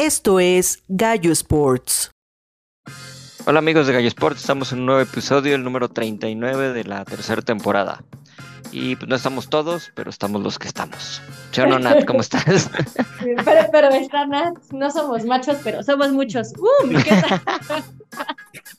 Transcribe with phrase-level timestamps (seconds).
[0.00, 2.10] Esto es Gallo Sports.
[3.44, 7.04] Hola amigos de Gallo Sports, estamos en un nuevo episodio, el número 39 de la
[7.04, 8.02] tercera temporada.
[8.72, 11.20] Y pues no estamos todos, pero estamos los que estamos.
[11.50, 12.06] ¿Sí o no, Nat?
[12.06, 12.70] ¿Cómo estás?
[13.44, 16.54] Pero, pero está Nat, no somos machos, pero somos muchos.
[16.56, 16.88] ¡Uh!
[16.88, 17.84] ¿Qué tal?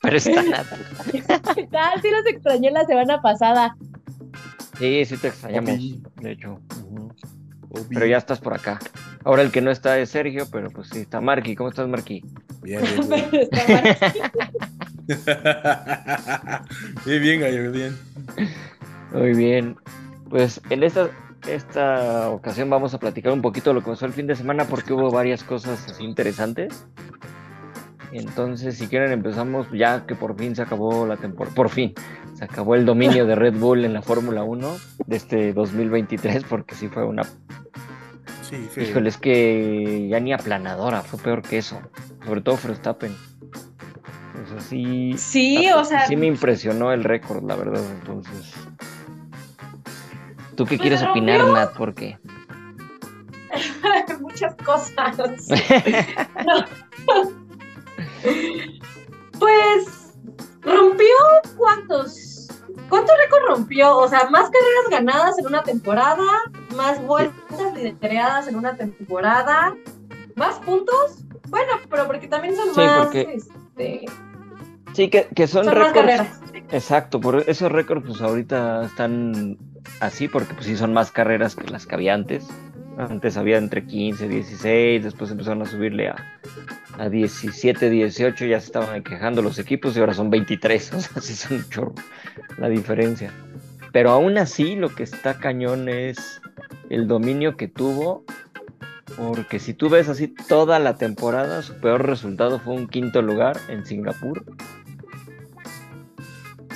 [0.02, 0.66] Pero está Nat.
[1.12, 2.02] ¿Qué tal?
[2.02, 3.78] Sí los extrañé la semana pasada.
[4.80, 5.78] Sí, sí te extrañamos,
[6.16, 6.60] de hecho.
[6.90, 7.14] Ujú.
[7.72, 7.88] Obvio.
[7.90, 8.80] Pero ya estás por acá.
[9.24, 11.56] Ahora el que no está es Sergio, pero pues sí está Marky.
[11.56, 12.24] ¿Cómo estás, Marky?
[12.62, 13.40] Bien, bien, bien.
[17.06, 17.98] Bien, bien, gallo, bien.
[19.14, 19.78] Muy bien.
[20.30, 21.10] Pues en esta,
[21.48, 24.66] esta ocasión vamos a platicar un poquito de lo que pasó el fin de semana
[24.66, 26.86] porque hubo varias cosas así interesantes.
[28.12, 31.56] Entonces, si quieren, empezamos ya que por fin se acabó la temporada.
[31.56, 31.94] Por fin,
[32.34, 36.76] se acabó el dominio de Red Bull en la Fórmula 1 de este 2023 porque
[36.76, 37.24] sí fue una...
[38.52, 38.82] Sí.
[38.82, 41.80] Híjole, es que ya ni aplanadora, fue peor que eso.
[42.26, 43.16] Sobre todo Verstappen.
[44.44, 45.14] O sea, sí...
[45.18, 48.54] Sí, o sea, Sí me impresionó el récord, la verdad, entonces.
[50.56, 51.22] ¿Tú qué Pues quieres rompió.
[51.24, 51.74] opinar, Nat?
[51.78, 52.20] ¿Por qué?
[54.20, 55.48] muchas cosas.
[59.40, 60.14] Pues
[60.62, 61.08] rompió
[61.58, 62.50] cuántos.
[62.90, 63.98] ¿Cuántos récords rompió?
[63.98, 66.24] O sea, más carreras ganadas en una temporada,
[66.76, 69.76] más vueltas lideradas en una temporada,
[70.36, 71.20] más puntos.
[71.50, 74.06] Bueno, pero porque también son Sí, más, porque- este,
[74.94, 76.30] Sí, que, que son, récords.
[76.72, 79.58] Exacto, por esos récords, pues ahorita están
[80.02, 82.46] así, porque pues sí son más carreras que las que había antes.
[82.98, 86.16] Antes había entre 15, 16, después empezaron a subirle a,
[86.98, 91.22] a 17, 18, ya se estaban quejando los equipos y ahora son 23, o sea,
[91.22, 91.96] sí son un chorro
[92.58, 93.32] la diferencia.
[93.94, 96.41] Pero aún así, lo que está cañón es
[96.92, 98.24] el dominio que tuvo,
[99.18, 103.58] porque si tú ves así toda la temporada, su peor resultado fue un quinto lugar
[103.70, 104.44] en Singapur.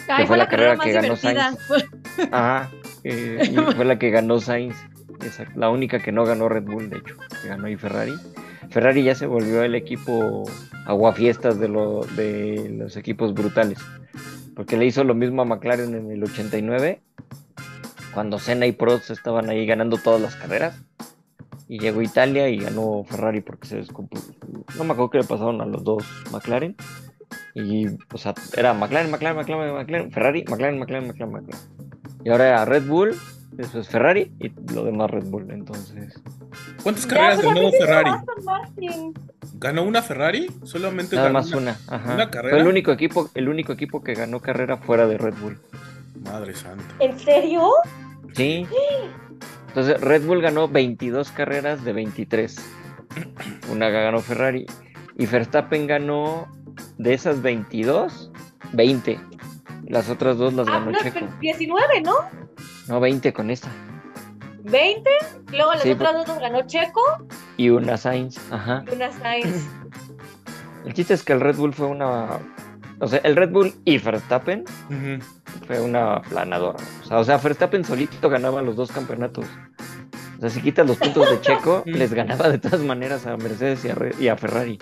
[0.07, 1.57] Ay, fue la carrera que ganó divertida.
[2.31, 2.72] Ajá,
[3.03, 4.75] eh, y fue la que ganó Sainz,
[5.25, 8.13] esa- la única que no ganó Red Bull, de hecho, que ganó ahí Ferrari.
[8.69, 10.44] Ferrari ya se volvió el equipo
[10.85, 13.79] aguafiestas de, lo, de los equipos brutales,
[14.56, 17.01] porque le hizo lo mismo a McLaren en el 89,
[18.16, 20.81] cuando Senna y Prost estaban ahí ganando todas las carreras,
[21.68, 24.34] y llegó Italia y ganó Ferrari porque se descompuso.
[24.78, 26.76] No me acuerdo qué le pasaron a los dos McLaren.
[27.56, 31.62] Y, o sea, era McLaren, McLaren, McLaren, McLaren, Ferrari, McLaren, McLaren, McLaren, McLaren.
[32.24, 33.16] Y ahora era Red Bull,
[33.52, 35.50] después Ferrari y lo demás Red Bull.
[35.52, 36.22] Entonces,
[36.84, 38.12] ¿Cuántas carreras pues, ganó Ferrari?
[39.56, 40.52] ¿Ganó una Ferrari?
[40.64, 41.78] Solamente nada ganó más una.
[41.88, 42.14] Ajá.
[42.14, 42.56] una carrera.
[42.56, 45.59] Fue el único equipo, el único equipo que ganó carrera fuera de Red Bull.
[46.24, 46.84] Madre santa.
[47.00, 47.70] ¿En serio?
[48.35, 48.68] Sí.
[49.68, 52.56] Entonces, Red Bull ganó 22 carreras de 23.
[53.72, 54.66] Una ganó Ferrari.
[55.18, 56.47] Y Verstappen ganó
[56.97, 58.31] de esas 22,
[58.73, 59.19] 20.
[59.88, 61.19] Las otras dos las Ah, ganó no, Checo.
[61.19, 62.13] pero 19, ¿no?
[62.88, 63.69] No, 20 con esta.
[64.63, 65.09] 20.
[65.52, 67.02] Luego las Sí, otras dos las ganó Checo
[67.57, 68.40] Y una Sainz.
[68.52, 68.84] Ajá.
[68.91, 69.66] y una Sainz.
[70.85, 72.40] El chiste es que el Red Bull fue una.
[73.00, 74.63] O sea, el Red Bull y Verstappen
[75.67, 76.78] fue una planadora.
[77.03, 79.45] O sea, o sea, Verstappen solito ganaba los dos campeonatos.
[80.38, 83.84] O sea, si quitas los puntos de Checo, les ganaba de todas maneras a Mercedes
[83.85, 84.79] y a, Re- y a Ferrari.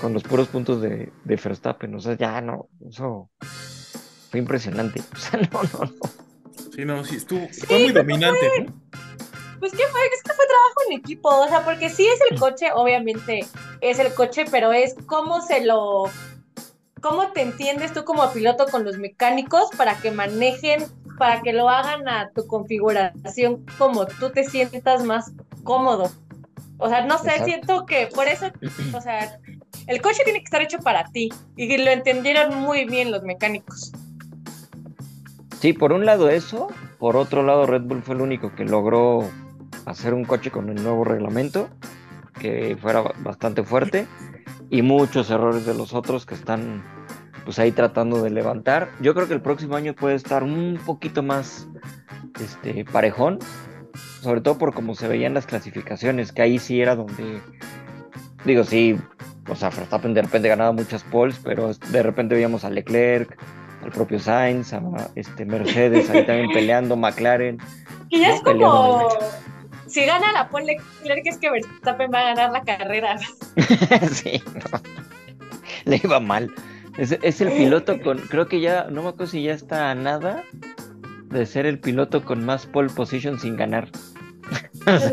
[0.00, 1.94] Con los puros puntos de, de Verstappen.
[1.94, 2.68] O sea, ya no.
[2.88, 3.30] Eso
[4.30, 5.00] fue impresionante.
[5.12, 5.92] O sea, no, no, no.
[6.72, 8.72] Sí, no, sí, estuvo, fue muy dominante, ¿no?
[9.60, 12.38] Pues que fue, es que fue trabajo en equipo, o sea, porque sí es el
[12.38, 13.46] coche, obviamente
[13.80, 16.04] es el coche, pero es cómo se lo,
[17.04, 20.86] cómo te entiendes tú como piloto con los mecánicos para que manejen,
[21.18, 25.30] para que lo hagan a tu configuración como tú te sientas más
[25.64, 26.10] cómodo.
[26.78, 27.44] O sea, no sé, Exacto.
[27.44, 28.46] siento que por eso,
[28.94, 29.38] o sea,
[29.86, 33.92] el coche tiene que estar hecho para ti y lo entendieron muy bien los mecánicos.
[35.60, 39.28] Sí, por un lado eso, por otro lado Red Bull fue el único que logró
[39.84, 41.68] hacer un coche con el nuevo reglamento,
[42.40, 44.06] que fuera ba- bastante fuerte,
[44.70, 46.82] y muchos errores de los otros que están
[47.44, 48.88] pues ahí tratando de levantar.
[49.00, 51.68] Yo creo que el próximo año puede estar un poquito más
[52.40, 53.38] este, parejón,
[54.20, 57.40] sobre todo por cómo se veían las clasificaciones, que ahí sí era donde,
[58.44, 58.96] digo, sí,
[59.48, 63.38] o sea, Verstappen de repente ganaba muchas poles, pero de repente veíamos a Leclerc,
[63.82, 64.80] al propio Sainz, a
[65.14, 67.58] este Mercedes ahí también peleando, McLaren.
[68.08, 69.08] Y ya No, es como,
[69.86, 73.18] si gana la pole Leclerc es que Verstappen va a ganar la carrera.
[74.10, 74.80] sí, no.
[75.84, 76.50] le iba mal.
[76.98, 79.94] Es, es el piloto con, creo que ya, no me acuerdo si ya está a
[79.94, 80.44] nada
[81.30, 83.88] de ser el piloto con más pole position sin ganar.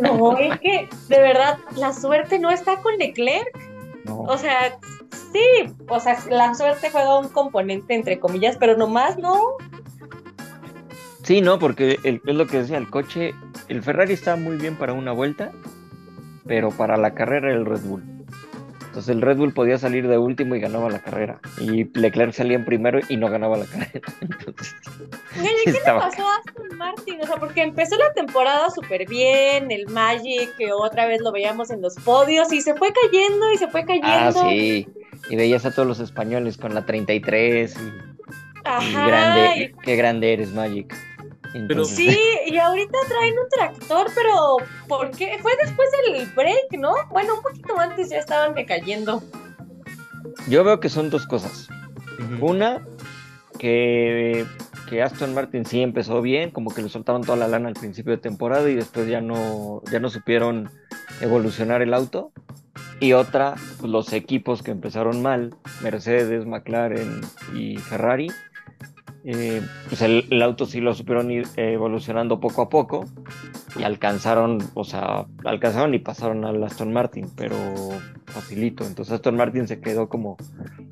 [0.01, 3.47] No, es que de verdad la suerte no está con Leclerc.
[4.05, 4.21] No.
[4.23, 4.77] O sea,
[5.31, 9.39] sí, o sea, la suerte juega un componente entre comillas, pero nomás no.
[11.23, 13.33] Sí, no, porque el- es lo que decía, el coche,
[13.69, 15.51] el Ferrari estaba muy bien para una vuelta,
[16.45, 18.03] pero para la carrera era el Red Bull.
[18.91, 21.39] Entonces el Red Bull podía salir de último y ganaba la carrera.
[21.61, 24.01] Y Leclerc salía en primero y no ganaba la carrera.
[24.19, 24.75] Entonces,
[25.39, 27.21] Oye, ¿qué le pasó a Aston Martin?
[27.21, 31.71] O sea, porque empezó la temporada súper bien, el Magic, que otra vez lo veíamos
[31.71, 34.09] en los podios, y se fue cayendo y se fue cayendo.
[34.09, 34.89] ah, sí.
[35.29, 37.91] Y veías a todos los españoles con la 33 y, y
[38.65, 40.93] Ajá, grande, qué grande eres, Magic.
[41.53, 42.17] Entonces, Sí,
[42.47, 44.57] y ahorita traen un tractor, pero
[44.87, 45.37] ¿por qué?
[45.41, 46.93] Fue después del break, ¿no?
[47.09, 49.21] Bueno, un poquito antes ya estaban decayendo.
[50.47, 51.67] Yo veo que son dos cosas.
[52.39, 52.85] Una,
[53.59, 54.45] que,
[54.89, 58.11] que Aston Martin sí empezó bien, como que le soltaron toda la lana al principio
[58.11, 60.69] de temporada y después ya no, ya no supieron
[61.21, 62.31] evolucionar el auto.
[62.99, 67.21] Y otra, pues, los equipos que empezaron mal, Mercedes, McLaren
[67.55, 68.31] y Ferrari,
[69.23, 73.05] eh, pues el, el auto sí lo supieron ir evolucionando poco a poco
[73.77, 77.55] y alcanzaron, o sea, alcanzaron y pasaron al Aston Martin, pero
[78.25, 78.85] facilito.
[78.85, 80.37] Entonces Aston Martin se quedó como,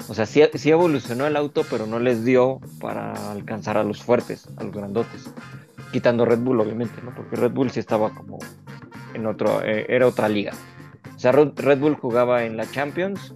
[0.07, 4.03] o sea, sí, sí evolucionó el auto, pero no les dio para alcanzar a los
[4.03, 5.33] fuertes, a los grandotes.
[5.91, 7.13] Quitando Red Bull, obviamente, ¿no?
[7.15, 8.37] Porque Red Bull sí estaba como
[9.13, 10.53] en otro, eh, era otra liga.
[11.15, 13.33] O sea, Red Red Bull jugaba en la Champions,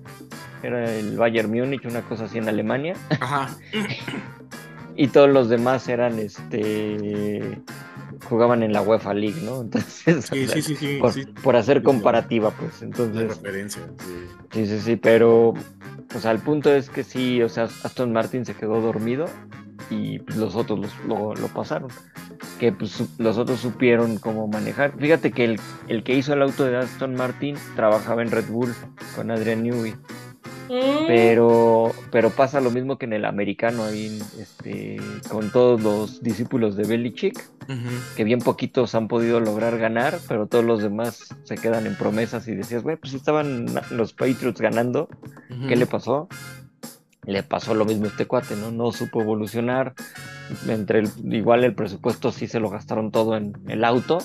[0.61, 3.49] era el Bayern Múnich, una cosa así en Alemania, Ajá.
[4.95, 7.61] y todos los demás eran, este,
[8.29, 9.61] jugaban en la UEFA League, ¿no?
[9.61, 10.97] Entonces, Sí, o sea, sí, sí, sí.
[10.99, 11.25] por, sí.
[11.43, 13.27] por hacer comparativa, pues, La entonces...
[13.27, 13.81] referencia.
[13.99, 14.13] sí.
[14.51, 18.45] Sí, sí, sí, pero, o sea, el punto es que sí, o sea, Aston Martin
[18.45, 19.25] se quedó dormido
[19.89, 21.89] y pues, los otros los- lo, lo pasaron.
[22.59, 24.93] Que pues los otros supieron cómo manejar.
[24.97, 28.73] Fíjate que el, el que hizo el auto de Aston Martin trabajaba en Red Bull
[29.15, 29.95] con Adrian Newey,
[30.69, 34.97] Mm, pero, pero pasa lo mismo que en el americano ahí, este,
[35.29, 37.49] con todos los discípulos de Belichick,
[38.15, 42.47] que bien poquitos han podido lograr ganar, pero todos los demás se quedan en promesas
[42.47, 45.07] y decías, güey, pues si estaban los Patriots ganando.
[45.67, 46.27] ¿Qué le pasó?
[47.25, 48.71] Le pasó lo mismo a este cuate, ¿no?
[48.71, 49.93] No supo evolucionar.
[50.67, 54.19] Entre el, igual el presupuesto sí se lo gastaron todo en el auto.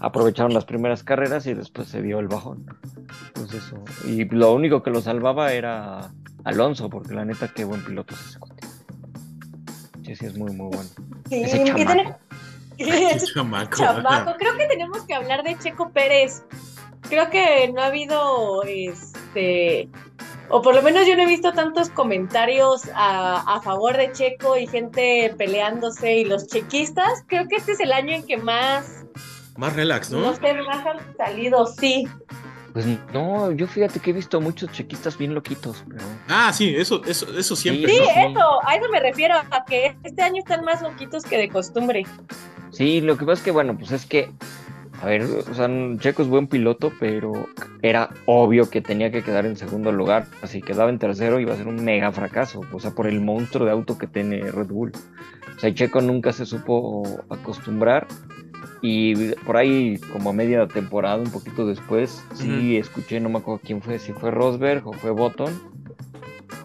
[0.00, 2.66] Aprovecharon las primeras carreras y después se dio el bajón.
[3.34, 3.82] Pues eso.
[4.04, 6.12] Y lo único que lo salvaba era
[6.44, 8.66] Alonso, porque la neta qué buen piloto es ese cuate.
[10.04, 10.90] Sí, sí, es muy, muy bueno.
[11.28, 13.76] sí, ese chamaco.
[13.76, 16.42] Chamaco, creo que tenemos que hablar de Checo Pérez.
[17.08, 19.88] Creo que no ha habido este
[20.50, 24.56] o por lo menos yo no he visto tantos comentarios a, a favor de Checo
[24.56, 29.04] y gente peleándose y los chequistas, creo que este es el año en que más,
[29.56, 30.34] Más relax, no, ¿no?
[30.34, 32.08] sé, más han salido, sí.
[32.72, 36.04] Pues no, yo fíjate que he visto muchos chequistas bien loquitos, pero.
[36.28, 37.90] Ah, sí, eso, eso, eso siempre.
[37.92, 38.28] Sí, ¿no?
[38.28, 42.06] eso, a eso me refiero, a que este año están más loquitos que de costumbre.
[42.70, 44.30] Sí, lo que pasa es que, bueno, pues es que,
[45.00, 45.68] a ver, o sea,
[45.98, 47.48] Checo es buen piloto, pero
[47.82, 50.26] era obvio que tenía que quedar en segundo lugar.
[50.44, 53.64] Si quedaba en tercero iba a ser un mega fracaso, o sea, por el monstruo
[53.64, 54.92] de auto que tiene Red Bull.
[55.56, 58.06] O sea, Checo nunca se supo acostumbrar
[58.80, 63.60] y por ahí, como a media temporada, un poquito después, sí escuché, no me acuerdo
[63.64, 65.52] quién fue, si fue Rosberg o fue Button,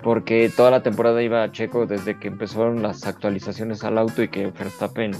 [0.03, 4.47] porque toda la temporada iba Checo desde que empezaron las actualizaciones al auto y que
[4.47, 5.13] Verstappen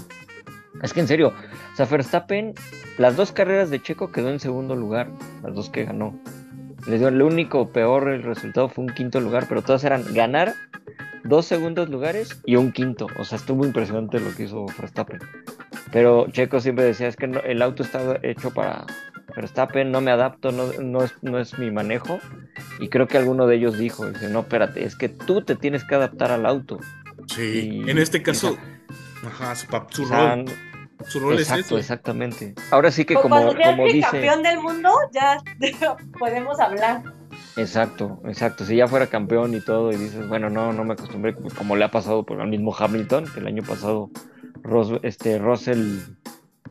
[0.82, 1.28] es que en serio,
[1.72, 2.54] o sea, Verstappen,
[2.98, 5.08] las dos carreras de Checo quedó en segundo lugar,
[5.42, 6.18] las dos que ganó.
[6.86, 10.54] Les dio el único peor el resultado fue un quinto lugar, pero todas eran ganar
[11.24, 13.06] dos segundos lugares y un quinto.
[13.18, 15.20] O sea, estuvo impresionante lo que hizo Verstappen.
[15.92, 18.84] Pero Checo siempre decía, es que no- el auto está hecho para
[19.34, 22.18] Verstappen, no me adapto, no, no, es, no es mi manejo.
[22.80, 25.84] Y creo que alguno de ellos dijo, dice, no, espérate, es que tú te tienes
[25.84, 26.78] que adaptar al auto.
[27.28, 28.60] Sí, Y- en este caso, esa-
[29.26, 30.44] ajá, su, pap- su O sea, rol,
[31.06, 31.78] su rol es Exacto, eso.
[31.78, 32.54] exactamente.
[32.70, 34.00] Ahora sí que como, cuando como dice...
[34.10, 35.38] campeón del mundo, ya
[36.18, 37.02] podemos hablar.
[37.56, 38.64] Exacto, exacto.
[38.64, 41.76] Si ya fuera campeón y todo y dices, bueno, no, no me acostumbré, pues, como
[41.76, 44.10] le ha pasado por el mismo Hamilton, que el año pasado
[44.62, 45.98] Ros- este, Russell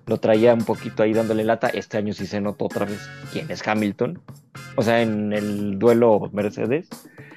[0.06, 3.50] lo traía un poquito ahí dándole lata, este año sí se notó otra vez quién
[3.50, 4.22] es Hamilton,
[4.76, 6.90] o sea, en el duelo Mercedes.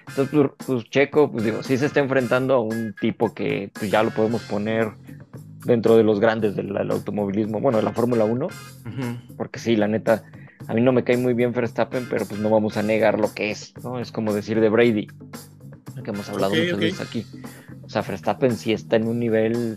[0.09, 3.91] Entonces, pues, pues, Checo, pues digo, sí se está enfrentando a un tipo que pues,
[3.91, 4.93] ya lo podemos poner
[5.65, 8.55] dentro de los grandes del, del automovilismo, bueno, de la Fórmula 1, Ujú.
[9.37, 10.23] porque sí, la neta,
[10.69, 13.35] a mí no me cae muy bien Verstappen, pero pues no vamos a negar lo
[13.35, 13.99] que es, ¿no?
[13.99, 15.09] Es como decir de Brady,
[16.05, 16.81] que hemos hablado Ok, muchas ok.
[16.81, 17.27] veces aquí.
[17.83, 19.77] O sea, Verstappen sí está en un nivel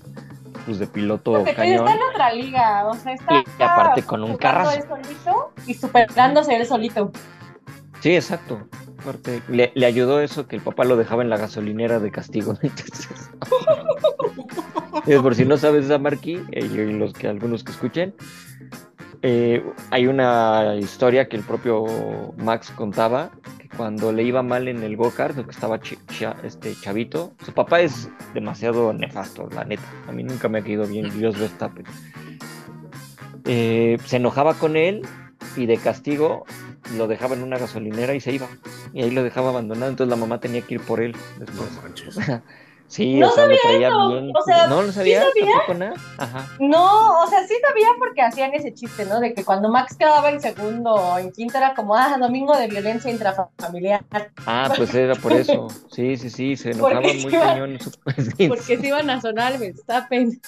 [0.66, 1.88] pues de piloto Porque cañón.
[1.88, 4.74] está en otra liga, o sea, está Y aparte con un carrazo.
[4.78, 7.12] él solito y superándose él solito.
[8.02, 8.68] Sí, exacto.
[9.50, 12.58] le, le ayudó eso que el papá lo dejaba en la gasolinera de castigo.
[12.62, 13.08] Entonces,
[15.22, 18.14] por si no sabes esa Marquí, eh, y los que algunos que escuchen,
[19.22, 21.86] eh, hay una historia que el propio
[22.38, 27.34] Max contaba que cuando le iba mal en el go-kart, que estaba cha- este chavito,
[27.46, 29.84] su papá es demasiado nefasto, la neta.
[30.08, 31.86] A mí nunca me ha caído bien Dios Verstappen.
[33.46, 35.02] Eh, se enojaba con él
[35.58, 36.46] y de castigo
[36.98, 38.48] lo dejaba en una gasolinera y se iba.
[38.94, 41.72] Y ahí lo dejaba abandonado, entonces la mamá tenía que ir por él No después.
[41.84, 42.16] manches.
[42.92, 44.32] Sí, No o sea, lo traía eso, bien.
[44.36, 45.52] o sea, no lo ¿sí sabía, sabía?
[45.54, 45.94] tampoco nada.
[46.18, 46.48] Ajá.
[46.60, 49.20] No, o sea, sí sabía porque hacían ese chiste, ¿no?
[49.20, 52.68] De que cuando Max quedaba en segundo o en quinto era como, ah, domingo de
[52.68, 54.04] violencia intrafamiliar.
[54.44, 55.68] Ah, pues era por eso.
[55.92, 57.78] Sí, sí, sí, se Porque enojaba se muy iba- cañón.
[58.38, 60.42] sí, Porque se iban a sonar Verstappen.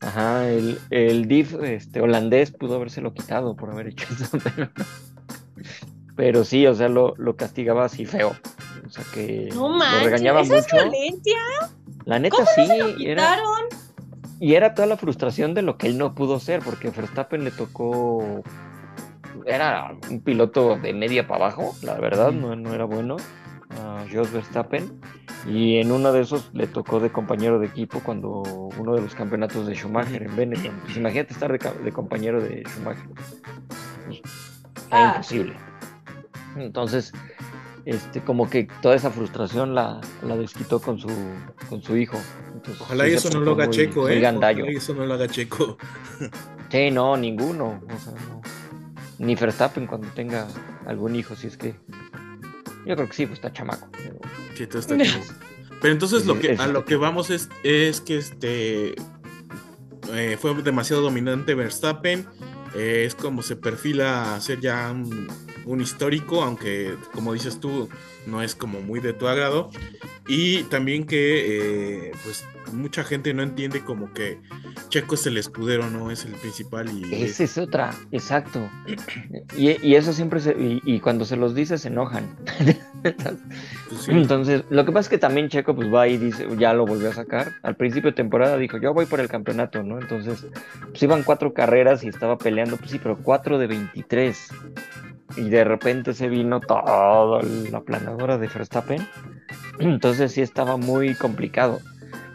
[0.00, 4.70] Ajá, el, el div este, holandés pudo habérselo quitado por haber hecho eso, pero,
[6.16, 8.34] pero sí, o sea, lo, lo castigaba así feo.
[8.86, 10.90] O sea que No lo regañaba eso es mucho.
[10.90, 11.38] violencia.
[12.04, 13.36] La neta ¿Cómo sí, Lo era,
[14.38, 17.50] y era toda la frustración de lo que él no pudo ser, porque Verstappen le
[17.50, 18.42] tocó.
[19.44, 23.16] Era un piloto de media para abajo, la verdad, no, no era bueno.
[23.80, 25.00] A Jos Verstappen.
[25.48, 28.42] Y en uno de esos le tocó de compañero de equipo cuando
[28.78, 30.80] uno de los campeonatos de Schumacher en Benetton.
[30.84, 33.06] Pues imagínate estar de, compañero de Schumacher.
[34.06, 34.20] Pues,
[34.90, 35.12] Ah.
[35.16, 35.56] imposible.
[36.56, 37.12] Entonces,
[37.84, 41.08] este, como que toda esa frustración la, la desquitó con su,
[41.68, 42.18] con su hijo.
[42.54, 44.20] Entonces, Ojalá y eso no lo haga muy- Checo, ¿eh?
[44.20, 44.62] gandallo.
[44.64, 45.76] Ojalá y eso no lo haga Checo.
[46.68, 47.80] Sí, no, ninguno.
[47.86, 48.42] O sea, no.
[49.18, 50.48] Ni Verstappen cuando tenga
[50.86, 51.76] algún hijo, si es que.
[52.84, 53.88] Yo creo que sí, pues está chamaco.
[53.92, 54.18] pero-
[54.56, 55.20] Sí, todo está chido.
[55.80, 58.96] Pero entonces lo que, a lo que vamos es, es que este
[60.12, 62.26] eh, fue demasiado dominante Verstappen.
[62.76, 64.94] Eh, es como se perfila a ser ya
[65.66, 67.88] un histórico, aunque como dices tú,
[68.26, 69.70] no es como muy de tu agrado.
[70.28, 74.40] Y también que eh, pues mucha gente no entiende como que
[74.88, 78.68] Checo es el escudero, no es el principal y Esa es otra, exacto.
[79.56, 80.52] Y, y eso siempre se.
[80.52, 82.36] Y, y cuando se los dice, se enojan.
[83.02, 84.12] pues, sí.
[84.12, 87.10] Entonces, lo que pasa es que también Checo pues va y dice, ya lo volvió
[87.10, 87.52] a sacar.
[87.62, 90.00] Al principio de temporada dijo, yo voy por el campeonato, ¿no?
[90.00, 90.46] Entonces,
[90.88, 94.48] pues iban cuatro carreras y estaba peleando, pues sí, pero cuatro de 23.
[95.36, 99.06] Y de repente se vino toda la planadora de Verstappen.
[99.78, 101.80] Entonces sí estaba muy complicado.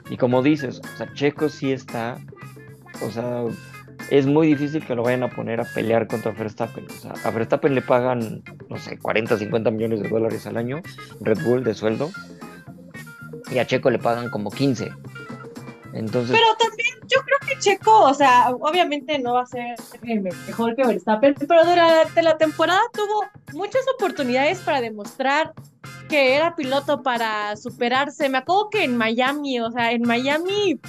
[0.09, 2.17] Y como dices, o sea, Checo sí está,
[3.01, 3.45] o sea,
[4.09, 6.85] es muy difícil que lo vayan a poner a pelear contra Verstappen.
[6.85, 10.81] O sea, a Verstappen le pagan, no sé, 40, 50 millones de dólares al año,
[11.21, 12.11] Red Bull de sueldo,
[13.51, 14.91] y a Checo le pagan como 15.
[15.93, 16.70] Entonces, Pero
[17.61, 22.37] Checo, o sea, obviamente no va a ser el mejor que Verstappen, pero durante la
[22.37, 25.53] temporada tuvo muchas oportunidades para demostrar
[26.09, 28.27] que era piloto para superarse.
[28.29, 30.79] Me acuerdo que en Miami, o sea, en Miami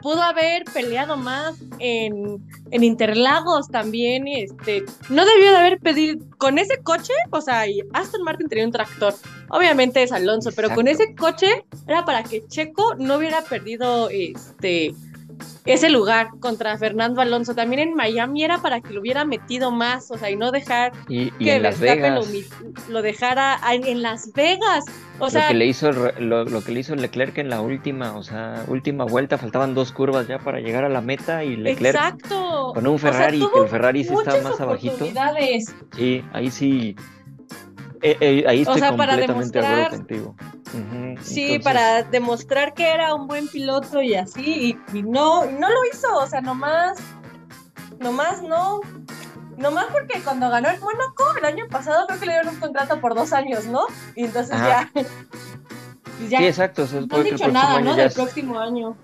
[0.00, 2.40] pudo haber peleado más en,
[2.70, 7.80] en Interlagos también, este, no debió de haber pedido, con ese coche, o sea, y
[7.92, 9.14] Aston Martin tenía un tractor,
[9.48, 14.94] obviamente es Alonso, pero con ese coche era para que Checo no hubiera perdido, este,
[15.66, 20.10] ese lugar contra Fernando Alonso, también en Miami era para que lo hubiera metido más,
[20.10, 24.02] o sea, y no dejar y, y que en Las Verstappen lo, lo dejara en
[24.02, 24.84] Las Vegas,
[25.18, 28.16] o sea, lo, que le hizo, lo, lo que le hizo Leclerc en la última,
[28.16, 31.96] o sea, última vuelta, faltaban dos curvas ya para llegar a la meta y Leclerc
[31.96, 32.72] exacto.
[32.74, 35.06] con un O sea, Ferrari, que el Ferrari sí estaba más abajito.
[35.96, 36.96] Sí, ahí sí.
[38.12, 40.36] Eh, eh, ahí estoy sea, para completamente demostrar- contigo.
[41.22, 45.54] Sí, entonces, para demostrar que era un buen piloto y así, y, y no, y
[45.54, 46.98] no lo hizo, o sea, nomás,
[48.00, 48.80] nomás no,
[49.56, 53.00] nomás porque cuando ganó el Mónaco el año pasado creo que le dieron un contrato
[53.00, 53.80] por dos años, ¿no?
[54.14, 54.90] Y entonces Ajá.
[54.94, 55.02] ya,
[56.28, 56.82] Sí, exacto.
[56.84, 57.94] o sea, no han dicho nada, ¿no?
[57.94, 58.96] Del es- próximo año.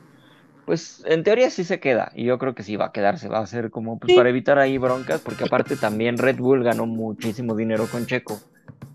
[0.65, 2.13] Pues en teoría sí se queda.
[2.15, 3.29] Y yo creo que sí va a quedarse.
[3.29, 4.17] Va a ser como pues, Sí.
[4.17, 5.21] para evitar ahí broncas.
[5.21, 8.41] Porque aparte también Red Bull ganó muchísimo dinero con Checo.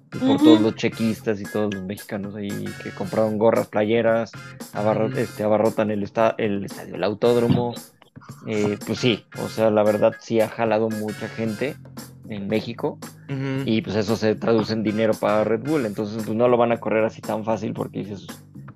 [0.10, 4.32] Por todos los chequistas y todos los mexicanos ahí que compraron gorras, playeras,
[4.74, 7.74] abarro- este, abarrotan el, esta- el estadio, el autódromo.
[8.46, 11.76] Eh, pues sí, o sea, la verdad sí ha jalado mucha gente
[12.30, 12.98] en México.
[13.66, 15.86] Y pues eso se traduce en dinero para Red Bull.
[15.86, 18.26] Entonces, pues no lo van a correr así tan fácil porque dices,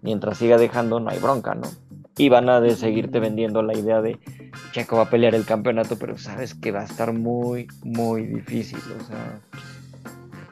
[0.01, 1.69] mientras siga dejando, no hay bronca, ¿no?
[2.17, 4.19] Y van a de seguirte vendiendo la idea de
[4.73, 8.79] Checo va a pelear el campeonato, pero sabes que va a estar muy, muy difícil.
[9.00, 9.39] O sea,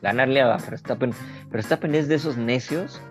[0.02, 1.12] ganarle a Verstappen.
[1.52, 3.02] Verstappen es de esos necios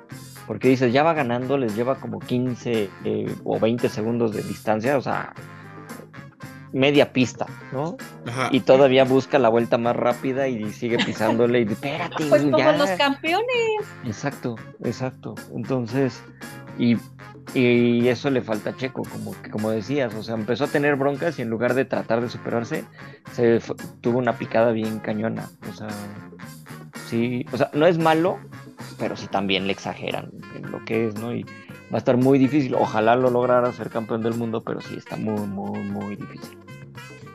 [0.47, 4.97] porque dices, ya va ganando, les lleva como 15 eh, o 20 segundos de distancia.
[4.97, 5.35] O sea,
[6.73, 7.97] media pista, ¿no?
[8.27, 8.49] Ajá.
[8.53, 12.59] Y todavía busca la vuelta más rápida y sigue pisándole y dice, espérate, Pues como
[12.59, 12.77] ya".
[12.77, 13.47] los campeones.
[14.05, 15.35] Exacto, exacto.
[15.55, 16.23] Entonces,
[16.79, 16.97] y,
[17.55, 20.97] y eso le falta a Checo, como, que- como decías, o sea, empezó a tener
[20.97, 22.85] broncas y en lugar de tratar de superarse,
[23.33, 23.61] se
[24.03, 25.49] tuvo una picada bien cañona.
[25.71, 25.89] O sea,
[27.09, 28.39] sí, o sea, no es malo,
[28.99, 31.35] pero sí también le exageran en lo que es, ¿no?
[31.35, 32.75] Y va a estar muy difícil.
[32.75, 36.59] Ojalá lo lograra ser campeón del mundo, pero sí está muy, muy, muy difícil.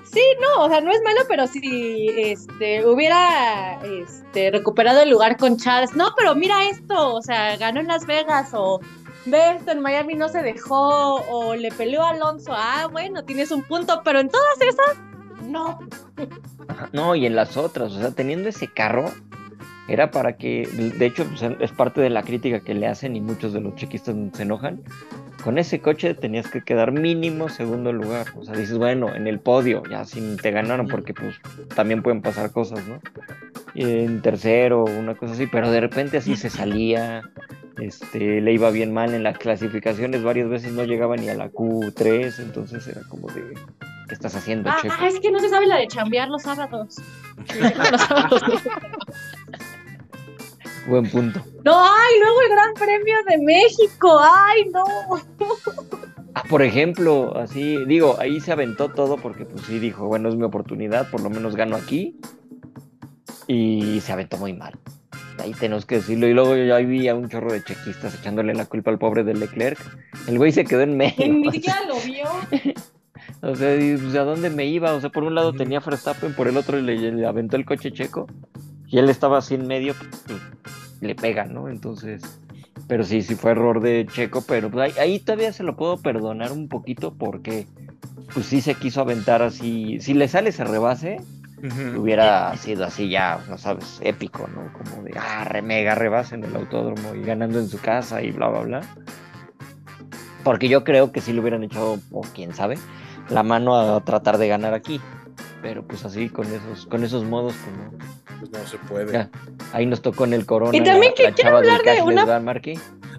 [0.06, 5.38] Sí, no, o sea, no es malo, pero si este hubiera este recuperado el lugar
[5.38, 8.80] con Charles, no, pero mira esto, o sea, ganó en Las Vegas o
[9.25, 13.50] ve esto en Miami no se dejó o le peleó a Alonso, ah, bueno, tienes
[13.50, 14.98] un punto, pero en todas esas
[15.48, 15.80] no.
[16.68, 19.12] Ajá, No, y en las otras, o sea, teniendo ese carro,
[19.88, 23.22] era para que, de hecho, pues, es parte de la crítica que le hacen y
[23.22, 24.82] muchos de los chequistas se enojan.
[25.44, 28.28] Con ese coche tenías que quedar mínimo segundo lugar.
[28.38, 31.36] O sea, dices, bueno, en el podio, ya si te ganaron, porque pues
[31.75, 33.02] también pueden pasar cosas, ¿no?
[33.75, 37.24] En tercero, una cosa así, pero de repente así se salía,
[37.78, 41.50] este, le iba bien mal en las clasificaciones, varias veces no llegaba ni a la
[41.52, 43.42] Q3, entonces era como de,
[44.08, 44.94] ¿qué estás haciendo, Ah, Checo?
[45.06, 46.96] es que no se sabe la de chambear los sábados.
[47.92, 48.42] Los sábados.
[50.88, 51.42] Buen punto.
[51.63, 54.84] No, ay, luego el Gran Premio de México, ay, no.
[56.36, 60.36] Ah, por ejemplo, así, digo, ahí se aventó todo porque pues sí dijo, bueno, es
[60.36, 62.20] mi oportunidad, por lo menos gano aquí.
[63.48, 64.74] Y se aventó muy mal.
[65.40, 66.28] Ahí tenemos que decirlo.
[66.28, 69.24] Y luego yo ahí vi a un chorro de chequistas echándole la culpa al pobre
[69.24, 69.80] de Leclerc.
[70.28, 71.28] El güey se quedó en medio.
[71.28, 72.25] Ni siquiera lo vio.
[73.42, 74.94] O sea, pues, ¿a dónde me iba?
[74.94, 77.92] O sea, por un lado tenía Verstappen, por el otro le, le aventó el coche
[77.92, 78.28] checo.
[78.94, 79.96] Y él estaba así en medio,
[80.28, 80.40] pues,
[81.02, 81.68] le pega, ¿no?
[81.68, 82.22] Entonces,
[82.88, 85.98] pero sí, sí fue error de Checo, pero pues, ahí, ahí todavía se lo puedo
[85.98, 87.66] perdonar un poquito porque,
[88.36, 90.00] pues sí se quiso aventar así.
[90.00, 91.18] Si le sale ese rebase,
[91.98, 94.72] hubiera sido así ya, no sabes, épico, ¿no?
[94.74, 98.30] Como de, ah, re mega rebase en el autódromo y ganando en su casa y
[98.30, 98.82] bla, bla, bla.
[100.44, 102.78] Porque yo creo que sí le hubieran echado, o quién sabe,
[103.32, 105.02] la mano a tratar de ganar aquí.
[105.63, 107.97] Pero pues así, con esos, con esos modos, pues no.
[108.39, 109.13] Pues no se puede.
[109.13, 109.30] Ya.
[109.71, 110.78] Ahí nos tocó en el corona.
[110.78, 112.43] Y también que quiero hablar de una-.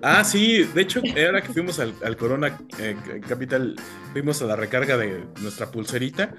[0.02, 2.94] Ah, sí, de hecho, ahora que fuimos al, al Corona eh,
[3.26, 3.74] Capital,
[4.12, 6.34] fuimos a la recarga de nuestra pulserita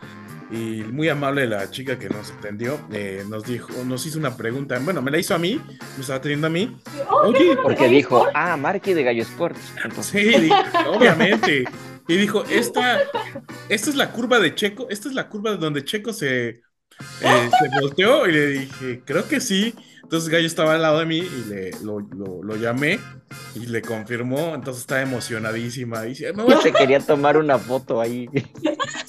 [0.51, 4.77] y muy amable la chica que nos atendió eh, nos dijo, nos hizo una pregunta,
[4.83, 5.59] bueno, me la hizo a mí,
[5.95, 6.77] me estaba atendiendo a mí.
[7.23, 9.59] Oye, Porque dijo, ah, Marky de Gallo Sports.
[9.83, 10.51] Entonces, sí, di-
[10.87, 11.65] obviamente.
[12.07, 12.99] Y dijo, esta,
[13.69, 16.61] esta es la curva de Checo, esta es la curva de donde Checo se, eh,
[17.19, 19.73] se volteó y le dije, creo que sí.
[20.03, 22.99] Entonces Gallo estaba al lado de mí y le, lo, lo- lo llamé
[23.55, 26.03] y le confirmó, entonces estaba emocionadísima.
[26.03, 28.27] Dice, me voy a se quería tomar una foto ahí.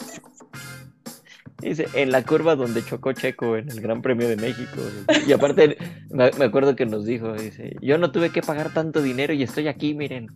[1.68, 4.80] Dice, en la curva donde chocó Checo en el Gran Premio de México.
[5.26, 5.76] Y aparte,
[6.10, 9.66] me, acuerdo que nos dijo, dice, yo no tuve que pagar tanto dinero y estoy
[9.66, 10.30] aquí, miren.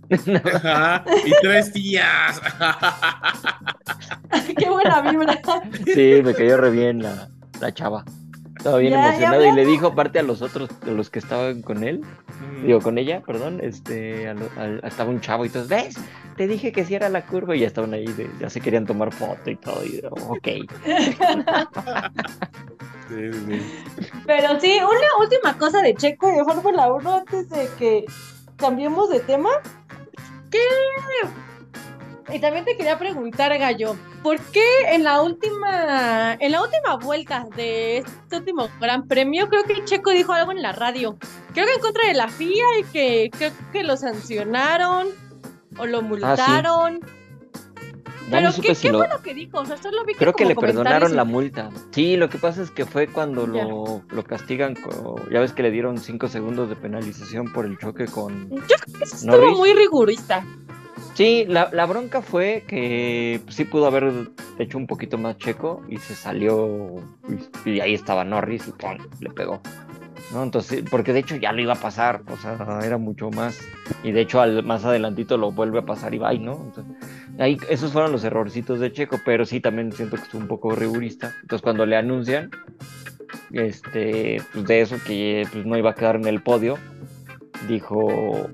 [0.44, 2.40] Ajá, y tres días.
[4.56, 5.40] Qué buena vibra.
[5.94, 7.28] Sí, me cayó re bien la,
[7.60, 8.04] la chava.
[8.60, 11.18] Estaba bien Ya, ya emocionada y le dijo aparte a los otros, a los que
[11.18, 12.02] estaban con él,
[12.62, 15.96] digo con ella, perdón, este, a lo- al- estaba un chavo y todos, ¿ves?
[16.36, 18.84] Te dije que sí era la curva y ya estaban ahí, de- ya se querían
[18.84, 20.48] tomar foto y todo, y yo, ok.
[23.08, 24.12] Sí, sí, sí.
[24.24, 28.04] Pero sí, una última cosa de Checo y de Fórmula 1 antes de que
[28.56, 29.48] cambiemos de tema.
[30.50, 30.58] ¿Qué?
[32.32, 34.62] Y también te quería preguntar, Gallo, ¿por qué
[34.92, 40.10] en la última, en la última vuelta de este último Gran Premio, creo que Checo
[40.10, 41.16] dijo algo en la radio?
[41.52, 45.08] Creo que en contra de la FIA y que creo que lo sancionaron
[45.78, 47.00] o lo multaron.
[47.00, 49.58] Ya Pero no ¿qué, si qué lo- fue lo que dijo?
[49.58, 51.70] O sea, solo vi que Creo que le perdonaron la multa.
[51.90, 54.76] Sí, lo que pasa es que fue cuando lo, lo castigan,
[55.32, 58.48] ya ves que le dieron cinco segundos de penalización por el choque con...
[58.50, 60.44] Yo creo que eso estuvo muy rigurista.
[61.20, 66.14] Sí, la, bronca fue que sí pudo haber hecho un poquito más checo y se
[66.14, 66.94] salió
[67.66, 69.60] y, y ahí estaba Norris y le pegó.
[70.32, 70.42] ¿no?
[70.42, 73.60] Entonces, porque de hecho ya lo iba a pasar, o sea, era mucho más.
[74.02, 76.72] Y de hecho al, más adelantito lo vuelve a pasar y va, ¿no?
[77.38, 80.74] Ahí, esos fueron los errorcitos de Checo, pero sí también siento que estuvo un poco
[80.74, 81.34] rigurista.
[81.42, 82.50] Entonces cuando le anuncian,
[83.52, 86.78] este, pues de eso que pues, no iba a quedar en el podio,
[87.68, 88.48] dijo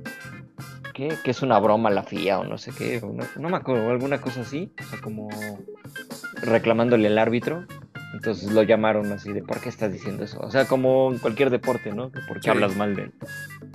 [0.96, 1.14] ¿qué?
[1.22, 3.90] que es una broma la FIA o no sé qué, o no, no me acuerdo,
[3.90, 5.28] alguna cosa así, o sea, como
[6.42, 7.66] reclamándole al árbitro.
[8.14, 10.40] Entonces lo llamaron así de ¿por qué estás diciendo eso?
[10.40, 12.10] O sea, como en cualquier deporte, ¿no?
[12.10, 12.48] Que ¿Por qué Sí.
[12.50, 13.10] hablas mal de,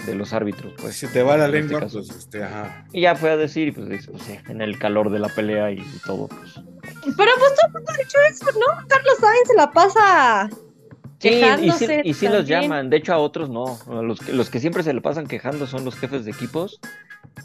[0.08, 0.74] de los árbitros?
[0.82, 2.86] Pues Si te va la este lengua, pues este, ajá.
[2.92, 5.28] Y ya fue a decir, y pues, dice, pues, sí, en el calor de la
[5.30, 8.88] pelea y todo, pues Pero pues todo el mundo ha dicho eso, ¿no?
[8.88, 10.50] Carlos Sainz se la pasa
[11.20, 14.34] Sí, y sí, quejándose y sí los llaman, de hecho a otros no, los que,
[14.34, 16.80] los que siempre se le pasan quejando son los jefes de equipos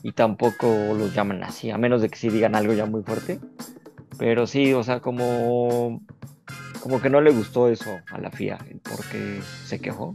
[0.03, 3.41] y tampoco los llaman así, a menos de que sí digan algo ya muy fuerte,
[4.19, 6.03] pero sí, o sea, como,
[6.81, 10.15] como que no le gustó eso a la FIA, porque se quejó,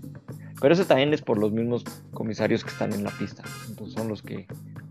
[0.60, 4.08] pero eso también es por los mismos comisarios que están en la pista, entonces son
[4.08, 4.48] los que,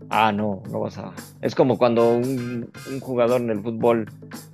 [0.09, 4.07] ah, no, no vas a, es como cuando un, un jugador en el fútbol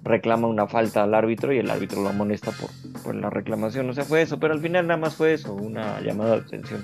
[0.08, 2.70] reclama una falta al árbitro y el árbitro lo amonesta por,
[3.04, 3.90] por la reclamación.
[3.90, 6.84] O sea, fue eso, pero al final nada más fue eso, una llamada de atención.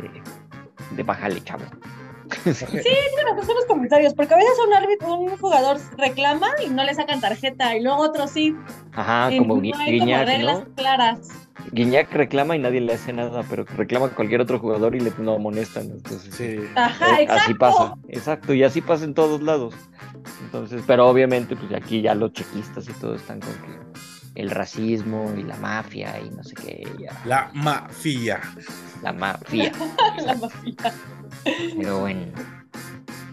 [0.00, 1.64] De, de bájale, chavo.
[2.44, 2.64] Sí,
[3.16, 6.84] pero pues son los comentarios, porque a veces un árbitro, un jugador reclama y no
[6.84, 8.54] le sacan tarjeta, y luego otro sí.
[8.92, 10.74] Ajá, y como no Gui- hay como Guiñac, reglas ¿no?
[10.74, 11.28] claras.
[11.70, 15.12] Guiñac reclama y nadie le hace nada, pero reclama a cualquier otro jugador y le
[15.18, 15.84] lo amonestan.
[15.84, 16.56] Entonces, Sí.
[16.74, 17.42] Ajá, eh, exacto.
[17.44, 19.74] así pasa, exacto, y así pasa en todos lados.
[20.44, 23.68] Entonces, pero obviamente, pues aquí ya los chequistas y todo están con que
[24.34, 28.40] el racismo y la mafia y no sé qué, ya, La mafia.
[29.02, 29.72] la mafia.
[30.24, 30.74] La mafia.
[31.76, 32.32] Pero bueno.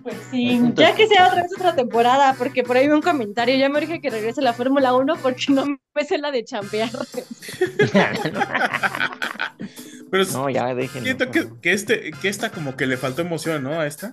[0.03, 3.55] Pues sí, ya que sea otra vez otra temporada, porque por ahí vi un comentario,
[3.57, 6.89] ya me urge que regrese la Fórmula 1 porque no me sé la de chambear.
[10.09, 11.03] Pero no, ya dejen.
[11.03, 13.79] siento que, que este, que esta como que le faltó emoción, ¿no?
[13.79, 14.11] A esta.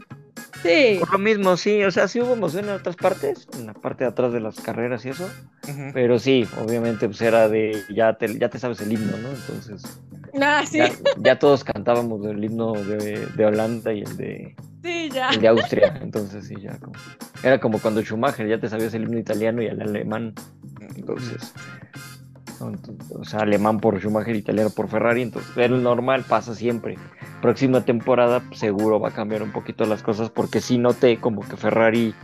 [0.66, 3.74] Sí, Por lo mismo, sí, o sea, sí hubo emoción en otras partes, en la
[3.74, 5.30] parte de atrás de las carreras y eso,
[5.94, 9.30] pero sí, obviamente pues era de, ya te, ya te sabes el himno, ¿no?
[9.30, 9.82] Entonces,
[10.40, 15.10] ah, sí, ya, ya todos cantábamos el himno de, de Holanda y el de, sí,
[15.12, 15.30] ya.
[15.30, 16.94] el de Austria, entonces sí, ya como,
[17.42, 20.34] era como cuando Schumacher ya te sabías el himno italiano y el alemán,
[20.96, 21.52] entonces,
[22.60, 22.68] ¿no?
[22.68, 26.96] Entonces, o sea, alemán por Schumacher, italiano por Ferrari, entonces es normal, pasa siempre.
[27.42, 31.42] Próxima temporada pues, seguro va a cambiar un poquito las cosas porque sí noté como
[31.42, 32.14] que Ferrari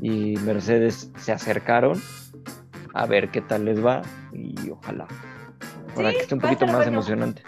[0.00, 2.00] y Mercedes se acercaron
[2.94, 4.02] a ver qué tal les va
[4.32, 5.06] y ojalá.
[5.94, 6.92] Para Sí, que esté un poquito más bueno.
[6.92, 7.42] emocionante.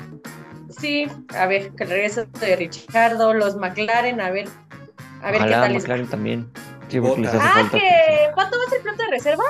[0.68, 4.48] Sí, a ver, que regrese de Richardo, los McLaren, a ver,
[5.22, 5.87] a ver qué ojalá tal les va.
[5.87, 6.50] McLaren también.
[6.88, 7.78] Sí, les Ah, falta.
[7.78, 7.88] que
[8.35, 9.44] ¿cuánto va a ser piloto de reserva?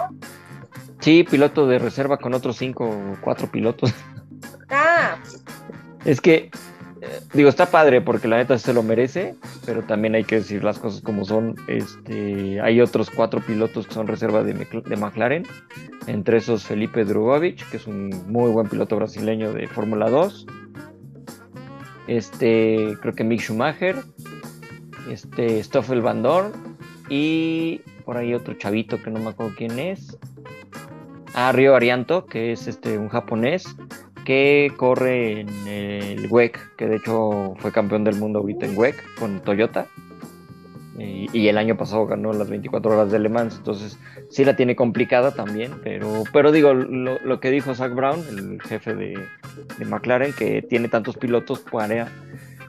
[1.04, 3.92] Sí, piloto de reserva con otros cinco o cuatro pilotos.
[4.70, 5.18] Ah,
[6.06, 6.50] Es que,
[7.02, 9.34] eh, digo, está padre porque la neta se lo merece,
[9.66, 11.56] pero también hay que decir las cosas como son.
[11.68, 15.46] Este, hay otros cuatro pilotos que son reserva de, de McLaren,
[16.06, 20.46] entre esos Felipe Drugovich, que es un muy buen piloto brasileño de Fórmula 2.
[22.06, 23.96] Este, creo que Mick Schumacher,
[25.10, 26.52] este, Stoffel Van Dorn
[27.10, 30.16] y por ahí otro chavito que no me acuerdo quién es.
[31.35, 33.77] Ah, Río Arianto, que es este un japonés
[34.25, 38.97] que corre en el WEC, que de hecho fue campeón del mundo ahorita en WEC
[39.18, 39.87] con Toyota.
[40.97, 43.99] Y, el año pasado ganó las 24 horas de Le Mans, entonces
[44.31, 48.94] sí la tiene complicada también, pero, pero digo, lo, que dijo Zach Brown, el jefe
[48.94, 49.18] de,
[49.77, 52.07] de McLaren, que tiene tantos pilotos para,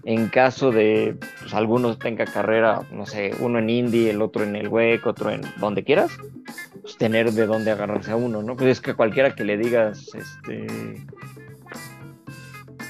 [0.05, 4.55] en caso de pues, algunos tenga carrera, no sé, uno en Indy, el otro en
[4.55, 6.17] el WEC, otro en donde quieras,
[6.97, 8.55] tener de dónde agarrarse a uno, ¿no?
[8.55, 10.67] Pues es que cualquiera que le digas, este,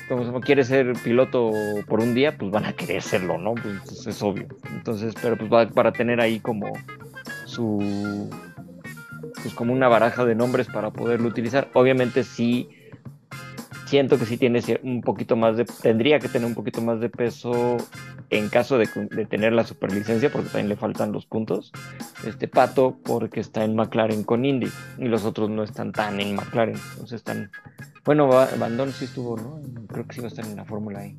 [0.08, 1.52] como se quiere ser piloto
[1.88, 3.56] por un día, pues van a querer serlo, ¿no?
[3.56, 4.48] Pues, es obvio.
[4.74, 6.74] Entonces, pero pues va para tener ahí como
[7.46, 8.30] su,
[9.42, 11.70] pues como una baraja de nombres para poderlo utilizar.
[11.74, 12.70] Obviamente sí,
[13.86, 17.10] siento que sí tiene un poquito más de, tendría que tener un poquito más de
[17.10, 17.78] peso
[18.30, 21.72] en caso de, de tener la superlicencia, porque también le faltan los puntos.
[22.26, 26.36] Este Pato, porque está en McLaren con Indy, y los otros no están tan en
[26.36, 27.52] McLaren, entonces están
[28.06, 29.60] bueno, Dorn sí estuvo, ¿no?
[29.88, 31.16] Creo que sí va a estar en la Fórmula E.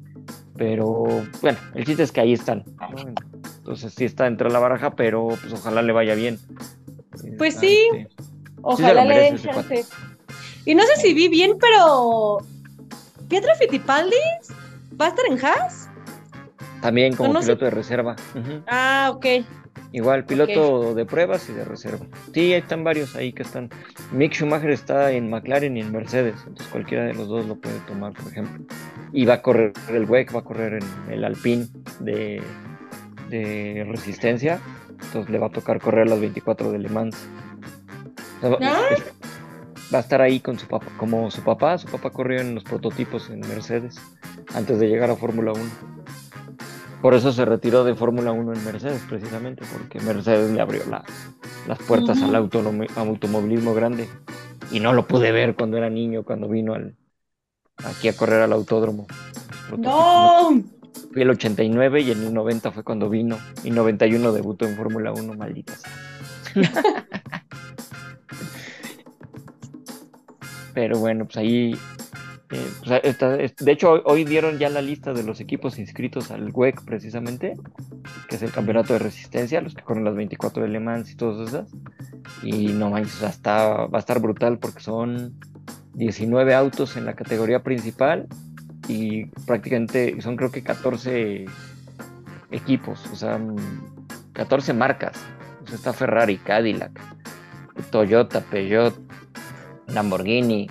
[0.57, 1.05] Pero
[1.43, 2.65] bueno, el chiste es que ahí están.
[2.79, 3.15] ¿no?
[3.59, 6.39] Entonces sí está entre la baraja, pero pues ojalá le vaya bien.
[7.39, 7.89] Pues sí.
[7.93, 8.09] este,
[8.63, 9.85] ojalá le den chance.
[10.65, 12.39] Y no sé si vi bien, pero
[13.29, 14.17] Pietro Fittipaldi
[15.01, 15.89] va a estar en Haas.
[16.81, 17.47] También como No sé.
[17.47, 18.17] piloto de reserva.
[18.69, 19.27] Ah, ok.
[19.93, 22.05] Igual, piloto de pruebas y de reserva.
[22.35, 23.71] Sí, están varios ahí que están.
[24.13, 27.79] Mick Schumacher está en McLaren y en Mercedes, entonces cualquiera de los dos lo puede
[27.81, 28.65] tomar, por ejemplo.
[29.13, 31.67] Y va a correr el WEC, va a correr en el Alpine
[32.01, 32.43] de,
[33.31, 34.61] de resistencia,
[34.91, 37.17] entonces le va a tocar correr las 24 de Le Mans.
[38.39, 38.81] O sea, va- Ah.
[39.93, 42.65] Va a estar ahí con su papá, como su papá, su papá corrió en los
[42.65, 43.97] prototipos en Mercedes
[44.55, 45.63] antes de llegar a Fórmula 1.
[47.03, 51.05] Por eso se retiró de Fórmula 1 en Mercedes, precisamente, porque Mercedes le abrió la-
[51.69, 54.09] las puertas al automovilismo grande.
[54.73, 56.97] Y no lo pude ver cuando era niño, cuando vino al,
[57.85, 59.07] aquí a correr al autódromo.
[59.79, 60.63] No.
[61.13, 63.39] Fui el 89 y en el 90 fue cuando vino.
[63.63, 65.93] Y 91 debutó en Fórmula 1, maldita sea.
[70.77, 71.75] Pero bueno, pues ahí.
[72.51, 73.03] eh, pues,
[73.41, 77.55] es- de hecho, hoy, dieron ya la lista de los equipos inscritos al WEC, precisamente,
[78.29, 81.17] que es el campeonato de resistencia, los que corren las 24 de Le Mans y
[81.17, 81.73] todas esas.
[82.43, 85.33] Y no manches, o sea, está- va a estar brutal porque son
[85.95, 88.27] 19 autos en la categoría principal
[88.87, 91.47] y prácticamente son, creo que 14
[92.51, 93.57] equipos, o sea, mm,
[94.35, 95.17] 14 marcas.
[95.69, 97.01] O está Ferrari, Cadillac,
[97.91, 98.95] Toyota, Peugeot,
[99.89, 100.69] Lamborghini,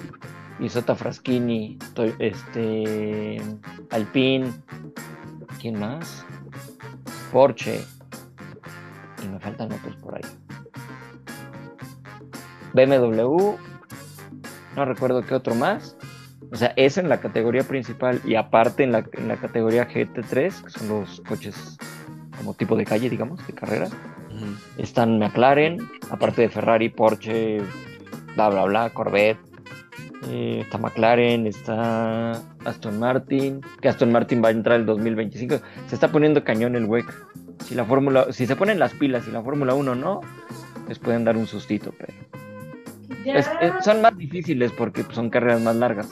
[0.59, 1.77] Isota Fraschini,
[2.19, 3.41] este,
[3.91, 4.51] Alpine,
[5.59, 6.25] ¿quién más?
[7.31, 7.81] Porsche,
[9.23, 10.21] y me faltan otros por ahí.
[12.73, 13.55] BMW,
[14.75, 15.95] no recuerdo qué otro más.
[16.51, 20.63] O sea, es en la categoría principal y aparte en la, en la categoría GT3,
[20.63, 21.77] que son los coches
[22.37, 23.87] como tipo de calle, digamos, de carrera.
[23.87, 24.55] Ujú.
[24.77, 25.79] Están McLaren,
[26.11, 27.61] aparte de Ferrari, Porsche,
[28.35, 29.39] bla, bla, bla, Corvette.
[30.29, 35.59] Eh, está McLaren, está Aston Martin, que Aston Martin va a entrar el 2025.
[35.87, 37.05] Se está poniendo cañón el WEC.
[37.65, 40.21] Si la Fórmula, si se ponen las pilas y la Fórmula 1 no,
[40.87, 42.13] les pueden dar un sustito, pero
[43.25, 46.09] es- es- son más difíciles porque pues, son carreras más largas.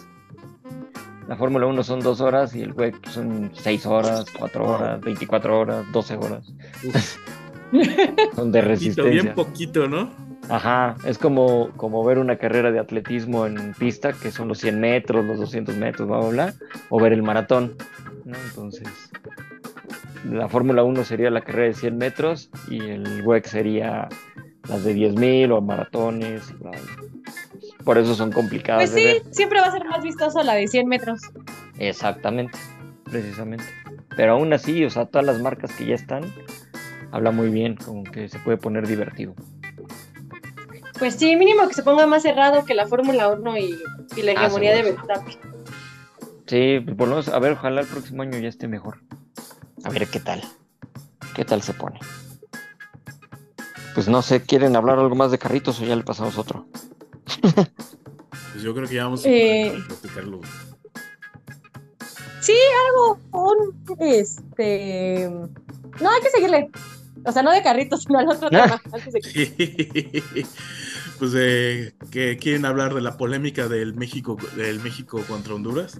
[1.27, 5.59] La Fórmula 1 son dos horas y el WEC son seis horas, cuatro horas, 24
[5.59, 6.53] horas, 12 horas.
[8.35, 9.21] Son de poquito, resistencia.
[9.23, 10.11] bien poquito, ¿no?
[10.49, 14.79] Ajá, es como, como ver una carrera de atletismo en pista, que son los 100
[14.79, 16.53] metros, los 200 metros, bla, bla, bla,
[16.89, 17.75] o ver el maratón,
[18.25, 18.35] ¿no?
[18.49, 18.87] Entonces,
[20.29, 24.09] la Fórmula 1 sería la carrera de 100 metros y el WEC sería
[24.67, 26.79] las de 10.000 o maratones, y bla, bla.
[27.83, 29.33] Por eso son complicadas Pues de sí, ver.
[29.33, 31.21] siempre va a ser más vistoso la de 100 metros.
[31.79, 32.57] Exactamente,
[33.05, 33.65] precisamente.
[34.15, 36.23] Pero aún así, o sea, todas las marcas que ya están,
[37.11, 39.33] habla muy bien, como que se puede poner divertido.
[41.03, 43.77] Pues sí, mínimo que se ponga más cerrado que la Fórmula 1 y,
[44.15, 44.83] y la Ah, hegemonía de.
[44.83, 45.37] Verstappen.
[46.47, 49.01] Sí, pues por lo menos, a ver, ojalá el próximo año ya esté mejor.
[49.83, 50.41] A ver qué tal.
[51.35, 51.99] ¿Qué tal se pone?
[53.93, 56.67] Pues no sé, ¿quieren hablar algo más de carritos o ya le pasamos otro?
[58.53, 59.73] Pues yo creo que ya vamos a Eh.
[59.87, 60.39] platicarlo.
[62.39, 62.55] Sí,
[62.87, 65.27] algo, un, este...
[65.99, 66.69] No, hay que seguirle.
[67.25, 68.79] O sea, no de carritos, sino al otro tema.
[68.91, 70.45] antes de que-
[71.19, 75.99] pues eh, que quieren hablar de la polémica del México del México contra Honduras.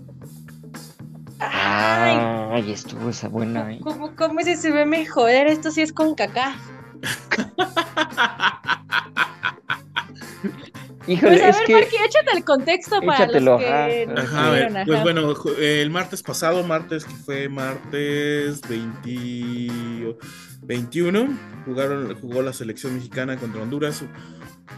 [1.39, 2.17] Ay,
[2.63, 3.73] Ay, estuvo esa buena.
[3.73, 3.79] ¿eh?
[3.83, 5.29] ¿cómo, cómo ese se ve mejor?
[5.29, 6.55] Esto sí es con cacá.
[11.05, 11.73] Híjole, Pues a es ver, que.
[11.73, 14.13] Marqui, échate el contexto para Échatelo, los que ajá.
[14.13, 15.03] no Ajá, a ver, pues ajá.
[15.03, 20.15] bueno, ju- eh, el martes pasado, martes que fue martes 20
[20.61, 24.01] 21, jugaron, jugó la selección mexicana contra Honduras,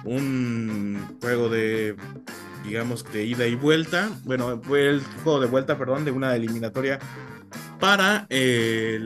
[0.04, 1.96] un juego de,
[2.64, 7.00] digamos, de ida y vuelta, bueno, fue el juego de vuelta, perdón, de una eliminatoria
[7.80, 9.00] para, eh,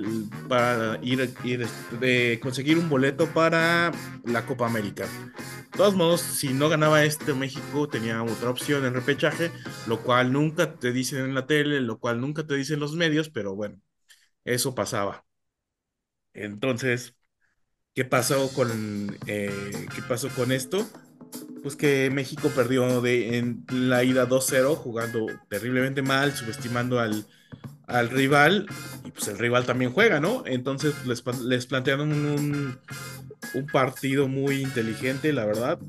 [0.47, 1.67] para ir, ir,
[1.99, 3.91] de conseguir un boleto para
[4.25, 5.05] la Copa América.
[5.05, 9.51] De todos modos, si no ganaba este México, tenía otra opción en repechaje,
[9.87, 13.29] lo cual nunca te dicen en la tele, lo cual nunca te dicen los medios,
[13.29, 13.79] pero bueno,
[14.45, 15.25] eso pasaba.
[16.33, 17.15] Entonces,
[17.93, 20.87] ¿qué pasó con, eh, ¿qué pasó con esto?
[21.61, 27.25] Pues que México perdió de, en la ida 2-0, jugando terriblemente mal, subestimando al,
[27.87, 28.67] al rival,
[29.05, 30.43] y pues el rival también juega, ¿no?
[30.45, 32.79] Entonces les, les plantearon un,
[33.53, 35.79] un partido muy inteligente, la verdad,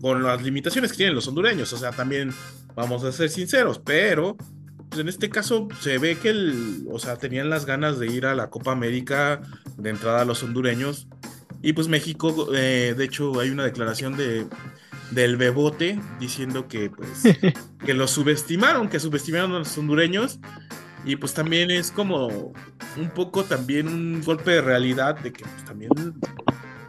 [0.00, 2.32] con las limitaciones que tienen los hondureños, o sea, también
[2.74, 4.36] vamos a ser sinceros, pero
[4.96, 8.26] pues, en este caso se ve que el, o sea, tenían las ganas de ir
[8.26, 9.40] a la Copa América
[9.76, 11.06] de entrada a los hondureños,
[11.62, 14.46] y pues México, eh, de hecho, hay una declaración de
[15.10, 17.22] del Bebote diciendo que pues
[17.86, 20.40] que los subestimaron, que subestimaron a los hondureños
[21.04, 22.26] y pues también es como
[22.96, 25.90] un poco también un golpe de realidad de que pues, también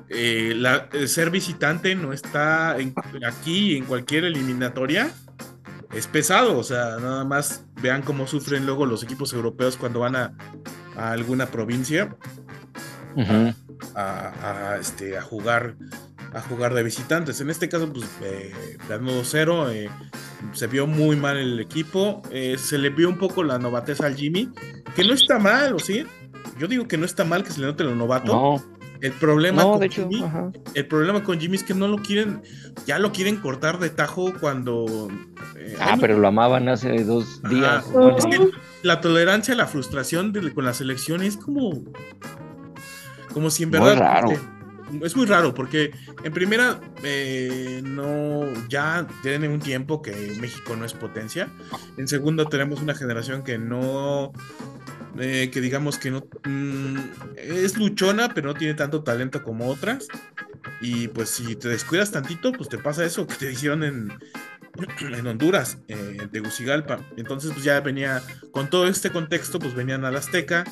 [0.10, 2.94] eh, la- ser visitante no está en-
[3.28, 5.12] aquí en cualquier eliminatoria.
[5.98, 10.16] Es pesado, o sea, nada más vean cómo sufren luego los equipos europeos cuando van
[10.16, 10.38] a,
[10.96, 12.16] a alguna provincia
[13.96, 15.76] a, a, este, a jugar
[16.34, 17.42] a jugar de visitantes.
[17.42, 18.54] En este caso, pues eh,
[18.90, 19.72] ganó 2-0.
[19.72, 19.90] eh,
[20.54, 22.22] se vio muy mal el equipo.
[22.32, 24.52] eh, se le vio un poco la novatez al Jimmy,
[24.96, 26.06] que no está mal, ¿o sí?
[26.60, 28.34] Yo digo que no está mal que se le note lo novato.
[28.34, 30.52] No, el problema no, con de hecho, Jimmy, ajá.
[30.74, 32.42] el problema con Jimmy es que no lo quieren,
[32.86, 35.10] ya lo quieren cortar de tajo cuando.
[35.56, 37.54] eh, Ah, pero lo amaban hace dos Ajá.
[37.54, 37.92] días.
[37.92, 38.18] Bueno.
[38.18, 38.50] Es que
[38.84, 41.84] la tolerancia a la frustración de- con la selección es como.
[43.34, 44.00] Como si en Muy verdad.
[44.00, 44.32] raro.
[44.32, 45.92] este, es muy raro porque
[46.24, 51.50] en primera eh, no ya tiene un tiempo que México no es potencia.
[51.98, 54.32] En segundo tenemos una generación que no
[55.20, 56.98] eh, que digamos que no mm,
[57.38, 60.08] es luchona, pero no tiene tanto talento como otras.
[60.82, 64.14] Y pues si te descuidas tantito, pues te pasa eso que te hicieron en,
[65.00, 67.00] en Honduras, eh, en Tegucigalpa.
[67.16, 70.66] Entonces, pues ya venía, con todo este contexto, pues venían al Azteca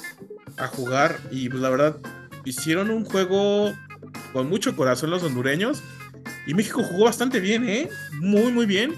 [0.58, 1.98] a jugar y pues la verdad
[2.46, 3.74] hicieron un juego
[4.32, 5.82] con mucho corazón los hondureños
[6.48, 7.90] y México jugó bastante bien, ¿eh?
[8.14, 8.94] Muy, muy bien.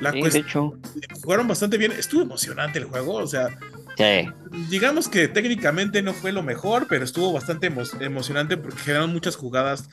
[0.00, 0.74] La sí, de hecho.
[1.22, 1.92] Jugaron bastante bien.
[1.92, 3.48] Estuvo emocionante el juego, o sea.
[3.96, 4.28] Sí.
[4.70, 9.36] Digamos que técnicamente no fue lo mejor, pero estuvo bastante emo emocionante porque generaron muchas
[9.36, 9.88] jugadas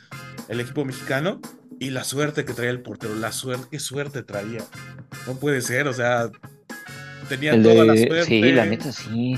[0.47, 1.41] el equipo mexicano
[1.79, 4.63] y la suerte que traía el portero, la suerte, qué suerte traía.
[5.27, 6.29] No puede ser, o sea,
[7.27, 8.25] tenía toda la suerte.
[8.25, 9.37] Sí, la neta sí.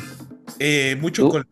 [0.59, 1.43] Eh, mucho uh.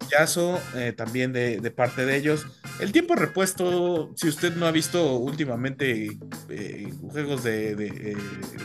[0.75, 2.45] eh, también de, de, parte de ellos.
[2.79, 6.17] El tiempo repuesto, si usted no ha visto últimamente
[6.49, 8.17] eh, juegos de, de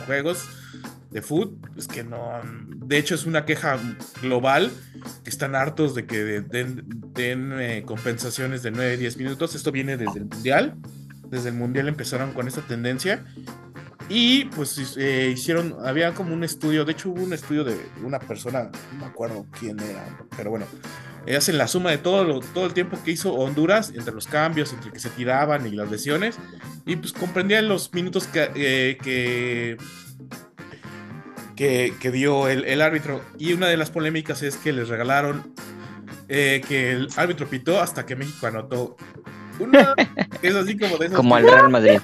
[0.05, 0.45] juegos
[1.15, 2.41] de foot, es que no.
[2.75, 3.79] De hecho, es una queja
[4.21, 4.71] global
[5.23, 9.55] que están hartos de que den, den eh, compensaciones de 9, 10 minutos.
[9.55, 10.77] Esto viene desde el mundial
[11.29, 13.25] desde el Mundial empezaron con esta tendencia.
[14.07, 18.19] Y pues eh, hicieron, había como un estudio, de hecho hubo un estudio de una
[18.19, 20.67] persona, no me acuerdo quién era, pero bueno,
[21.25, 24.27] eh, hacen la suma de todo, lo, todo el tiempo que hizo Honduras, entre los
[24.27, 26.37] cambios, entre que se tiraban y las lesiones,
[26.85, 29.77] y pues comprendían los minutos que, eh, que,
[31.55, 33.21] que, dio el, el, árbitro.
[33.37, 35.53] Y una de las polémicas es que les regalaron
[36.27, 38.97] que el árbitro pitó hasta que México anotó
[40.41, 41.99] es así como de Como al Real Madrid.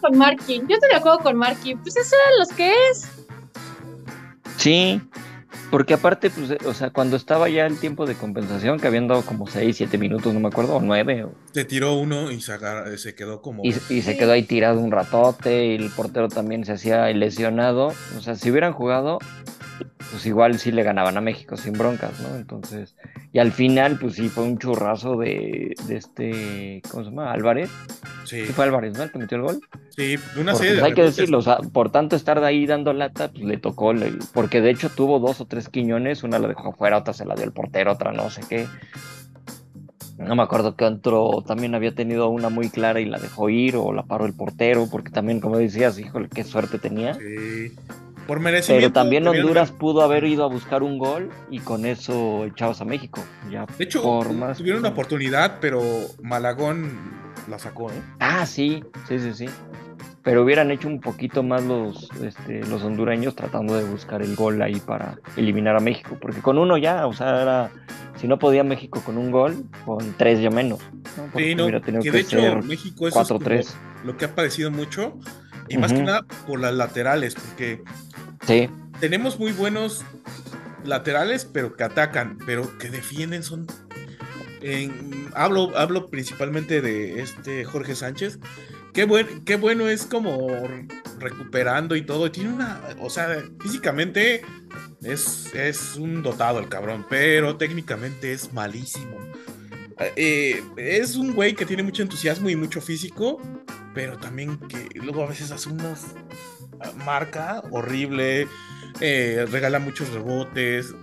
[0.00, 0.66] Con Markin.
[0.68, 1.78] Yo estoy de acuerdo con Markin.
[1.78, 3.08] Pues eso eran los que es.
[4.56, 5.00] Sí,
[5.70, 9.22] porque aparte, pues, o sea, cuando estaba ya el tiempo de compensación, que habían dado
[9.22, 11.26] como 6, 7 minutos, no me acuerdo, o 9.
[11.52, 12.52] Se tiró uno y se,
[12.98, 13.62] se quedó como.
[13.64, 17.92] Y, y, se quedó ahí tirado un ratote, y el portero también se hacía lesionado.
[18.16, 19.18] O sea, si hubieran jugado,
[20.10, 22.36] pues igual sí le ganaban a México sin broncas, ¿no?
[22.36, 22.96] Entonces,
[23.32, 27.32] y al final, pues sí fue un churrazo de, de este, ¿cómo se llama?
[27.32, 27.70] Álvarez.
[28.24, 28.44] Sí.
[28.44, 29.04] fue Álvarez, ¿no?
[29.04, 29.60] El que metió el gol.
[29.90, 32.92] Sí, una serie pues, Hay que decirlo, o sea, por tanto estar de ahí dando
[32.92, 33.92] lata, pues le tocó,
[34.32, 37.34] porque de hecho tuvo dos o tres quiñones, una la dejó afuera, otra se la
[37.34, 38.66] dio el portero, otra no sé qué.
[40.20, 43.76] No me acuerdo que otro también había tenido una muy clara y la dejó ir
[43.76, 47.14] o la paró el portero, porque también, como decías, híjole, qué suerte tenía.
[47.14, 47.72] Sí.
[48.26, 48.88] Por merecimiento.
[48.88, 52.84] Pero también Honduras pudo haber ido a buscar un gol y con eso echabas a
[52.84, 53.22] México.
[53.50, 54.02] Ya de hecho,
[54.56, 55.82] tuvieron una oportunidad, pero
[56.22, 56.92] Malagón
[57.48, 58.02] la sacó, ¿eh?
[58.20, 59.46] Ah, sí, sí, sí, sí.
[60.22, 64.60] Pero hubieran hecho un poquito más los, este, los hondureños tratando de buscar el gol
[64.60, 66.18] ahí para eliminar a México.
[66.20, 67.70] Porque con uno ya, o sea, era.
[68.20, 70.80] Si no podía México con un gol, con tres ya menos.
[71.34, 75.18] Sí, no, que, de hecho México es lo que ha padecido mucho.
[75.70, 77.82] Y más que nada por las laterales, porque
[78.46, 78.68] Sí.
[79.00, 80.04] Tenemos muy buenos
[80.84, 83.66] laterales, pero que atacan, pero que defienden son.
[85.34, 88.38] hablo, hablo principalmente de este Jorge Sánchez.
[88.92, 90.48] Qué, buen, qué bueno es como
[91.18, 92.30] recuperando y todo.
[92.30, 92.80] Tiene una.
[93.00, 94.42] O sea, físicamente
[95.02, 99.18] es, es un dotado el cabrón, pero técnicamente es malísimo.
[100.16, 103.40] Eh, es un güey que tiene mucho entusiasmo y mucho físico,
[103.94, 106.14] pero también que luego a veces hace unas
[107.04, 108.48] marca horrible,
[109.00, 110.94] eh, regala muchos rebotes.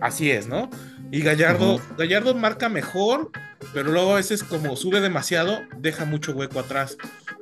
[0.00, 0.68] Así es, ¿no?
[1.10, 3.30] Y Gallardo, Gallardo marca mejor,
[3.72, 6.96] pero luego a veces como sube demasiado, deja mucho hueco atrás.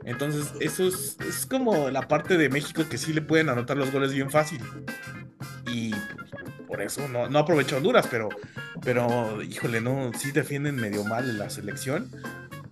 [0.04, 3.90] Entonces, eso es, es como la parte de México que sí le pueden anotar los
[3.90, 4.60] goles bien fácil.
[5.66, 5.94] Y
[6.68, 8.28] por eso no, no aprovechó Honduras, pero,
[8.82, 12.10] pero híjole, no, sí defienden medio mal la selección.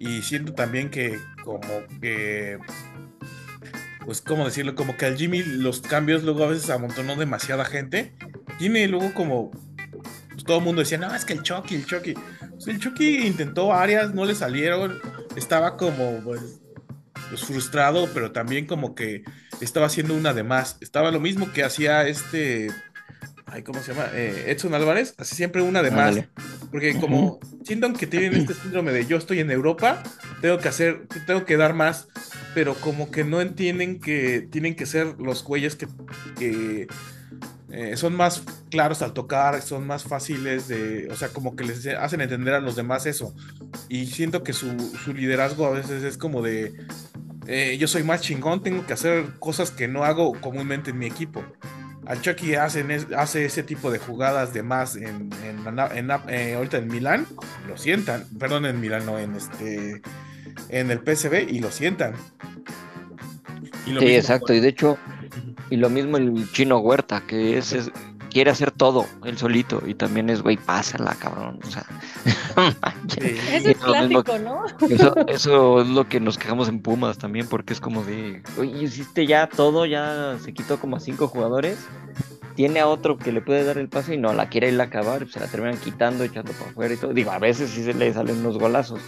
[0.02, 2.58] Y siento también que como que
[4.04, 4.74] pues, ¿cómo decirlo?
[4.74, 8.12] Como que al Jimmy los cambios luego a veces amontonó demasiada gente.
[8.58, 9.52] Tiene luego como,
[10.30, 12.14] pues, todo el mundo decía, no, es que el Chucky, el Chucky.
[12.50, 14.98] Pues, el Chucky intentó áreas, no le salieron.
[15.36, 16.60] Estaba como, pues,
[17.28, 19.22] pues, frustrado, pero también como que
[19.60, 20.78] estaba haciendo una de más.
[20.80, 22.72] Estaba lo mismo que hacía este,
[23.52, 24.08] ay, ¿cómo se llama?
[24.14, 26.16] Eh, Edson Álvarez, hace siempre una de más.
[26.70, 30.02] Porque como sientan que tienen este síndrome de yo estoy en Europa,
[30.40, 32.08] tengo que hacer, tengo que dar más
[32.54, 35.76] pero como que no entienden que tienen que ser los güeyes
[36.38, 36.86] que,
[37.70, 41.86] eh, son más claros al tocar, son más fáciles de, o sea, como que les
[41.86, 43.34] hacen entender a los demás eso.
[43.88, 44.76] Y siento que su,
[45.14, 46.74] liderazgo a veces es como de,
[47.46, 51.06] eh, yo soy más chingón, tengo que hacer cosas que no hago comúnmente en mi
[51.06, 51.42] equipo.
[52.06, 56.88] Al Chucky hacen hace ese tipo de jugadas de más en, en, eh, ahorita en
[56.88, 57.26] Milán,
[57.68, 60.02] lo sientan, perdón, en Milán, no, en este
[60.68, 62.14] en el PSV y lo sientan.
[63.84, 64.98] sí, exacto, y de hecho,
[65.70, 67.90] y lo mismo el chino Huerta, que es,
[68.32, 71.84] quiere hacer todo él solito, y también es, güey, pásala, cabrón, o sea.
[73.52, 74.64] Eso es clásico, ¿no?
[75.28, 79.26] Eso, es lo que nos quejamos en Pumas también, porque es como de, oye, hiciste
[79.26, 81.78] ya todo, ya se quitó como a cinco jugadores,
[82.54, 84.84] tiene a otro que le puede dar el pase y no la quiere ir a
[84.84, 87.12] acabar, se la terminan quitando, echando para afuera y todo.
[87.12, 89.00] Digo, a veces sí se le salen unos golazos,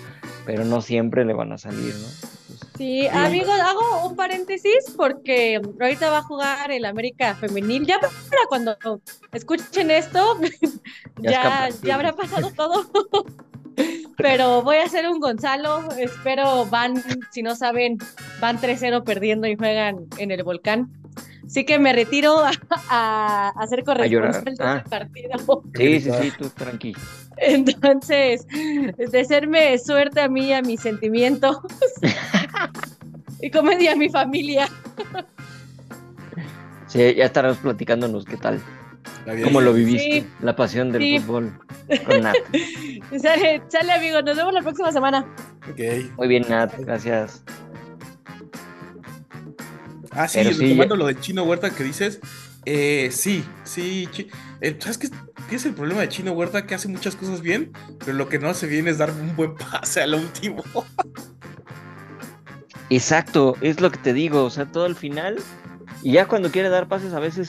[0.46, 2.06] pero no siempre le van a salir, ¿no?
[2.76, 7.86] sí, amigos, hago un paréntesis porque ahorita va a jugar el América Femenil.
[7.86, 8.10] Ya para
[8.48, 8.76] cuando
[9.32, 10.38] escuchen esto,
[11.20, 12.86] ya, ya habrá pasado todo.
[14.16, 15.88] Pero voy a hacer un Gonzalo.
[15.98, 17.98] Espero van, si no saben,
[18.40, 20.90] van 3-0 perdiendo y juegan en el volcán.
[21.46, 22.42] Así que me retiro
[22.88, 24.84] a, a, ser corresponsal de ah.
[24.88, 25.62] partido.
[25.74, 26.94] Sí, sí, sí, tú tranqui.
[27.36, 28.46] Entonces,
[28.96, 31.58] de serme suerte a mí, a mis sentimientos.
[33.40, 34.68] y comedia a mi familia.
[36.86, 38.60] Sí, ya estaremos platicándonos qué tal.
[39.42, 40.26] ¿Cómo lo viviste?
[40.40, 41.58] La pasión del fútbol
[42.06, 42.36] con Nat.
[43.20, 44.22] sale, sale, amigo.
[44.22, 45.26] Nos vemos la próxima semana.
[45.72, 46.10] Okay.
[46.16, 46.72] Muy bien, Nat.
[46.78, 47.42] Gracias.
[50.14, 52.20] Ah, sí, retomando lo del chino Huerta que dices.
[52.66, 54.08] Eh, sí, sí.
[54.60, 55.10] Eh, ¿Sabes qué,
[55.50, 56.66] es el problema de Chino Huerta?
[56.66, 59.54] Que hace muchas cosas bien, pero lo que no hace bien es dar un buen
[59.72, 60.62] pase al último.
[62.90, 64.44] Exacto, es lo que te digo.
[64.44, 65.38] O sea, todo al final.
[66.02, 67.48] Y ya cuando quiere dar pases, a veces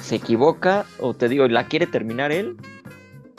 [0.00, 0.86] se equivoca.
[0.98, 2.56] O te digo, la quiere terminar él.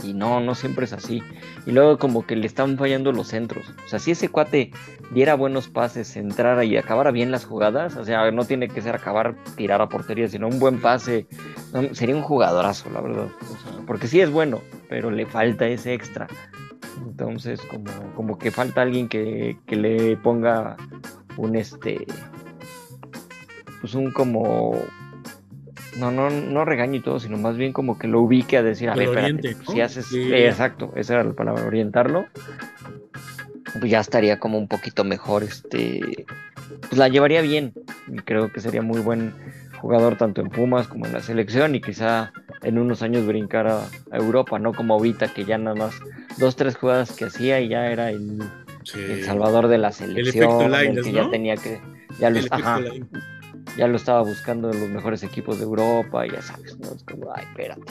[0.03, 1.23] Y no, no siempre es así.
[1.65, 3.73] Y luego como que le están fallando los centros.
[3.85, 4.71] O sea, si ese cuate
[5.11, 8.95] diera buenos pases, entrara y acabara bien las jugadas, o sea, no tiene que ser
[8.95, 11.27] acabar, tirar a portería, sino un buen pase,
[11.93, 13.27] sería un jugadorazo, la verdad.
[13.87, 16.27] porque sí es bueno, pero le falta ese extra.
[17.05, 20.77] Entonces, como, como que falta alguien que, que le ponga
[21.37, 22.05] un este
[23.83, 24.79] pues un como
[25.97, 28.89] no, no, no regaño y todo, sino más bien como que lo ubique a decir,
[28.89, 32.25] a ver, espérate, si haces, exacto, esa era la palabra, orientarlo,
[33.79, 36.25] pues ya estaría como un poquito mejor, este,
[36.81, 37.73] pues la llevaría bien,
[38.07, 39.33] y creo que sería muy buen
[39.83, 42.31] jugador tanto en Pumas como en la selección y quizá
[42.61, 43.81] en unos años brincar a,
[44.11, 45.95] Europa, no como ahorita que ya nada más
[46.37, 48.39] dos, tres jugadas que hacía y ya era el,
[49.25, 51.81] salvador de la selección, el, que ya tenía que,
[52.19, 52.39] ya lo,
[53.77, 56.91] ya lo estaba buscando en los mejores equipos de Europa, ya sabes, ¿no?
[56.93, 57.81] Es como, ay, espérate.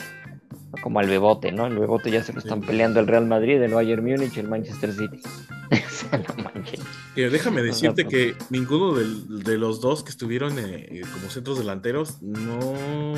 [0.81, 1.67] Como al Bebote, ¿no?
[1.67, 4.91] El Bebote ya se lo están peleando el Real Madrid, el Bayern Múnich, el Manchester
[4.91, 5.21] City.
[6.11, 13.13] no déjame decirte que ninguno de los dos que estuvieron eh, como centros delanteros no.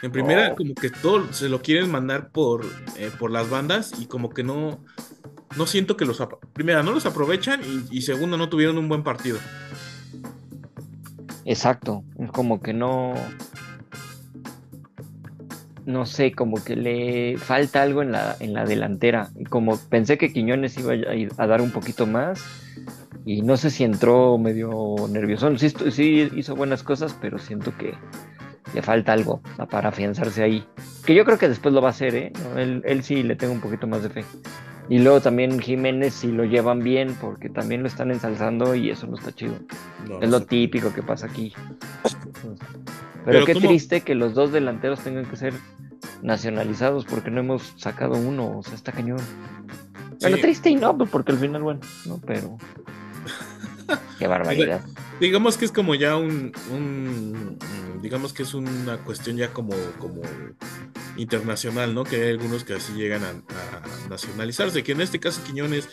[0.00, 2.64] En primera, como que todo se lo quieren mandar por,
[2.96, 4.84] eh, por las bandas y como que no.
[5.56, 6.22] No siento que los.
[6.52, 9.38] Primera, no los aprovechan y, y segundo, no tuvieron un buen partido.
[11.48, 13.14] Exacto, es como que no,
[15.86, 19.30] no sé, como que le falta algo en la, en la delantera.
[19.34, 20.92] Y como pensé que Quiñones iba
[21.38, 22.44] a, dar un poquito más,
[23.24, 25.56] y no sé si entró medio nervioso.
[25.56, 27.94] Sí, sí hizo buenas cosas, pero siento que
[28.74, 29.40] le falta algo
[29.70, 30.66] para afianzarse ahí.
[31.06, 32.32] Que yo creo que después lo va a hacer, ¿eh?
[32.58, 34.24] Él, él sí le tengo un poquito más de fe.
[34.88, 39.06] Y luego también Jiménez si lo llevan bien, porque también lo están ensalzando y eso
[39.06, 39.54] no está chido.
[40.20, 41.52] es lo típico que pasa aquí.
[43.24, 45.52] Pero, qué triste que los dos delanteros tengan que ser
[46.22, 49.20] nacionalizados porque no hemos sacado uno, o sea, está cañón.
[50.20, 52.56] Bueno, triste y no, pues porque al final, bueno, no, pero...
[54.18, 54.80] qué barbaridad.
[55.20, 57.58] digamos que es como ya un, un,
[58.02, 60.22] digamos que es una cuestión ya como, como
[61.18, 62.04] internacional, ¿no?
[62.04, 65.88] Que hay algunos que así llegan a, nacionalizarse, que en este caso Quiñones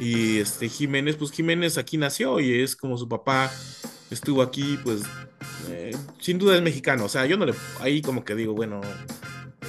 [0.00, 3.52] y este Jiménez, pues Jiménez aquí nació y es como su papá
[4.10, 5.02] estuvo aquí, pues
[5.68, 8.80] eh, sin duda es mexicano, o sea, yo no le, ahí como que digo, bueno,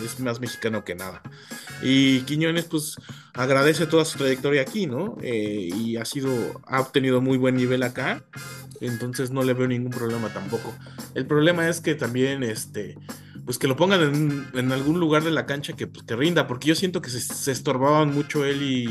[0.04, 1.22] es más mexicano que nada.
[1.82, 2.96] Y Quiñones, pues,
[3.34, 5.18] agradece toda su trayectoria aquí, ¿no?
[5.22, 8.24] Eh, y ha sido, ha obtenido muy buen nivel acá.
[8.82, 10.74] Entonces no le veo ningún problema tampoco.
[11.14, 12.98] El problema es que también, este,
[13.46, 16.68] pues que lo pongan en, algún lugar de la cancha que, pues, que rinda, porque
[16.70, 18.86] yo siento que se, estorbaban mucho él y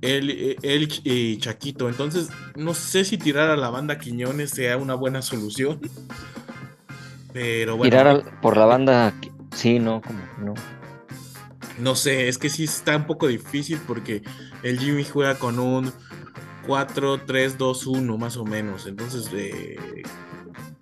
[0.00, 1.88] él, él, y Chaquito.
[1.88, 5.80] Entonces, no sé si tirar a la banda Quiñones sea una buena solución.
[7.32, 7.90] Pero bueno.
[7.90, 9.14] Tirar por la banda,
[9.54, 10.54] sí, no, como no.
[11.78, 14.22] No sé, es que sí está un poco difícil porque
[14.62, 15.92] el Jimmy juega con un
[16.66, 18.86] 4-3-2-1 más o menos.
[18.86, 19.76] Entonces, eh,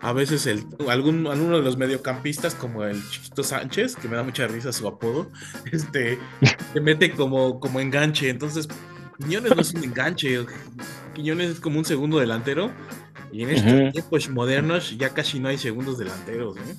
[0.03, 4.25] a veces el, algún, alguno de los mediocampistas, como el Chiquito Sánchez, que me da
[4.25, 5.31] mucha risa su apodo,
[5.73, 6.19] este,
[6.73, 8.29] se mete como, como enganche.
[8.29, 8.69] Entonces,
[9.19, 10.45] Quiñones no es un enganche,
[11.15, 12.71] Quiñones es como un segundo delantero.
[13.31, 16.57] Y en estos tiempos modernos ya casi no hay segundos delanteros.
[16.59, 16.77] ¿eh?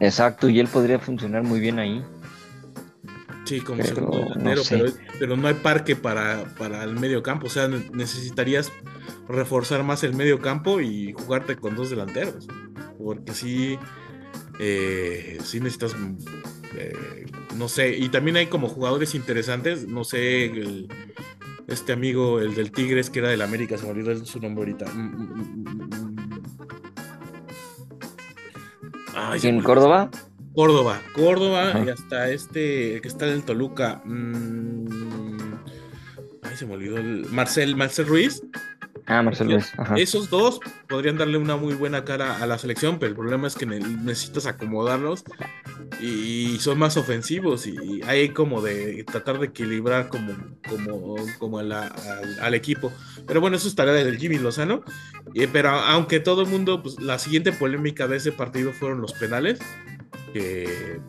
[0.00, 2.04] Exacto, y él podría funcionar muy bien ahí.
[3.50, 4.84] Sí, como segundo delantero, pero,
[5.18, 7.48] pero, no hay parque para, para el medio campo.
[7.48, 8.70] O sea, necesitarías
[9.28, 12.46] reforzar más el medio campo y jugarte con dos delanteros.
[12.96, 13.76] Porque sí,
[14.60, 15.96] eh, sí necesitas,
[16.76, 17.26] eh,
[17.56, 20.86] no sé, y también hay como jugadores interesantes, no sé,
[21.66, 24.92] este amigo, el del Tigres, que era del América, se me olvidó su nombre ahorita.
[24.92, 25.90] Mm, mm, mm,
[29.42, 29.60] ¿En
[30.54, 31.00] Córdoba?
[31.14, 34.02] Córdoba, y hasta este, que está en el Toluca.
[36.42, 38.42] ay, se me olvidó el Marcel, Marcel Ruiz.
[39.06, 39.58] Ah, Marcelo
[39.96, 43.56] Esos dos podrían darle una muy buena cara a la selección, pero el problema es
[43.56, 45.24] que necesitas acomodarlos
[46.00, 50.34] y son más ofensivos y hay como de tratar de equilibrar como,
[50.68, 52.92] como, como al, equipo.
[53.26, 54.84] Pero bueno, eso es tarea del Jimmy Lozano.
[55.52, 59.58] pero aunque todo el mundo, pues la siguiente polémica de ese partido fueron los penales,
[60.32, 61.00] que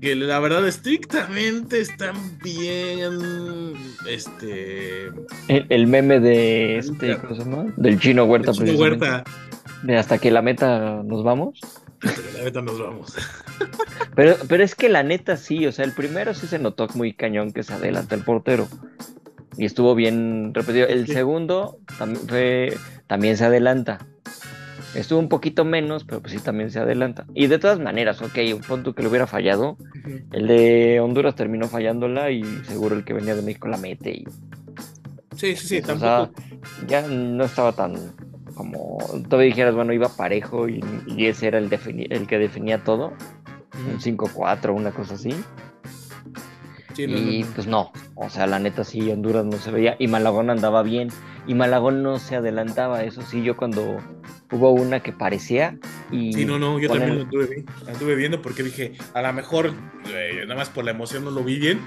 [0.00, 3.74] que la verdad estrictamente están bien
[4.08, 5.10] este
[5.48, 7.72] el, meme de este ¿cómo se llama?
[7.76, 9.24] del chino Huerta chino Huerta.
[9.82, 11.60] De hasta que la meta nos vamos.
[12.02, 13.14] Hasta que la meta nos vamos.
[14.14, 17.14] Pero pero es que la neta sí o sea el primero sí se notó muy
[17.14, 18.68] cañón que se adelanta el portero.
[19.56, 20.86] Y estuvo bien repetido.
[20.86, 22.76] El segundo también fue
[23.08, 24.06] también se adelanta
[24.94, 27.26] Estuvo un poquito menos, pero pues sí también se adelanta.
[27.34, 29.76] Y de todas maneras, ok, un punto que lo hubiera fallado.
[30.32, 34.10] El de Honduras terminó fallándola y seguro el que venía de México la mete.
[34.12, 34.24] Y...
[35.36, 36.32] Sí, sí, sí, tampoco.
[36.86, 37.94] ya no estaba tan
[38.54, 38.98] como.
[39.28, 40.80] Todavía dijeras, bueno, iba parejo y,
[41.18, 41.72] ese era el,
[42.10, 43.12] el que definía todo.
[43.90, 45.34] Un 5-4, una cosa así.
[46.96, 50.84] y pues no, o sea, la neta sí, Honduras no se veía y Malagón andaba
[50.84, 51.08] bien
[51.46, 53.98] y Malagón no se adelantaba, eso sí, yo cuando
[54.50, 55.78] hubo una que parecía
[56.10, 56.32] y...
[56.32, 59.72] Sí, no, no, yo también lo anduve, viendo porque dije, a lo mejor
[60.12, 61.80] eh, nada más por la emoción no lo vi bien.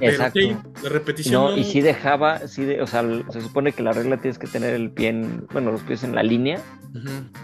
[0.00, 0.40] Exacto.
[0.82, 1.34] la repetición...
[1.34, 4.46] No, y sí dejaba, sí de, o sea, se supone que la regla tienes que
[4.46, 6.60] tener el pie, en, bueno, los pies en la línea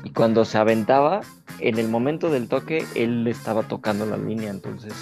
[0.02, 1.20] y cuando se aventaba,
[1.60, 4.92] en el momento del toque, él estaba tocando la línea, entonces...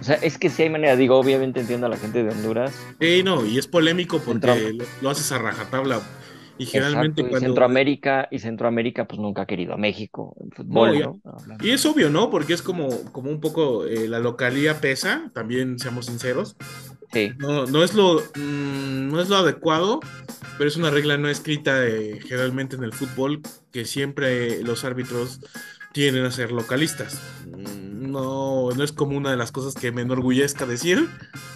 [0.00, 2.74] O sea, es que si hay manera, digo, obviamente entiendo a la gente de Honduras.
[3.00, 6.02] Sí, no, y es polémico porque lo, haces a rajatabla
[6.58, 7.40] y generalmente cuando...
[7.40, 11.20] Centroamérica, y Centroamérica pues nunca ha querido a México en fútbol,
[11.60, 12.30] Y es obvio, ¿no?
[12.30, 16.56] Porque es como, como un poco eh, la localía pesa, también seamos sinceros.
[17.12, 17.32] Sí.
[17.38, 20.00] No, no, es lo, mm, no es lo adecuado,
[20.58, 23.40] pero es una regla no escrita eh, generalmente en el fútbol
[23.72, 25.40] que siempre los árbitros
[25.92, 27.20] tienen a ser localistas.
[27.46, 31.08] Mm, no, no es como una de las cosas que me enorgullezca decir,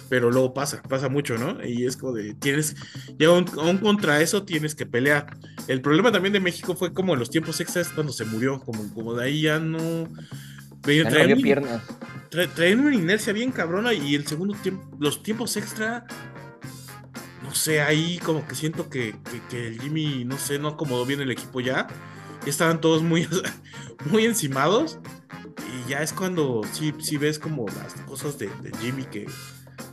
[0.09, 1.63] pero luego pasa, pasa mucho, ¿no?
[1.65, 2.75] Y es como de, tienes,
[3.17, 3.45] y aún,
[3.81, 5.37] contra eso tienes que pelear.
[5.67, 8.93] El problema también de México fue como en los tiempos extras cuando se murió, como,
[8.93, 10.07] como de ahí ya no...
[10.81, 11.83] traen, piernas.
[12.55, 16.05] traen una inercia bien cabrona y el segundo tiempo, los tiempos extra
[17.43, 21.03] no sé, ahí como que siento que, que, que, el Jimmy, no sé, no acomodó
[21.03, 21.87] bien el equipo ya
[22.45, 23.27] estaban todos muy,
[24.05, 24.99] muy encimados.
[25.57, 28.49] Y ya es cuando sí, sí ves como las cosas de,
[28.81, 29.27] Jimmy que,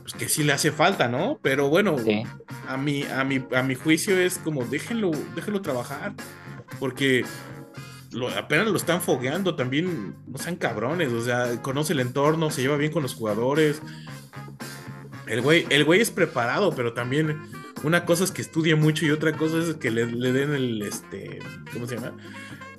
[0.01, 1.39] pues que sí le hace falta, ¿no?
[1.41, 1.95] Pero bueno,
[2.67, 6.13] a, mi, a, mi, a mi juicio es como déjenlo, déjenlo trabajar.
[6.79, 7.25] Porque
[8.37, 12.77] apenas lo están fogueando, también no sean cabrones, o sea, conoce el entorno, se lleva
[12.77, 13.81] bien con los jugadores.
[15.27, 17.37] El güey, el güey es preparado, pero también
[17.83, 21.39] una cosa es que estudie mucho y otra cosa es que le, den el, este,
[21.73, 22.13] ¿cómo se llama?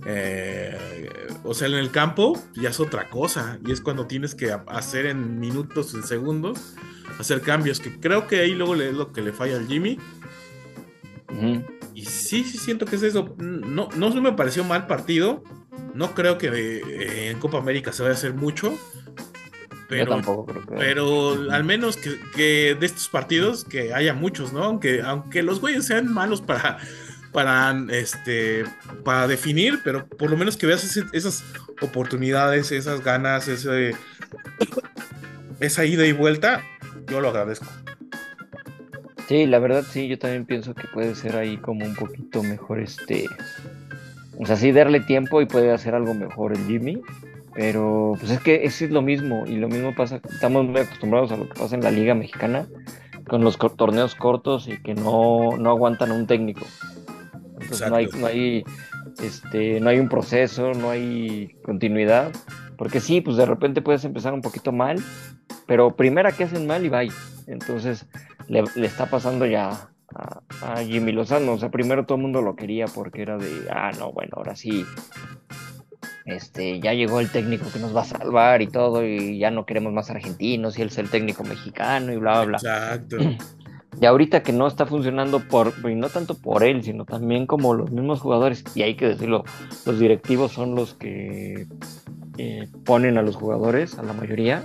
[0.06, 1.08] Eh,
[1.44, 5.06] o sea, en el campo ya es otra cosa y es cuando tienes que hacer
[5.06, 6.74] en minutos, en segundos,
[7.18, 9.98] hacer cambios, que creo que ahí luego es lo que le falla al Jimmy.
[11.94, 13.34] Y sí, sí siento que es eso.
[13.38, 15.42] No, no me pareció mal partido.
[15.94, 18.78] No creo que en Copa América se vaya a hacer mucho.
[19.88, 20.74] Pero, tampoco creo que...
[20.74, 24.62] pero al menos que, de estos partidos que haya muchos, ¿no?
[24.62, 26.78] Aunque, aunque los güeyes sean malos para,
[27.32, 28.64] para, este,
[29.02, 31.42] para definir, pero por lo menos que veas esas
[31.80, 33.94] oportunidades, esas ganas, ese,
[35.60, 36.62] esa ida y vuelta,
[37.06, 37.66] yo lo agradezco.
[39.26, 42.80] Sí, la verdad sí, yo también pienso que puede ser ahí como un poquito mejor
[42.80, 43.26] este...
[44.38, 47.02] O sea, sí darle tiempo y puede hacer algo mejor el Jimmy,
[47.58, 51.36] pero pues es que es lo mismo y lo mismo pasa, estamos muy acostumbrados a
[51.36, 52.68] lo que pasa en la liga mexicana
[53.26, 56.64] con los torneos cortos y que no, no aguantan un técnico.
[57.60, 58.64] Entonces no hay, no hay,
[59.20, 62.30] este, no hay un proceso, no hay continuidad.
[62.76, 65.02] Porque sí, pues de repente puedes empezar un poquito mal,
[65.66, 67.10] pero primera que hacen mal y bye.
[67.48, 68.06] Entonces
[68.46, 71.54] le, está pasando ya a, Jimmy Lozano.
[71.54, 74.54] O sea, primero todo el mundo lo quería porque era de, ah, no, bueno, ahora
[74.54, 74.86] sí.
[76.28, 79.64] Este, ya llegó el técnico que nos va a salvar y todo, y ya no
[79.64, 82.56] queremos más argentinos, y él es el técnico mexicano, y bla, bla, bla.
[82.56, 83.16] Exacto.
[84.00, 87.74] Y ahorita que no está funcionando por, y no tanto por él, sino también como
[87.74, 89.44] los mismos jugadores, y hay que decirlo,
[89.86, 91.66] los directivos son los que
[92.36, 94.64] eh, ponen a los jugadores, a la mayoría,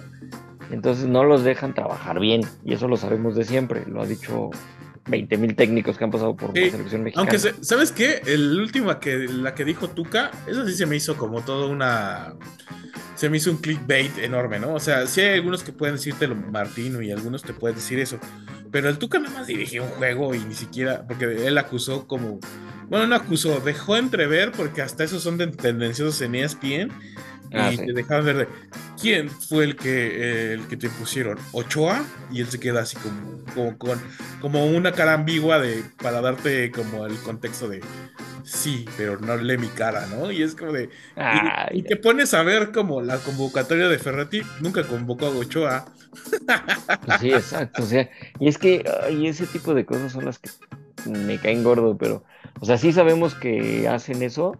[0.69, 4.51] entonces no los dejan trabajar bien, y eso lo sabemos de siempre, lo ha dicho
[5.05, 7.29] 20 mil técnicos que han pasado por la selección mexicana.
[7.29, 8.21] Aunque, ¿sabes qué?
[8.25, 12.33] El último que, la que dijo Tuca, eso sí se me hizo como toda una...
[13.15, 14.73] Se me hizo un clickbait enorme, ¿no?
[14.73, 18.17] O sea, sí hay algunos que pueden decírtelo Martino y algunos te pueden decir eso,
[18.71, 22.39] pero el Tuca nada más dirigió un juego y ni siquiera, porque él acusó como,
[22.89, 26.91] bueno, no acusó, dejó entrever, porque hasta esos son de tendenciosos en ESPN,
[27.53, 28.47] Ah, y te dejaban ver de
[28.99, 33.45] quién fue el que, el que te pusieron, Ochoa, y él se queda así como,
[33.53, 34.01] como, con,
[34.41, 37.81] como una cara ambigua de, para darte como el contexto de
[38.43, 40.31] sí, pero no lee mi cara, ¿no?
[40.31, 40.89] Y es como de.
[41.71, 45.85] y, te pones a ver como la convocatoria de Ferretti nunca convocó a Ochoa.
[47.05, 47.83] Pues sí, exacto.
[47.83, 50.49] O sea, y es que y ese tipo de cosas son las que
[51.09, 52.23] me caen gordo, pero.
[52.59, 54.57] O sea, sí sabemos que hacen eso,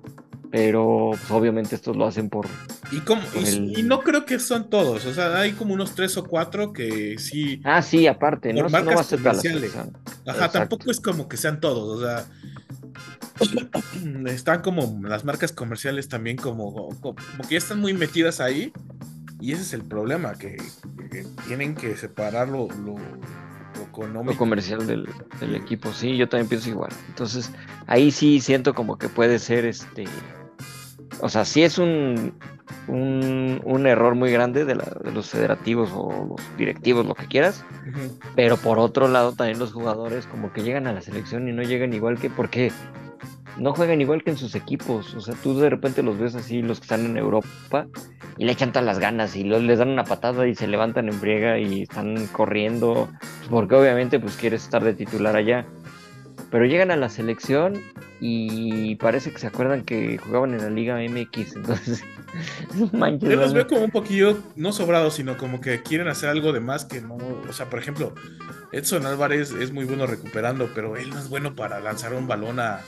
[0.54, 2.46] pero pues, obviamente estos lo hacen por...
[2.92, 6.24] Y, como, y, no creo que son todos, o sea, hay como unos tres o
[6.24, 7.60] cuatro que sí...
[7.64, 9.72] Ah, sí, aparte, no, marcas no va a ser comerciales.
[10.28, 12.26] Ajá, tampoco es como que sean todos, o sea...
[14.28, 17.16] están como las marcas comerciales también como, como,
[17.50, 18.72] que ya están muy metidas ahí
[19.42, 20.58] y ese es el problema, que,
[21.48, 22.98] tienen que separarlo lo,
[24.08, 25.08] lo comercial del,
[25.56, 26.92] equipo, sí, yo también pienso igual.
[27.08, 27.50] Entonces,
[27.88, 30.06] ahí sí siento como que puede ser este
[31.22, 32.34] o sea, sí es un,
[32.88, 37.66] un, error muy grande de, los federativos o los directivos, lo que quieras,
[38.36, 41.64] pero por otro lado también los jugadores como que llegan a la selección y no
[41.64, 42.72] llegan igual que, porque
[43.58, 46.62] no juegan igual que en sus equipos, o sea, tú de repente los ves así,
[46.62, 47.88] los que están en Europa,
[48.38, 51.20] y le echan todas las ganas y les dan una patada y se levantan en
[51.20, 53.10] briega y están corriendo,
[53.50, 55.68] porque obviamente pues quieres estar de titular allá.
[56.54, 57.82] Pero llegan a la selección
[58.22, 62.04] y parece que se acuerdan que jugaban en la Liga MX, entonces
[62.76, 66.60] Yo los veo como un poquillo, no sobrados, sino como que quieren hacer algo de
[66.60, 68.14] más que no, o sea, por ejemplo,
[68.72, 72.60] Edson Álvarez es muy bueno recuperando, pero él no es bueno para lanzar un balón
[72.60, 72.82] a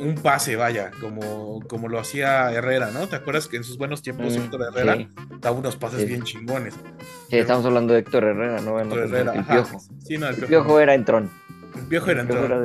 [0.00, 3.06] un pase, vaya, como, como lo hacía Herrera, ¿no?
[3.06, 5.08] ¿Te acuerdas que en sus buenos tiempos mm, Héctor Herrera
[5.40, 6.74] daba unos pases bien chingones?
[7.30, 8.80] Sí, estamos hablando de Héctor Herrera, ¿no?
[8.80, 9.78] Héctor Herrera, el Piojo.
[10.04, 10.48] Sí, no, el Piojo.
[10.48, 11.30] Piojo era entrón.
[12.44, 12.58] Era.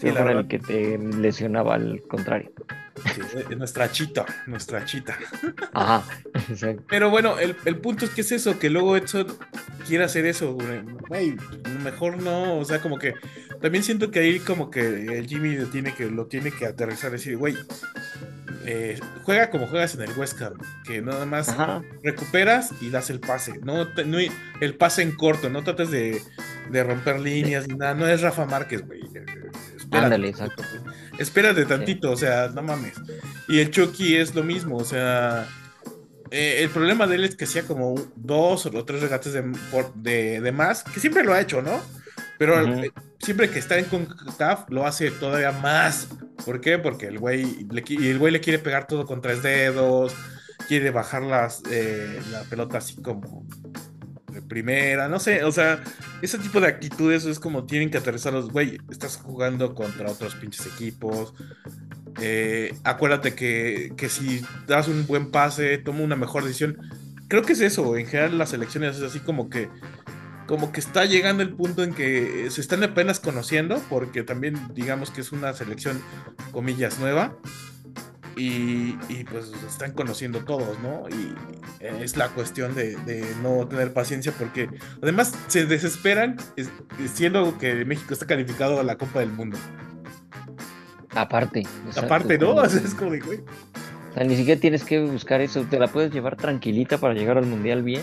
[0.00, 2.50] Sí, era el que te lesionaba al contrario.
[2.96, 5.18] Sí, nuestra chita, nuestra chita.
[5.72, 6.04] Ajá,
[6.48, 6.84] exacto.
[6.88, 9.26] Pero bueno, el, el, punto es que es eso, que luego Edson
[9.86, 11.34] quiere hacer eso, güey,
[11.82, 13.14] mejor no, o sea, como que
[13.60, 17.10] también siento que ahí como que el Jimmy lo tiene que, lo tiene que aterrizar
[17.10, 17.56] y decir, güey,
[18.66, 21.54] eh, juega como juegas en el West Ham, que nada más
[22.02, 24.18] recuperas y das el pase, no, no,
[24.60, 26.22] el pase en corto, no trates de,
[26.70, 29.02] de romper líneas ni nada, no es Rafa Márquez, güey.
[29.90, 30.62] Ándale, exacto.
[31.18, 32.94] Espérate tantito, o sea, no mames.
[33.48, 35.46] Y el Chucky es lo mismo, o sea,
[36.30, 40.52] eh, el problema de él es que hacía como dos o tres regates de, de,
[40.52, 41.80] más, que siempre lo ha hecho, ¿no?
[42.38, 46.08] Pero eh, siempre que está en CONCACAF lo hace todavía más.
[46.44, 46.78] ¿Por qué?
[46.78, 50.14] Porque el güey le, el güey le quiere pegar todo con tres dedos,
[50.66, 53.63] quiere bajar las, eh, la pelota así como de
[54.48, 55.82] primera, no sé, o sea,
[56.22, 60.66] ese tipo de actitudes es como tienen que aterrizarlos, güey, estás jugando contra otros pinches
[60.66, 61.34] equipos.
[62.20, 66.78] Eh, acuérdate que, que, si das un buen pase, toma una mejor decisión.
[67.28, 69.68] Creo que es eso, en general las elecciones es así como que
[70.46, 75.10] como que está llegando el punto en que se están apenas conociendo, porque también digamos
[75.10, 76.02] que es una selección,
[76.52, 77.36] comillas, nueva,
[78.36, 78.92] y,
[79.30, 81.08] pues están conociendo todos, ¿no?
[81.08, 81.34] Y
[81.80, 82.96] es la cuestión de,
[83.42, 84.68] no tener paciencia, porque
[85.02, 86.36] además se desesperan
[87.12, 89.58] siendo que México está calificado a la Copa del Mundo.
[91.10, 91.64] Aparte.
[91.96, 92.62] Aparte, ¿no?
[92.64, 93.38] es como de, güey.
[94.10, 97.36] O sea, ni siquiera tienes que buscar eso, te la puedes llevar tranquilita para llegar
[97.36, 98.02] al Mundial bien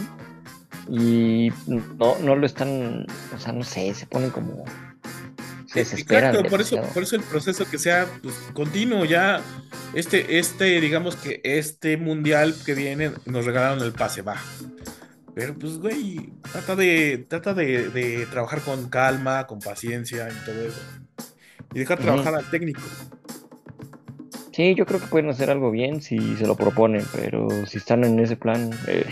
[0.90, 4.66] y no, no lo están, o sea, no sé, se ponen como...
[5.74, 9.42] Se Exacto, por eso, por eso el proceso que sea pues, continuo, ya
[9.94, 14.36] este, este, digamos que este mundial que viene nos regalaron el pase, va.
[15.34, 20.62] Pero pues, güey, trata de, trata de, de trabajar con calma, con paciencia y todo
[20.68, 20.82] eso.
[21.74, 22.82] y dejar trabajar al técnico.
[24.52, 28.04] Sí, yo creo que pueden hacer algo bien si se lo proponen, pero si están
[28.04, 29.06] en ese plan, eh,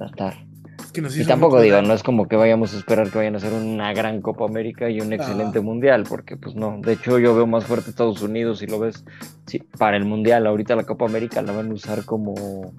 [0.00, 0.53] va a estar.
[0.94, 3.34] Es que nos Y tampoco digo, no es como que vayamos a esperar que vayan
[3.34, 6.78] a hacer una gran Copa América y un excelente Mundial, porque pues no.
[6.80, 9.04] De hecho, yo veo más fuerte Estados Unidos y lo ves
[9.46, 10.46] sí, para el Mundial.
[10.46, 12.72] Ahorita la Copa América la van a usar como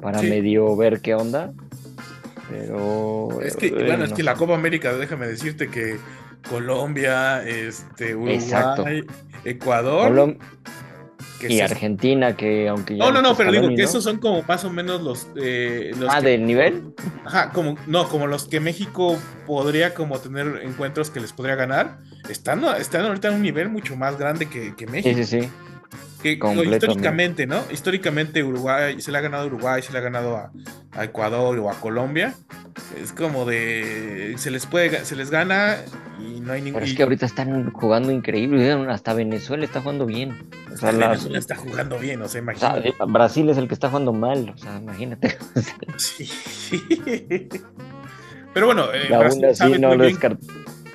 [0.00, 0.28] para Sí.
[0.28, 1.52] medio ver qué onda.
[2.48, 3.40] Pero.
[3.42, 5.96] Es que, eh, bueno, es que la Copa América, déjame decirte que
[6.48, 8.84] Colombia, este, Uruguay, Exacto.
[9.44, 10.38] Ecuador, Colom-
[11.40, 13.04] que y Argentina, que aunque ya.
[13.04, 13.88] No, no, no, está pero digo que ¿no?
[13.88, 16.82] esos son como más o menos los, eh, los Ah, que- ¿de nivel?
[17.24, 19.16] Ajá, como, no, como los que México
[19.46, 23.96] podría como tener encuentros que les podría ganar, están, están ahorita en un nivel mucho
[23.96, 25.16] más grande que, que Sí, México.
[25.24, 25.48] sí, sí.
[26.16, 27.60] Que, históricamente, ¿no?
[27.70, 30.50] Históricamente Uruguay, se le ha ganado a Uruguay, se le ha ganado a,
[30.92, 32.34] a Ecuador o a Colombia.
[33.00, 35.76] Es como de, se les puede, se les gana
[36.20, 36.74] y no hay ningún...
[36.80, 38.62] Pero es que ahorita están jugando increíble.
[38.62, 38.90] ¿vieron?
[38.90, 40.48] Hasta Venezuela está jugando bien.
[40.72, 42.94] O sea, la- Venezuela está jugando bien, o sea, o sea, imagínate.
[43.06, 44.52] Brasil es el que está jugando mal.
[44.54, 45.36] O sea, imagínate.
[45.96, 46.28] Sí.
[48.52, 49.94] Pero bueno, eh, aún así no,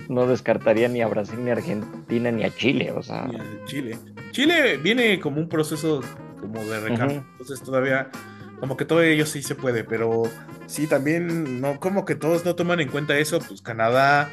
[0.10, 2.92] no descartaría ni a Brasil, ni a Argentina, ni a Chile.
[2.92, 3.98] O sea, Y a Chile.
[4.32, 6.02] Chile viene como un proceso
[6.40, 8.10] como de recambio, entonces todavía,
[8.60, 10.24] como que todo ello sí se puede, pero
[10.68, 14.30] sí también, no, como que todos no toman en cuenta eso, pues Canadá,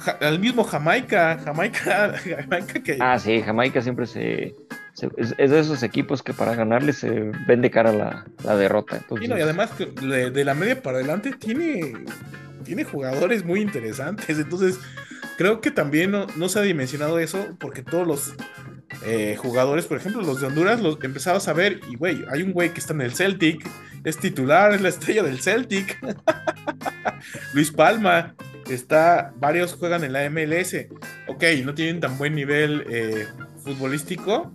[0.00, 2.98] Ja- al mismo Jamaica, Jamaica, Jamaica que...
[3.00, 4.54] ah, sí, Jamaica siempre se.
[4.94, 8.56] se- es, es de esos equipos que para ganarle se ven de cara la, la
[8.56, 8.96] derrota.
[8.96, 11.92] y, Entonces, no, y además de, de la media para adelante tiene,
[12.64, 14.78] tiene jugadores muy interesantes, entonces
[15.36, 18.34] creo que también no, no se ha dimensionado eso porque todos los
[19.04, 22.52] eh, jugadores, por ejemplo, los de Honduras, los empezabas a ver y, güey, hay un
[22.52, 23.66] güey que está en el Celtic,
[24.04, 25.98] es titular, es la estrella del Celtic.
[27.54, 28.34] Luis Palma,
[28.68, 30.74] está, varios juegan en la MLS.
[31.28, 33.26] Ok, no tienen tan buen nivel eh,
[33.62, 34.52] futbolístico,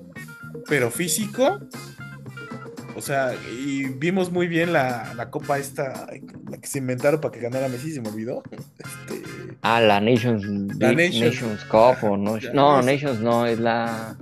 [0.68, 1.60] pero físico.
[2.96, 6.08] O sea, y vimos muy bien la, la copa esta,
[6.50, 8.42] la que se inventaron para que ganara Messi, se me olvidó.
[8.52, 9.22] Este,
[9.62, 10.44] Ah, la Nations,
[10.80, 12.38] La Nations- Nations Cup o no.
[12.38, 12.82] Ya, No.
[12.82, 14.16] Nations no, es la.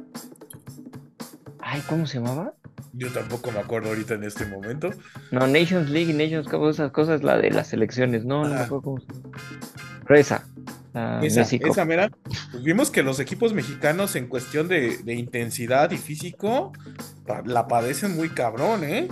[1.59, 2.53] Ay, ¿cómo se llamaba?
[2.95, 4.91] yo tampoco me acuerdo ahorita en este momento.
[5.31, 8.23] No, Nations League Nations Cup, esas cosas, la de las selecciones.
[8.23, 8.63] No, no me Ajá.
[8.65, 9.29] acuerdo cómo se llama.
[10.07, 10.45] Pero esa.
[11.23, 11.41] Esa,
[11.71, 12.09] esa mera,
[12.51, 16.71] pues vimos que los equipos mexicanos en cuestión de, de intensidad y físico
[17.25, 19.07] pa- la padecen muy cabrón, ¿eh?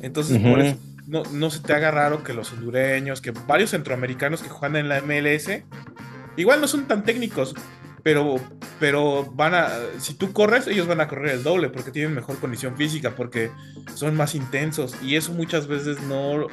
[0.00, 0.76] Entonces, por eso
[1.06, 4.88] no, no se te haga raro que los hondureños, que varios centroamericanos que juegan en
[4.88, 5.62] la MLS,
[6.36, 7.54] igual no son tan técnicos,
[8.08, 8.36] pero,
[8.80, 12.38] pero van a, si tú corres, ellos van a correr el doble porque tienen mejor
[12.38, 13.50] condición física, porque
[13.94, 16.46] son más intensos y eso muchas veces no,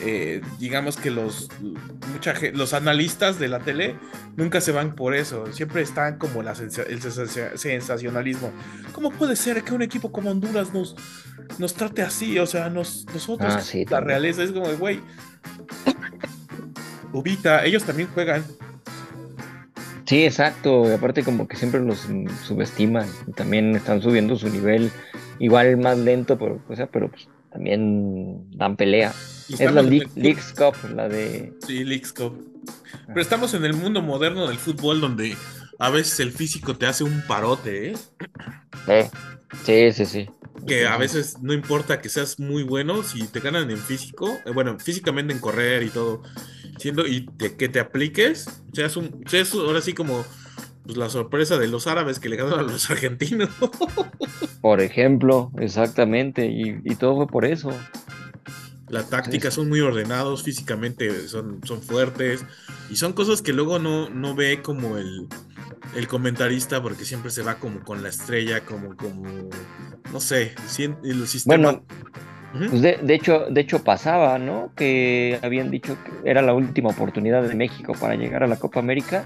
[0.00, 1.50] eh, digamos que los,
[2.14, 3.94] mucha, los analistas de la tele
[4.38, 7.02] nunca se van por eso, siempre están como la el
[7.58, 8.50] sensacionalismo.
[8.92, 10.96] ¿Cómo puede ser que un equipo como Honduras nos,
[11.58, 12.38] nos trate así?
[12.38, 15.02] O sea, nos, nosotros, Ah, sí, la realeza es como, de, güey,
[17.12, 18.42] ubita, ellos también juegan.
[20.06, 20.88] Sí, exacto.
[20.88, 22.06] y aparte como que siempre los
[22.46, 23.08] subestiman.
[23.34, 24.90] También están subiendo su nivel
[25.38, 29.12] igual más lento, pero, o sea, pero pues, también dan pelea.
[29.48, 31.52] Es la el- Leagues Cup, la de...
[31.66, 32.34] Sí, Leagues Cup.
[33.06, 35.36] Pero estamos en el mundo moderno del fútbol donde
[35.78, 37.96] a veces el físico te hace un parote, ¿eh?
[38.88, 39.10] eh,
[39.64, 40.28] Sí, sí, sí.
[40.66, 44.50] Que a veces no importa que seas muy bueno, si te ganan en físico, eh,
[44.52, 46.22] bueno, físicamente en correr y todo,
[46.78, 50.24] siendo y te- que te apliques, seas un, seas ahora sí como
[50.84, 53.50] pues, la sorpresa de los árabes que le ganan a los argentinos.
[54.60, 56.46] Por ejemplo, exactamente.
[56.46, 57.70] Y, y todo fue por eso.
[58.88, 62.44] La táctica son muy ordenados, físicamente son, son fuertes
[62.88, 65.26] y son cosas que luego no, no ve como el,
[65.96, 69.48] el comentarista porque siempre se va como con la estrella, como, como
[70.12, 70.54] no sé,
[71.02, 71.72] el sistema.
[71.72, 71.84] Bueno.
[72.58, 74.70] Pues de, de hecho, de hecho pasaba, ¿no?
[74.76, 78.80] Que habían dicho que era la última oportunidad de México para llegar a la Copa
[78.80, 79.24] América.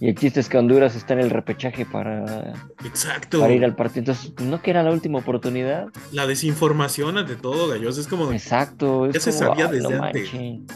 [0.00, 2.54] Y el chiste es que Honduras está en el repechaje para,
[2.84, 3.40] Exacto.
[3.40, 4.00] para ir al partido.
[4.00, 5.88] Entonces, pues, no que era la última oportunidad.
[6.12, 9.06] La desinformación ante todo, gallos, es como, Exacto.
[9.06, 10.32] es Ya se sabía "Ay, desde antes".
[10.32, 10.66] manchen".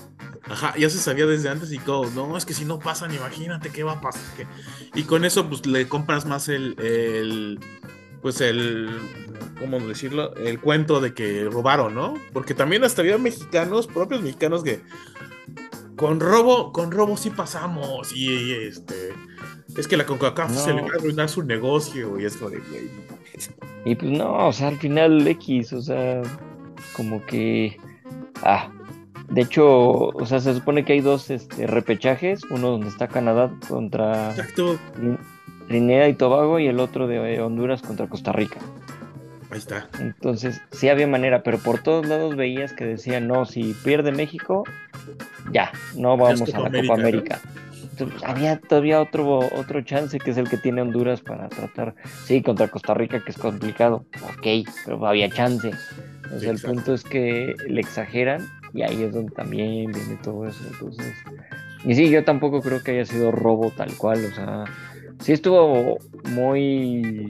[0.51, 3.71] ajá, ya se sabía desde antes y todo, no, es que si no pasan, imagínate
[3.71, 4.23] qué va a pasar.
[4.37, 4.47] qué-
[4.99, 7.61] Y con eso, pues le compras más el, el
[8.23, 8.89] pues el,
[9.59, 10.35] ¿cómo decirlo?
[10.37, 12.15] El cuento de que robaron, ¿no?
[12.33, 14.81] Porque también hasta había mexicanos, propios mexicanos que
[15.97, 19.13] con robo, con robo sí pasamos y, y, este...
[19.77, 20.59] Es que la CONCACAF No.
[20.59, 22.61] se le va a arruinar su negocio y es como de.
[23.85, 26.23] Y pues no, o sea, al final X, o sea,
[26.95, 27.79] como que...
[28.43, 28.71] Ah,
[29.31, 33.51] de hecho, o sea, se supone que hay dos este, repechajes, uno donde está Canadá
[33.67, 34.79] contra Exacto.
[35.73, 38.61] Trinidad y Tobago y el otro de Honduras contra Costa Rica.
[39.51, 39.89] Ahí está.
[40.01, 44.65] Entonces, sí había manera, pero por todos lados veías que decían, no, si pierde México,
[45.51, 47.41] ya, no vamos a la Copa América.
[47.91, 51.95] Entonces, había todavía otro, otro chance que es el que tiene Honduras para tratar,
[52.27, 55.71] sí, contra Costa Rica, que es complicado, ok, pero había chance.
[56.25, 60.63] Entonces, el punto es que le exageran y ahí es donde también viene todo eso.
[60.71, 61.15] Entonces,
[61.87, 64.65] y sí, yo tampoco creo que haya sido robo tal cual, o sea,
[65.23, 65.99] sí estuvo
[66.31, 67.29] muy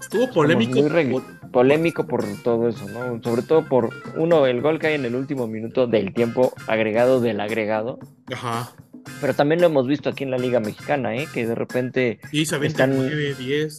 [0.00, 1.22] Estuvo polémico.
[1.52, 3.22] polémico por todo eso, ¿no?
[3.22, 7.20] Sobre todo por, uno, el gol que hay en el último minuto del tiempo agregado
[7.20, 7.98] del agregado.
[8.32, 8.72] Ajá.
[9.20, 11.26] Pero también lo hemos visto aquí en la Liga Mexicana, ¿eh?
[11.32, 12.20] Que de repente.
[12.30, 13.78] Sí, se están 9, 10.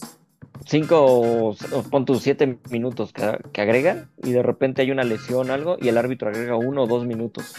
[0.66, 1.56] 5 o
[1.90, 5.78] pon tus 7 minutos que, que, agregan y de repente hay una lesión o algo
[5.80, 7.54] y el árbitro agrega uno o dos minutos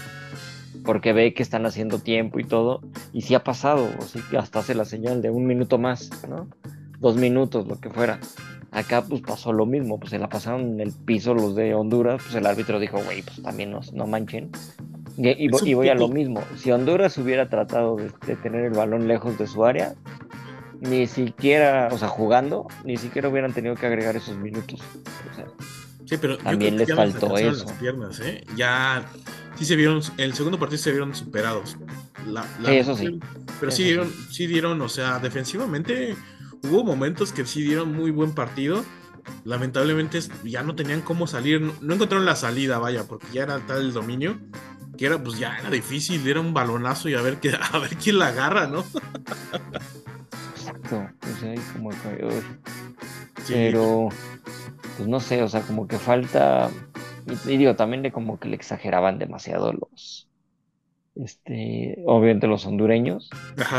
[0.84, 2.82] porque ve que están haciendo tiempo y todo
[3.14, 6.10] y sí ha pasado, o sí que hasta hace la señal de un minuto más,
[6.28, 6.48] ¿no?
[7.00, 8.20] Dos minutos, lo que fuera.
[8.72, 12.22] Acá pues pasó lo mismo, pues se la pasaron en el piso los de Honduras,
[12.24, 14.50] pues el árbitro dijo, güey, pues también no, manchen.
[15.18, 19.46] Y, voy a lo mismo, si Honduras hubiera tratado de, tener el balón lejos de
[19.46, 19.94] su área,
[20.80, 24.82] ni siquiera, o sea, jugando, ni siquiera hubieran tenido que agregar esos minutos.
[26.06, 27.66] sí, pero también les faltó eso.
[27.78, 28.46] piernas, ¿eh?
[28.56, 29.06] Ya
[29.56, 31.78] sí se vieron, el segundo partido se vieron superados.
[32.66, 33.20] sí, eso sí.
[33.60, 36.16] Pero sí dieron, sí dieron, o sea, defensivamente
[36.64, 38.84] hubo momentos que sí dieron muy buen partido.
[39.44, 43.82] Lamentablemente ya no tenían cómo salir, no, encontraron la salida, vaya, porque ya era tal
[43.82, 44.40] el dominio
[44.98, 47.96] que era pues ya era difícil, era un balonazo y a ver qué, a ver
[47.98, 48.86] quién la agarra, ¿no?
[50.56, 51.90] Exacto, pues ahí como
[53.48, 54.10] Pero
[54.98, 56.70] pues no sé, o sea, como que falta
[57.46, 60.28] y, digo, también de como que le exageraban demasiado los
[61.16, 63.30] este, obviamente los hondureños.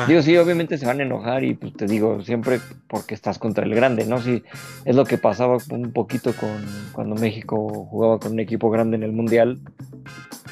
[0.07, 3.65] Digo, sí, obviamente se van a enojar y pues te digo, siempre porque estás contra
[3.65, 4.21] el grande, ¿no?
[4.21, 4.43] Sí,
[4.85, 9.03] es lo que pasaba un poquito con cuando México jugaba con un equipo grande en
[9.03, 9.61] el Mundial,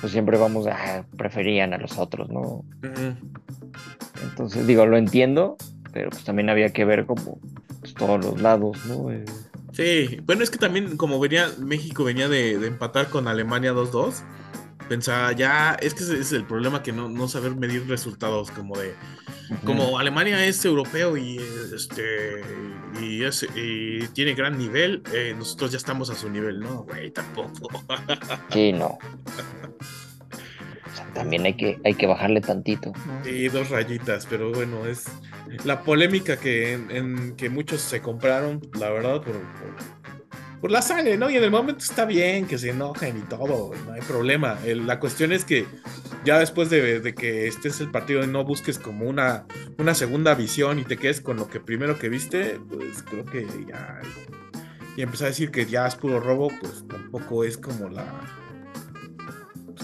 [0.00, 2.64] pues siempre vamos a, preferían a los otros, ¿no?
[4.22, 5.56] Entonces, digo, lo entiendo,
[5.92, 7.38] pero pues también había que ver como
[7.80, 9.10] pues, todos los lados, ¿no?
[9.12, 9.24] Eh,
[9.80, 14.22] sí, bueno, es que también como venía, México venía de, de empatar con Alemania 2-2
[14.90, 18.76] pensaba, ya, es que ese es el problema que no, no saber medir resultados, como
[18.76, 18.96] de,
[19.64, 21.36] como Alemania es europeo y
[21.72, 22.42] este
[23.00, 26.82] y, es, y tiene gran nivel, eh, nosotros ya estamos a su nivel, ¿no?
[26.82, 27.68] Güey, tampoco.
[28.52, 28.98] Sí, no.
[31.10, 32.92] también hay que, hay que bajarle tantito.
[33.24, 35.06] Sí, dos rayitas, pero bueno, es
[35.64, 39.36] la polémica que, que muchos se compraron, la verdad, por
[40.60, 41.30] por la sangre, ¿no?
[41.30, 44.58] Y en el momento está bien que se enojen y todo, no hay problema.
[44.64, 45.66] la cuestión es que
[46.24, 49.46] ya después de, que estés el partido y no busques como una,
[49.78, 53.46] una segunda visión y te quedes con lo que primero que viste, pues creo que
[53.66, 54.00] ya.
[54.96, 58.04] Y empezar a decir que ya es puro robo, pues tampoco es como la.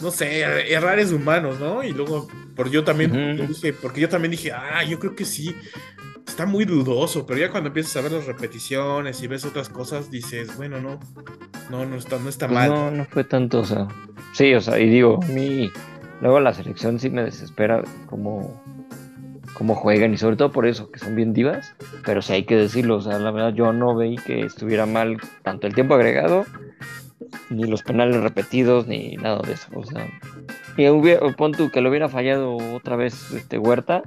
[0.02, 0.40] No sé,
[0.72, 1.82] errares humanos, ¿no?
[1.82, 5.54] Y luego, por yo también dije, porque yo también dije, ah, yo creo que sí
[6.26, 10.10] está muy dudoso, pero ya cuando empiezas a ver las repeticiones y ves otras cosas,
[10.10, 10.98] dices, bueno, no,
[11.70, 12.68] no, no está, no está mal.
[12.68, 13.88] No, no fue tanto, o sea,
[14.32, 15.70] sí, o sea, y digo, a mí,
[16.20, 18.62] luego la selección sí me desespera como,
[19.54, 21.74] como juegan y sobre todo por eso, que son bien divas,
[22.04, 25.18] pero sí hay que decirlo, o sea, la verdad yo no veí que estuviera mal
[25.42, 26.44] tanto el tiempo agregado,
[27.50, 30.06] ni los penales repetidos, ni nada de eso, o sea,
[30.76, 34.02] y hubiera, pon tú que lo hubiera fallado otra vez este Huerta,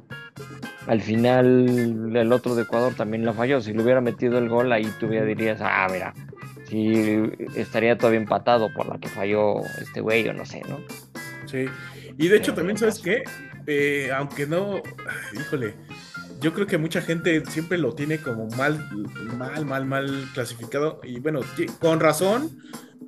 [0.88, 3.62] al final el otro de Ecuador también lo falló.
[3.62, 6.14] Si le hubiera metido el gol, ahí tú ya dirías, ah, mira,
[6.68, 7.22] si
[7.56, 10.80] estaría todavía empatado por la que falló este güey o no sé, ¿no?
[11.46, 11.66] Sí.
[12.18, 13.24] Y de hecho, también, ¿sabes qué?
[13.68, 14.82] Eh, aunque no,
[15.34, 15.76] híjole,
[16.42, 18.84] yo creo que mucha gente siempre lo tiene como mal,
[19.38, 21.02] mal, mal, mal clasificado.
[21.04, 21.42] Y bueno,
[21.80, 22.58] con razón,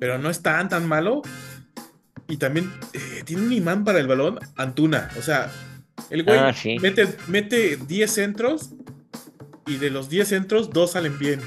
[0.02, 1.22] pero no es tan, tan malo.
[2.26, 5.08] Y también eh, tiene un imán para el balón, Antuna.
[5.16, 5.48] O sea,
[6.10, 6.52] el güey ah,
[7.28, 8.70] mete, 10 centros
[9.64, 11.38] y de los 10 centros, dos salen bien.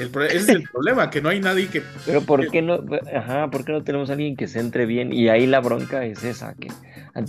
[0.00, 1.84] ese es el problema, que no hay nadie que.
[2.04, 2.84] Pero ¿por qué no?
[3.14, 5.12] Ajá, ¿por qué no tenemos a alguien que se entre bien?
[5.12, 6.66] Y ahí la bronca es esa, que,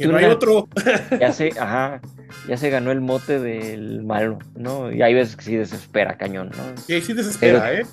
[0.08, 0.68] no hay otro.
[1.20, 2.02] ya se, ajá,
[2.48, 4.92] ya se ganó el mote del malo, ¿no?
[4.92, 6.82] Y hay veces que sí desespera, cañón, ¿no?
[6.82, 7.86] Sí, sí desespera, ¿eh?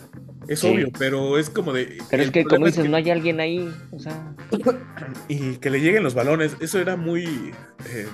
[0.49, 1.99] Es obvio, pero es como de.
[2.11, 4.35] Pero es que, como dices, no hay alguien ahí, o sea.
[5.29, 7.53] Y que le lleguen los balones, eso era muy.
[7.91, 8.09] Eh,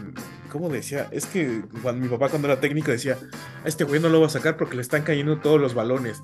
[0.50, 1.08] ¿Cómo decía?
[1.12, 3.16] Es que cuando mi papá, cuando era técnico, decía:
[3.64, 6.22] A este güey no lo va a sacar porque le están cayendo todos los balones.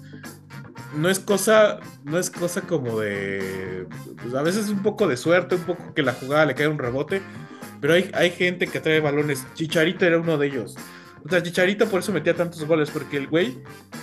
[0.96, 3.86] No es cosa, no es cosa como de.
[4.20, 6.78] Pues a veces un poco de suerte, un poco que la jugada le cae un
[6.78, 7.22] rebote.
[7.80, 9.46] Pero hay, hay gente que trae balones.
[9.54, 10.76] Chicharito era uno de ellos.
[11.24, 13.58] O sea, Chicharito por eso metía tantos goles, porque el güey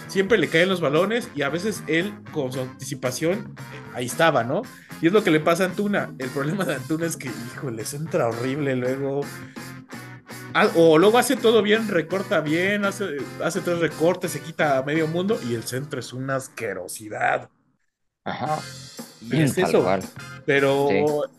[0.08, 3.56] siempre le caen los balones y a veces él, con su anticipación,
[3.94, 4.62] ahí estaba, ¿no?
[5.02, 6.14] Y es lo que le pasa a Antuna.
[6.20, 9.22] El problema de Antuna es que, híjole, se entra horrible luego.
[10.54, 14.84] Ah, o luego hace todo bien, recorta bien, hace, hace tres recortes, se quita a
[14.84, 17.50] medio mundo y el centro es una asquerosidad.
[18.24, 18.60] Ajá.
[19.22, 19.86] Y es eso.
[20.46, 20.90] Pero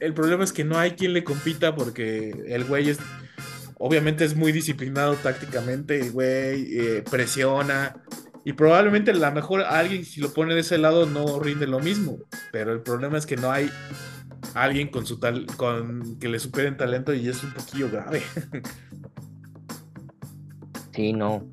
[0.00, 2.98] el problema es que no hay quien le compita porque el güey es.
[3.78, 7.96] Obviamente es muy disciplinado tácticamente, el güey eh, presiona.
[8.44, 11.80] Y probablemente a lo mejor alguien, si lo pone de ese lado, no rinde lo
[11.80, 12.18] mismo.
[12.50, 13.70] Pero el problema es que no hay
[14.54, 18.22] alguien con su tal, con que le supere en talento y es un poquillo grave.
[20.98, 21.48] Sí, no.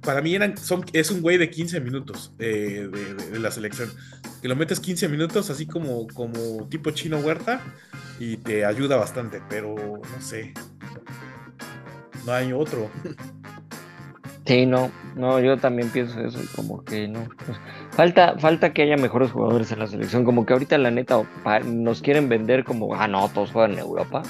[0.00, 2.88] para mí eran, son, es un güey de 15 minutos eh,
[3.30, 3.90] de, la selección.
[4.40, 7.60] Que lo metes 15 minutos así como, como tipo chino huerta
[8.18, 10.54] y te ayuda bastante, pero no sé.
[12.24, 12.90] No hay otro.
[14.46, 17.26] Sí, no, no, yo también pienso eso, como que no.
[17.90, 21.22] Falta, falta que haya mejores jugadores en la selección, como que ahorita la neta
[21.64, 24.22] nos quieren vender como, ah, no, todos juegan en Europa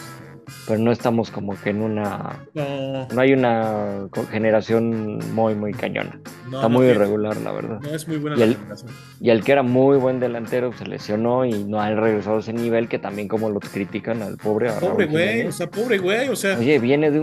[0.67, 2.41] pero no estamos como que en una...
[2.55, 6.21] No, hay una generación muy, muy cañona.
[6.53, 7.81] Está muy irregular, la verdad.
[7.81, 8.91] No es muy buena y la el, generación.
[9.21, 12.53] Y el que era muy buen delantero se lesionó y no ha regresado a ese
[12.53, 14.71] nivel que también como lo critican al pobre.
[14.73, 16.59] pobre güey, o sea, pobre güey, o sea...
[16.59, 17.21] Oye, viene de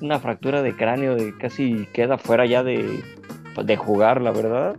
[0.00, 3.02] una fractura de cráneo de casi queda fuera ya de,
[3.62, 4.76] de jugar, la verdad.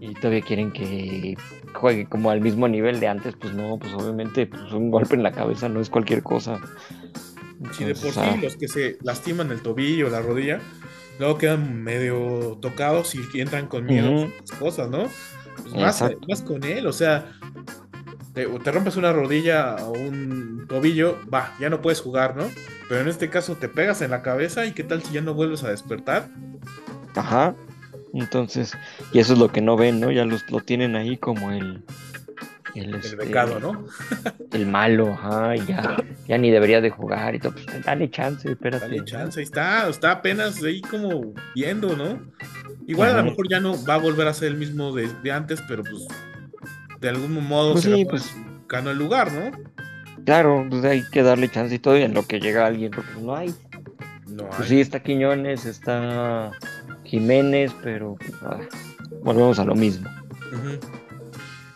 [0.00, 1.36] Y todavía quieren que
[1.74, 5.22] juegue como al mismo nivel de antes, pues no, pues obviamente pues un golpe en
[5.22, 6.60] la cabeza no es cualquier cosa.
[7.72, 8.38] Si de por sí ah.
[8.42, 10.60] los que se lastiman el tobillo la rodilla,
[11.18, 15.08] luego quedan medio tocados y entran con miedo a cosas, ¿no?
[15.62, 17.32] Pues más, con él, o sea,
[18.34, 22.44] te, te, rompes una rodilla o un tobillo, va, ya no puedes jugar, ¿no?
[22.88, 25.34] Pero en este caso te pegas en la cabeza y qué tal si ya no
[25.34, 26.28] vuelves a despertar.
[27.14, 27.54] Ajá.
[28.14, 28.76] Entonces,
[29.12, 30.10] y eso es lo que no ven, ¿no?
[30.10, 31.82] Ya los, lo tienen ahí como el.
[32.74, 33.86] El, este, becado, ¿no?
[34.52, 35.96] el malo, ajá, ya,
[36.26, 37.52] ya ni debería de jugar y todo.
[37.52, 38.86] Pues dale chance, espérate.
[38.86, 42.20] Dale chance, ahí está, está apenas ahí como viendo, ¿no?
[42.88, 45.62] Igual a lo mejor ya no va a volver a ser el mismo de, antes,
[45.68, 46.08] pero pues
[47.00, 48.34] de algún modo pues se pues,
[48.68, 49.52] ganó el lugar, ¿no?
[50.24, 53.06] Claro, pues hay que darle chance y todo, y en lo que llega alguien, pues
[53.20, 53.54] no hay.
[54.26, 56.50] No pues sí, está Quiñones, está
[57.04, 58.60] Jiménez, pero ah,
[59.22, 60.10] volvemos a lo mismo.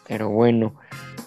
[0.07, 0.75] Pero bueno.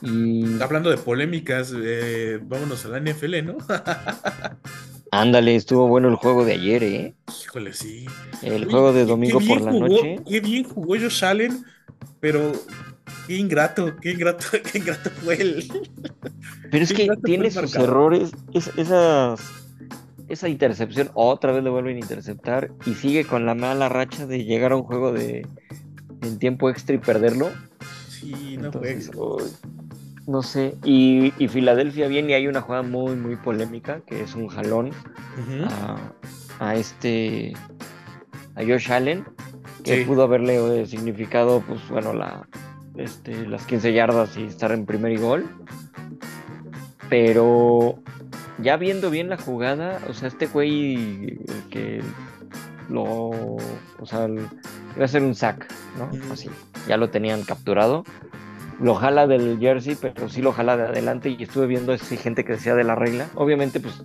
[0.02, 0.62] Y...
[0.62, 3.58] Hablando de polémicas, eh, vámonos a la NFL, ¿no?
[5.12, 7.14] Ándale, estuvo bueno el juego de ayer, ¿eh?
[7.44, 8.06] Híjole, sí.
[8.42, 10.20] El juego de domingo por la noche.
[10.28, 11.66] Qué bien jugó Josh Allen,
[12.22, 12.54] pero
[13.28, 15.72] qué ingrato, qué ingrato, qué ingrato fue él.
[16.72, 18.32] Pero es que tiene sus errores,
[18.78, 19.42] esas
[20.32, 24.44] esa intercepción otra vez le vuelven a interceptar y sigue con la mala racha de
[24.46, 25.46] llegar a un juego de
[26.22, 27.50] en tiempo extra y perderlo.
[28.08, 28.72] Sí, no
[30.28, 34.48] No sé, y, Filadelfia viene y hay una jugada muy, muy polémica, que es un
[34.48, 34.92] jalón
[36.60, 37.54] a, este,
[38.56, 39.26] a Josh Allen,
[39.84, 42.48] que pudo haberle eh, significado, pues bueno, la,
[42.96, 45.50] este, las 15 yardas y estar en primer y gol.
[47.10, 48.00] Pero
[48.62, 51.40] ya viendo bien la jugada, o sea, este güey
[51.70, 52.02] que
[52.90, 56.10] lo, o sea, iba a ser un sack, ¿no?
[56.32, 56.50] Así,
[56.88, 58.04] ya lo tenían capturado.
[58.80, 62.44] Lo jala del jersey, pero sí lo jala de adelante y estuve viendo esa gente
[62.44, 63.28] que decía de la regla.
[63.36, 64.04] Obviamente, pues,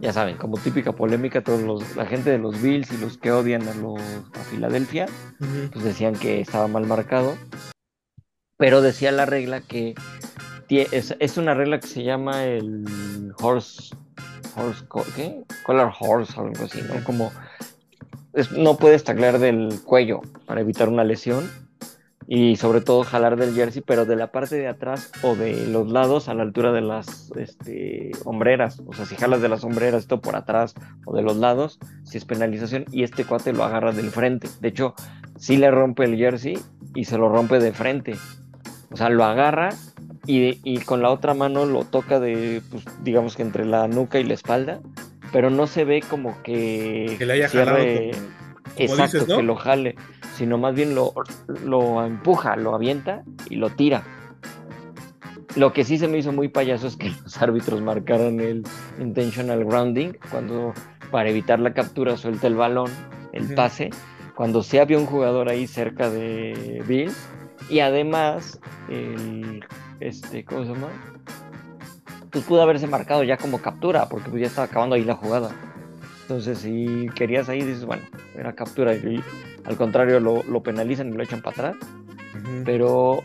[0.00, 3.32] ya saben, como típica polémica, todos los, la gente de los Bills y los que
[3.32, 5.06] odian a los a Filadelfia,
[5.72, 7.34] pues decían que estaba mal marcado.
[8.58, 9.94] Pero decía la regla que
[10.78, 13.94] es, una regla que se llama el horse,
[14.56, 14.84] horse
[15.16, 15.42] ¿qué?
[15.64, 17.02] Color horse o algo así, ¿no?
[17.04, 17.32] Como
[18.56, 21.50] no puedes taclear del cuello para evitar una lesión
[22.32, 25.90] y sobre todo jalar del jersey, pero de la parte de atrás o de los
[25.90, 28.80] lados a la altura de las este, hombreras.
[28.86, 30.74] O sea, si jalas de las hombreras esto por atrás
[31.06, 34.48] o de los lados, si es penalización y este cuate lo agarra del frente.
[34.60, 34.94] De hecho,
[35.36, 36.56] sí le rompe el jersey
[36.94, 38.14] y se lo rompe de frente.
[38.92, 39.70] O sea, lo agarra
[40.30, 44.24] y, con la otra mano lo toca de, pues, digamos que entre la nuca y
[44.24, 44.80] la espalda,
[45.32, 47.78] pero no se ve como que, que le haya jalado
[48.76, 49.96] exacto, que lo jale,
[50.36, 51.12] sino más bien lo,
[51.64, 54.04] lo empuja, lo avienta y lo tira.
[55.56, 58.62] Lo que sí se me hizo muy payaso es que los árbitros marcaron el
[59.00, 60.72] intentional grounding cuando
[61.10, 62.90] para evitar la captura suelta el balón,
[63.32, 63.90] el pase,
[64.36, 67.10] cuando sí había un jugador ahí cerca de Bill
[67.68, 69.64] y además el
[70.00, 70.88] este, ¿cómo se llama?
[72.30, 75.50] Pues pudo haberse marcado ya como captura, porque pues ya estaba acabando ahí la jugada.
[76.22, 78.04] Entonces, si querías ahí, dices, bueno,
[78.36, 78.94] era captura.
[78.94, 79.22] Y
[79.64, 81.76] al contrario, lo, lo penalizan y lo echan para atrás.
[82.64, 83.22] Pero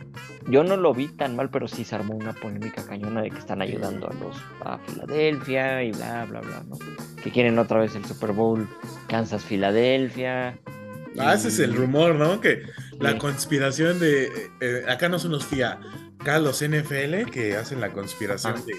[0.47, 3.37] yo no lo vi tan mal, pero sí se armó una polémica cañona de que
[3.37, 6.77] están ayudando a los a Filadelfia y bla, bla, bla, ¿no?
[7.23, 8.67] Que quieren otra vez el Super Bowl
[9.07, 10.59] Kansas-Filadelfia.
[11.17, 12.41] Ah, ese es el rumor, ¿no?
[12.41, 12.63] Que
[12.99, 14.49] la conspiración de.
[14.59, 15.79] eh, acá no son los FIA,
[16.25, 18.61] acá los NFL que hacen la conspiración Ah.
[18.65, 18.73] de.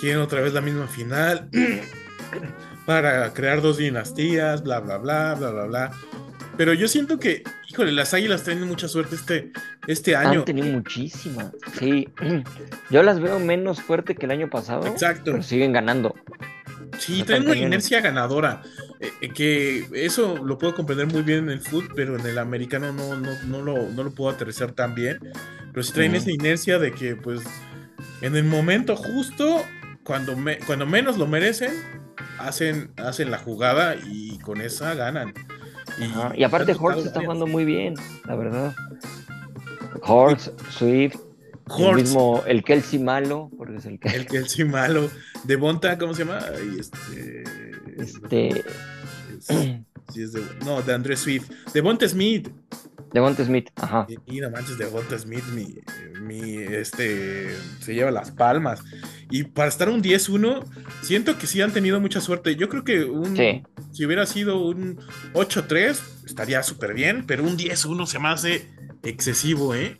[0.00, 1.50] Quieren otra vez la misma final
[2.86, 5.90] para crear dos dinastías, bla, bla, bla, bla, bla, bla.
[6.56, 9.52] Pero yo siento que, híjole, las águilas tienen mucha suerte este,
[9.86, 10.40] este año.
[10.40, 11.50] Han tenido muchísimas.
[11.78, 12.08] Sí,
[12.90, 14.86] yo las veo menos fuerte que el año pasado.
[14.86, 15.32] Exacto.
[15.32, 16.14] Pero siguen ganando.
[16.98, 18.62] Sí, No traen una inercia ganadora.
[19.00, 22.38] eh, eh, que eso lo puedo comprender muy bien en el fútbol, pero en el
[22.38, 25.18] americano no, no, no, lo, no lo puedo aterrizar tan bien.
[25.72, 27.42] Pero traen esa inercia de que, pues,
[28.20, 29.64] en el momento justo,
[30.04, 31.72] cuando, me- cuando menos lo merecen,
[32.38, 35.32] hacen, hacen la jugada y con esa ganan.
[36.00, 37.94] Ajá, Y aparte, Hortz está jugando muy bien,
[38.26, 38.74] la verdad.
[40.02, 44.08] Hortz, Swift, el Hortz, mismo, el Kelsey malo, porque es el que.
[44.08, 45.10] el el sí malo.
[45.44, 46.38] Devonta, ¿cómo se llama?
[46.54, 47.44] Ay, este.
[47.98, 48.48] Este.
[49.38, 49.48] es-
[50.12, 51.50] sí es de- no, de Andrés Swift.
[51.72, 52.48] Devonta Smith.
[53.12, 54.06] Devonta Smith, ajá.
[54.26, 55.74] Y no manches, de Devonta Smith, mi,
[56.22, 58.82] mi, este, se lleva las palmas.
[59.30, 60.64] Y para estar un 10-1,
[61.02, 62.56] siento que sí han tenido mucha suerte.
[62.56, 63.62] Yo creo que un, Sí.
[63.92, 64.98] si hubiera sido un
[65.34, 68.66] 8-3, estaría súper bien, pero un 10-1 se me hace
[69.02, 69.98] excesivo, ¿eh?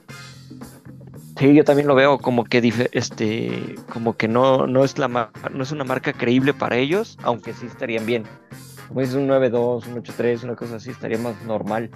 [1.38, 5.62] Sí, yo también lo veo como que este, como que no, no es la no
[5.62, 8.24] es una marca creíble para ellos, aunque sí estarían bien.
[8.92, 11.90] Como dices, un 9-2, un 8-3, una cosa así, estaría más normal.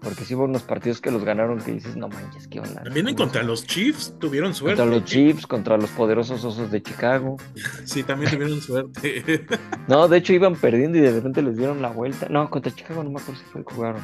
[0.00, 2.82] Porque sí hubo unos partidos que los ganaron que dices, no manches, qué onda.
[2.84, 4.76] También en ¿Cómo contra los Chiefs tuvieron suerte.
[4.80, 7.36] Contra los Chiefs, contra los poderosos osos de Chicago.
[7.84, 9.46] Sí, también tuvieron suerte.
[9.88, 12.28] No, de hecho iban perdiendo y de repente les dieron la vuelta.
[12.28, 14.00] No, contra Chicago no me acuerdo si fue que jugaron.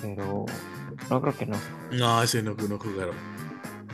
[0.00, 0.46] Pero
[1.10, 1.56] no creo que no.
[1.92, 3.14] no, ese no, no jugaron.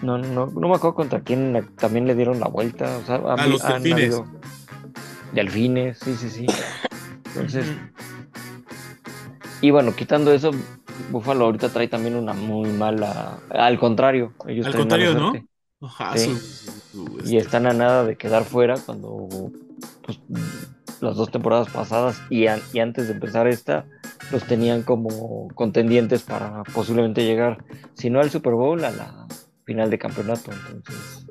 [0.03, 2.99] No, no, no me acuerdo contra quién también le dieron la vuelta.
[2.99, 4.15] O sea, A han- los delfines.
[4.15, 4.27] habido-
[5.33, 6.47] Delfines, sí, sí, sí.
[7.41, 7.67] Entonces,
[9.61, 10.51] y bueno, quitando eso,
[11.11, 13.39] Buffalo ahorita trae también una muy mala.
[13.51, 15.33] Al contrario, ellos Al contrario, ¿no?
[15.81, 16.27] Ajá, Sí.
[16.27, 16.39] su-
[16.93, 19.29] su- Y este, están a nada de quedar fuera cuando
[20.05, 20.19] pues,
[21.01, 23.85] las dos temporadas pasadas y, an- y antes de empezar esta
[24.33, 27.65] los tenían como contendientes para posiblemente llegar,
[27.95, 29.27] si no al Super Bowl, a la
[29.65, 30.51] final de campeonato.
[30.53, 31.27] Entonces,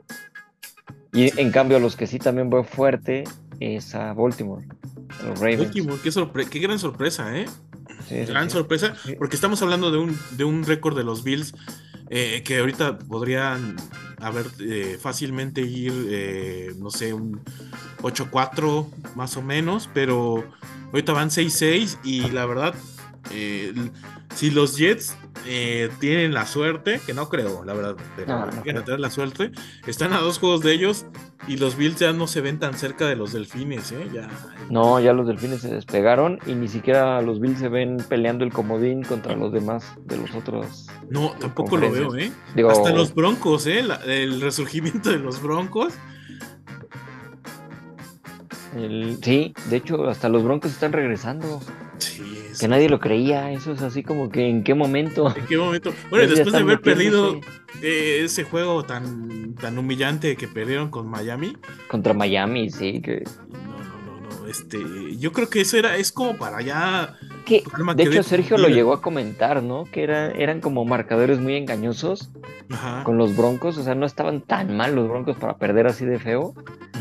[1.12, 3.24] y en cambio los que sí también veo fuerte
[3.60, 4.66] es a Baltimore,
[5.22, 5.60] a los Ravens.
[5.66, 7.46] Baltimore, qué, sorpre- qué gran sorpresa, ¿eh?
[8.08, 8.54] Sí, sí, Gran sí.
[8.58, 11.54] sorpresa, porque estamos hablando de un, de un récord de los Bills
[12.10, 13.76] eh, que ahorita podrían
[14.22, 17.42] haber eh, fácilmente ir, eh, no sé, un
[18.02, 20.44] 8-4 más o menos, pero
[20.94, 22.74] ahorita van 6-6 y la verdad,
[23.32, 23.74] eh,
[24.36, 25.16] si los Jets
[25.48, 28.84] eh, tienen la suerte, que no creo, la verdad, pero No, no creo.
[28.84, 29.52] tener la suerte,
[29.88, 31.06] están a dos juegos de ellos
[31.48, 34.08] y los Bills ya no se ven tan cerca de los Delfines, ¿eh?
[34.14, 34.28] Ya,
[34.70, 38.52] No, ya los delfines se despegaron y ni siquiera los Bills se ven peleando el
[38.52, 40.88] comodín contra los demás de los otros.
[41.10, 42.16] no, tampoco lo veo.
[42.18, 42.32] ¿eh?
[42.54, 43.82] Digo, Hasta los Broncos, ¿eh?
[43.84, 45.94] La- el resurgimiento de los Broncos.
[48.76, 51.62] el- sí, de hecho, hasta los Broncos están regresando.
[52.00, 55.34] Sí, Que nadie lo creía, eso es así como que en qué momento.
[55.36, 55.94] ¿En qué momento?
[56.10, 57.40] Bueno, Ya después de haber perdido
[57.82, 61.56] eh, ese juego tan, tan humillante que perdieron con Miami.
[61.88, 64.48] Contra Miami, sí, que, No, no, no, no.
[64.48, 64.80] Este,
[65.20, 67.18] yo creo que eso era, es como para ya.
[67.46, 67.64] que
[67.96, 69.86] de hecho Sergio lo llegó a comentar, ¿no?
[69.86, 72.30] Que era, eran como marcadores muy engañosos
[72.70, 73.04] Ajá.
[73.04, 76.20] con los Broncos, o sea, no estaban tan mal los Broncos para perder así de
[76.20, 76.54] feo.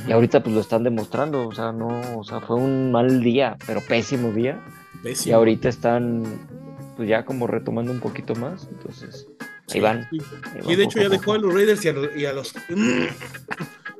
[0.06, 3.56] Y ahorita pues lo están demostrando, o sea, no, o sea, fue un mal día,
[3.66, 4.60] pero pésimo día.
[5.24, 6.24] Y ahorita están
[6.96, 9.26] pues ya como retomando un poquito más, entonces
[9.72, 10.08] ahí van.
[10.10, 10.18] sí.
[10.54, 12.54] ahí Y de hecho ya dejó a los Raiders y a los, y a los,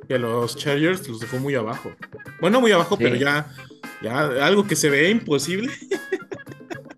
[0.09, 1.91] y a los Chargers los dejó muy abajo.
[2.41, 3.03] Bueno, muy abajo, Sí.
[3.03, 3.47] pero ya,
[4.01, 5.71] ya algo que se ve imposible.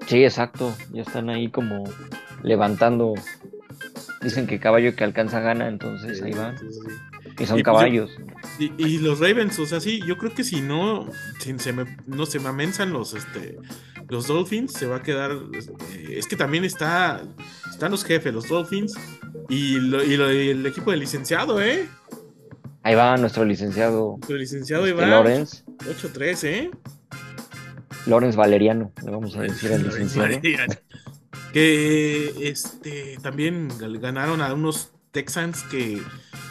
[0.08, 0.76] Sí, exacto.
[0.92, 1.84] Ya están ahí como
[2.44, 3.14] levantando.
[4.22, 6.56] Dicen que caballo que alcanza gana, entonces ahí van.
[7.40, 8.12] Y son Y pues, caballos.
[8.60, 11.08] Y, y los Ravens, o sea, sí, yo creo que si no,
[11.40, 13.58] si se me, no se me amensan los, este,
[14.10, 15.32] los Dolphins, se va a quedar.
[15.54, 17.22] este, es que también está,
[17.72, 18.94] están los jefes, los Dolphins,
[19.48, 21.88] y, lo- y lo- y el equipo del licenciado, ¿eh?
[22.84, 26.72] Ahí va nuestro licenciado Nuestro licenciado este, Iván, Lawrence, 8-3, ¿eh?
[28.06, 30.28] Lawrence Valeriano, le vamos a decir al licenciado.
[31.54, 33.70] Que este también
[34.00, 36.02] ganaron a unos Texans que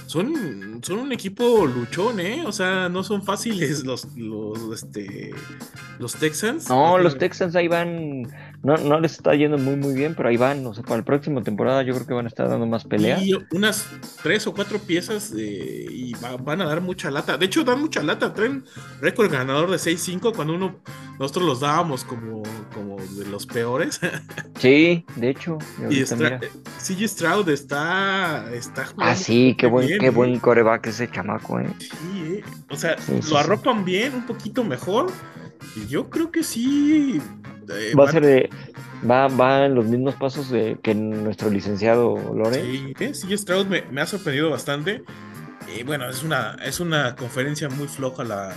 [0.06, 2.42] son, son un equipo luchón, ¿eh?
[2.46, 5.30] O sea, no son fáciles los, los, este,
[5.98, 6.68] los Texans.
[6.68, 8.26] No, los Texans ahí van,
[8.62, 11.04] no, no les está yendo muy muy bien, pero ahí van, o sea, para la
[11.04, 13.22] próxima temporada yo creo que van a estar dando más pelea.
[13.22, 13.86] Y unas
[14.22, 16.12] tres o cuatro piezas y
[16.42, 17.36] van a dar mucha lata.
[17.36, 18.64] De hecho, dan mucha lata, traen
[19.00, 20.80] récord ganador de 6-5 cuando uno,
[21.18, 22.42] nosotros los dábamos como,
[22.74, 24.00] como de los peores.
[24.58, 25.58] Sí, de hecho.
[25.88, 31.68] Y CG Stroud está, está Ah, sí, qué buen, qué buen coreback ese chamaco, ¿eh?
[31.78, 31.88] Sí,
[32.24, 32.44] ¿eh?
[32.68, 32.96] o sea,
[33.30, 35.12] lo arropan bien, un poquito mejor.
[35.88, 37.20] Yo creo que sí.
[37.68, 38.50] Eh, va a ser de.
[39.08, 42.62] Va, va en los mismos pasos de, que nuestro licenciado Lore.
[42.62, 43.14] Sí, ¿eh?
[43.14, 45.04] CG Stroud me, me ha sorprendido bastante.
[45.76, 48.56] Y bueno, es una, es una conferencia muy floja la,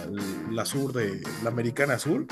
[0.50, 2.26] la sur de la americana sur.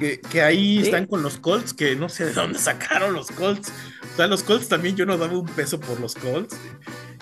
[0.00, 3.70] Que, ahí están con los Colts, que no sé de dónde sacaron los Colts.
[4.12, 6.58] O sea, los Colts también yo no daba un peso por los Colts.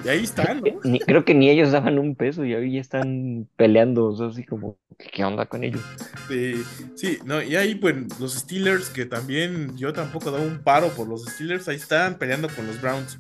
[0.05, 0.99] Y ahí están, ¿no?
[1.05, 4.79] creo que ni ellos daban un peso y ahí están peleando, o sea, así como,
[4.97, 5.83] ¿qué onda con ellos?
[6.29, 6.63] Sí,
[6.95, 11.09] sí, no, y ahí pues los Steelers, que también yo tampoco daba un paro por
[11.09, 13.19] los Steelers, ahí están peleando con los Browns.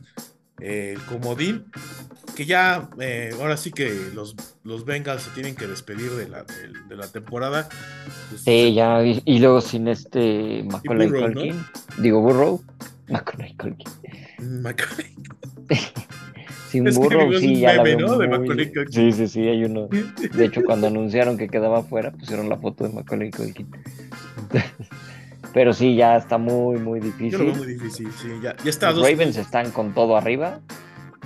[0.60, 1.66] Eh, el comodín,
[2.34, 6.44] que ya eh, ahora sí que los, los Bengals se tienen que despedir de la,
[6.88, 7.68] de, la temporada.
[8.30, 11.64] Pues, sí, ya, y, luego sin este Macaulay Culkin,
[11.98, 12.62] digo Burrow,
[13.08, 13.88] Macaulay Culkin.
[14.62, 15.14] Macaulay.
[16.70, 18.18] sin Burrow, sí, ya la veo
[18.90, 19.88] Sí, sí, sí, hay uno.
[19.88, 23.68] De hecho, cuando anunciaron que quedaba fuera, pusieron la foto de Macaulay Culkin.
[25.58, 27.30] Pero sí, ya está muy, muy difícil.
[27.32, 28.28] Yo lo veo muy difícil, sí.
[28.40, 30.60] Ya, ya está Los Ravens están con todo arriba.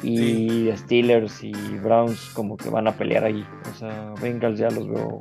[0.03, 3.45] Y Steelers y Browns como que van a pelear ahí.
[3.71, 5.21] O sea, Bengals ya los veo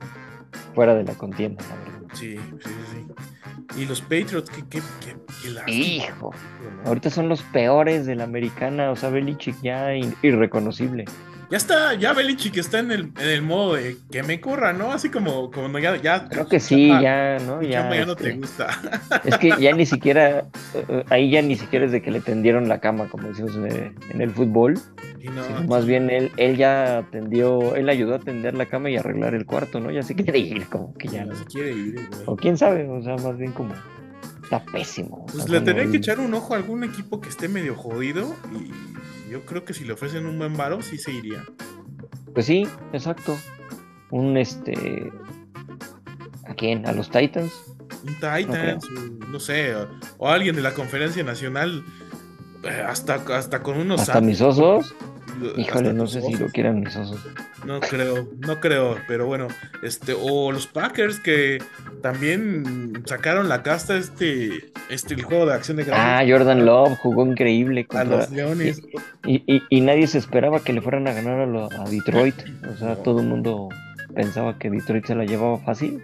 [0.73, 2.07] fuera de la contienda, la verdad.
[2.13, 3.81] Sí, sí, sí.
[3.81, 6.31] Y los Patriots, qué, qué, qué, Hijo,
[6.85, 8.91] ahorita son los peores de la americana.
[8.91, 11.03] O sea, Belichick ya irreconocible
[11.51, 14.93] ya está, ya Belichick está en el, en el modo de que me corra, ¿no?
[14.93, 16.29] Así como, como ya, ya.
[16.29, 17.61] Creo que sí, ya, ¿no?
[17.61, 18.69] Ya, ya no te este, gusta.
[19.25, 22.69] Es que ya ni siquiera, eh, ahí ya ni siquiera es de que le tendieron
[22.69, 24.79] la cama, como decimos en el, fútbol.
[25.67, 29.45] más bien él, él ya tendió, él ayudó a tender la cama y arreglar el
[29.45, 29.91] cuarto, ¿no?
[29.91, 31.25] Ya se quiere ir, como que ya.
[31.25, 32.23] No se quiere ir, güey.
[32.27, 33.73] O quién sabe, o sea, más bien como
[34.51, 35.25] está pésimo.
[35.31, 39.31] Pues le tendría que echar un ojo a algún equipo que esté medio jodido y
[39.31, 41.43] yo creo que si le ofrecen un buen varo, sí se iría.
[42.33, 43.37] Pues sí, exacto.
[44.09, 45.09] Un este.
[46.45, 46.85] ¿A quién?
[46.85, 47.53] ¿A los Titans?
[48.03, 48.89] Un Titans,
[49.29, 49.73] no, sé,
[50.17, 51.85] o, alguien de la conferencia nacional,
[52.63, 54.01] eh, hasta, hasta con unos.
[54.01, 54.93] ¿Hasta mis osos?
[55.57, 57.19] Híjole, no sé si lo quieran mis osos.
[57.65, 59.47] No creo, no creo, pero bueno,
[59.83, 61.59] este, o los Packers que
[62.01, 65.85] también sacaron la casta este, este el juego de acción de.
[65.91, 68.01] Ah, Jordan Love jugó increíble contra...
[68.01, 68.81] a los Leones.
[69.25, 72.35] Y, nadie se esperaba que le fueran a ganar a, Detroit.
[72.73, 73.69] O sea, todo el mundo
[74.15, 76.01] pensaba que Detroit se la llevaba fácil.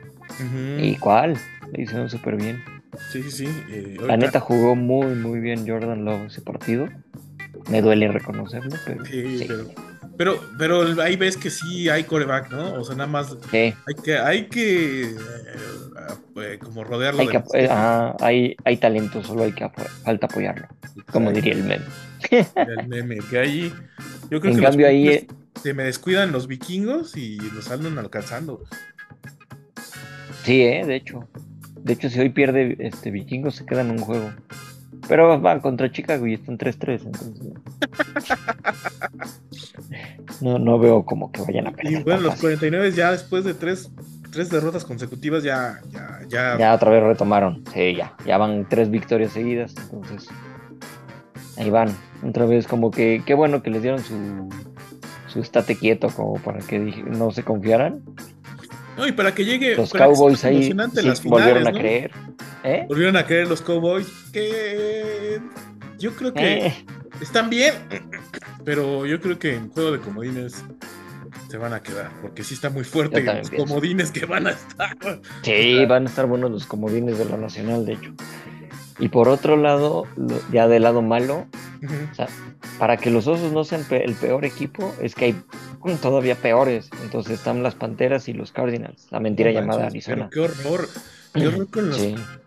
[0.78, 1.38] ¿Y cuál?
[1.74, 2.64] Le hicieron súper bien.
[3.12, 3.64] Sí, sí, sí.
[3.70, 6.88] Eh, la neta jugó muy, muy bien Jordan Love ese partido.
[7.70, 9.06] Me duele reconocerlo, pero.
[9.06, 9.48] Sí,
[10.18, 12.74] Pero, pero, ahí ves que sí hay coreback, ¿no?
[12.74, 13.36] O sea, nada más.
[13.52, 13.74] Hay
[14.04, 15.16] que, hay que eh,
[16.38, 17.22] eh, como rodearlo.
[17.22, 17.44] Hay, que,
[18.20, 19.70] hay, hay talento, solo hay que
[20.04, 20.68] falta apoyarlo.
[21.12, 21.86] Como diría el meme.
[22.56, 23.74] El meme, que ahí.
[24.30, 25.28] Yo creo en que cambio ahí.
[25.62, 28.64] Se me descuidan los vikingos y los andan alcanzando.
[30.44, 31.28] Sí, eh, de hecho.
[31.76, 34.32] De hecho, si hoy pierde este vikingos, se queda en un juego.
[35.08, 37.54] Pero van contra Chicago y están 3-3, entonces.
[40.42, 42.02] no, no veo como que vayan a perder.
[42.02, 43.92] Y bueno, los 49 ya después de tres,
[44.32, 46.58] tres derrotas consecutivas ya, ya, ya.
[46.58, 47.64] Ya otra vez retomaron.
[47.74, 48.14] Sí, ya.
[48.26, 49.76] Ya van tres victorias seguidas.
[49.78, 50.28] Entonces.
[51.58, 51.96] Ahí van.
[52.28, 53.24] Otra vez como que.
[53.26, 54.50] Qué bueno que les dieron su.
[55.28, 58.02] Su estate quieto como para que no se confiaran.
[58.98, 59.76] No, y para que llegue.
[59.76, 60.74] Los Cowboys ahí
[61.24, 62.12] volvieron a creer.
[62.64, 62.86] ¿Eh?
[62.90, 64.08] Volvieron a creer los Cowboys.
[64.34, 65.40] Que
[66.00, 66.86] yo creo que eh.
[67.22, 67.74] están bien,
[68.66, 70.64] pero yo creo que en juego de comodines
[71.50, 74.98] se van a quedar, porque sí está muy fuerte los comodines que van a estar.
[75.44, 78.14] Sí, van a estar buenos los comodines de la Nacional, de hecho.
[79.00, 80.06] Y por otro lado,
[80.52, 81.48] ya del lado malo,
[82.80, 85.44] para que los osos no sean el peor equipo, es que hay
[86.02, 86.90] todavía peores.
[87.04, 90.30] Entonces están las Panteras y los Cardinals, la mentira llamada Arizona.
[90.32, 90.90] qué horror,
[91.34, 91.68] qué horror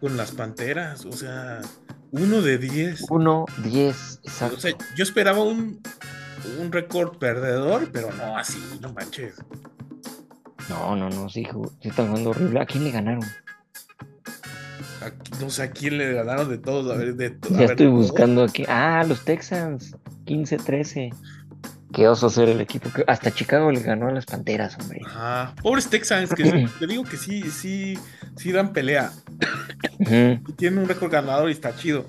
[0.01, 1.61] con, las Panteras, o sea,
[2.11, 3.05] uno de diez.
[3.11, 4.57] Uno, diez, exacto.
[4.57, 5.81] O sea, yo esperaba un,
[6.61, 9.35] un récord perdedor, pero no así, no manches.
[10.69, 11.47] No, no, no, sí,
[11.81, 12.61] sí están jugando horrible.
[12.61, 13.25] ¿A quién le ganaron?
[15.41, 16.91] No sé a quién le ganaron de todos.
[16.95, 18.65] A ver, de, ya estoy buscando aquí.
[18.69, 19.97] Ah, los Texans.
[20.27, 21.15] 15-13.
[21.93, 22.89] Qué oso ser el equipo.
[22.91, 25.01] Que hasta Chicago le ganó a las Panteras, hombre.
[25.07, 25.55] Ajá.
[25.63, 27.99] Pobres Texans, que te digo que sí, sí,
[28.37, 29.11] sí dan pelea.
[29.99, 30.41] Ujú.
[30.49, 32.07] Y tienen un récord ganador y está chido.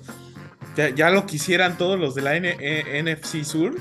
[0.76, 2.56] Ya, ya lo quisieran todos los de la N-
[3.02, 3.74] NFC Sur.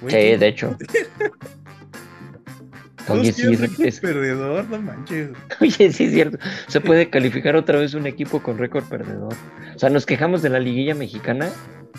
[0.00, 0.76] Güey, Sí, de hecho.
[3.08, 5.30] Oye, sí, es- es- perdedor, no manches.
[5.60, 6.38] oye, sí es cierto.
[6.68, 9.34] Se puede calificar otra vez un equipo con récord perdedor.
[9.74, 11.50] O sea, nos quejamos de la liguilla mexicana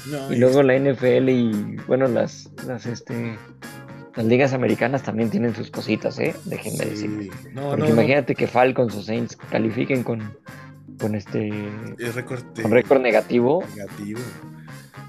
[0.10, 3.38] No, y luego la NFL y, bueno, las, las, este,
[4.16, 6.36] las ligas americanas también tienen sus cositas, ¿eh?
[6.46, 7.08] Déjenme sí.
[7.08, 7.32] decir.
[7.54, 10.34] No, Porque no, imagínate que Falcons o Saints califiquen con,
[11.00, 11.50] con este,
[12.00, 14.20] Es récord con récord negativo negativo.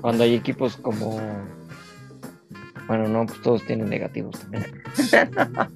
[0.00, 1.18] cuando hay equipos como,
[2.88, 4.82] bueno, no, pues todos tienen negativos también.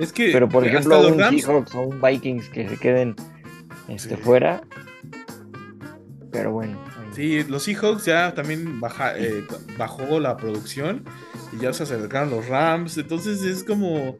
[0.00, 3.14] Es que Pero por ejemplo, los un Rams Seahawks o un Vikings que se queden
[3.88, 4.22] este, Sí.
[4.22, 4.62] fuera.
[6.30, 6.78] Pero bueno.
[6.88, 7.06] ahí.
[7.14, 9.44] Sí, los Seahawks ya también baja, eh,
[9.78, 11.02] bajó la producción
[11.56, 12.96] y ya se acercaron los Rams.
[12.98, 14.16] Entonces es como.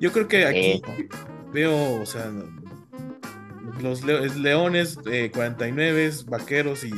[0.00, 0.82] Yo creo que aquí
[1.52, 2.30] veo, o sea,
[3.82, 6.92] los leo- es Leones, eh, 49, Vaqueros y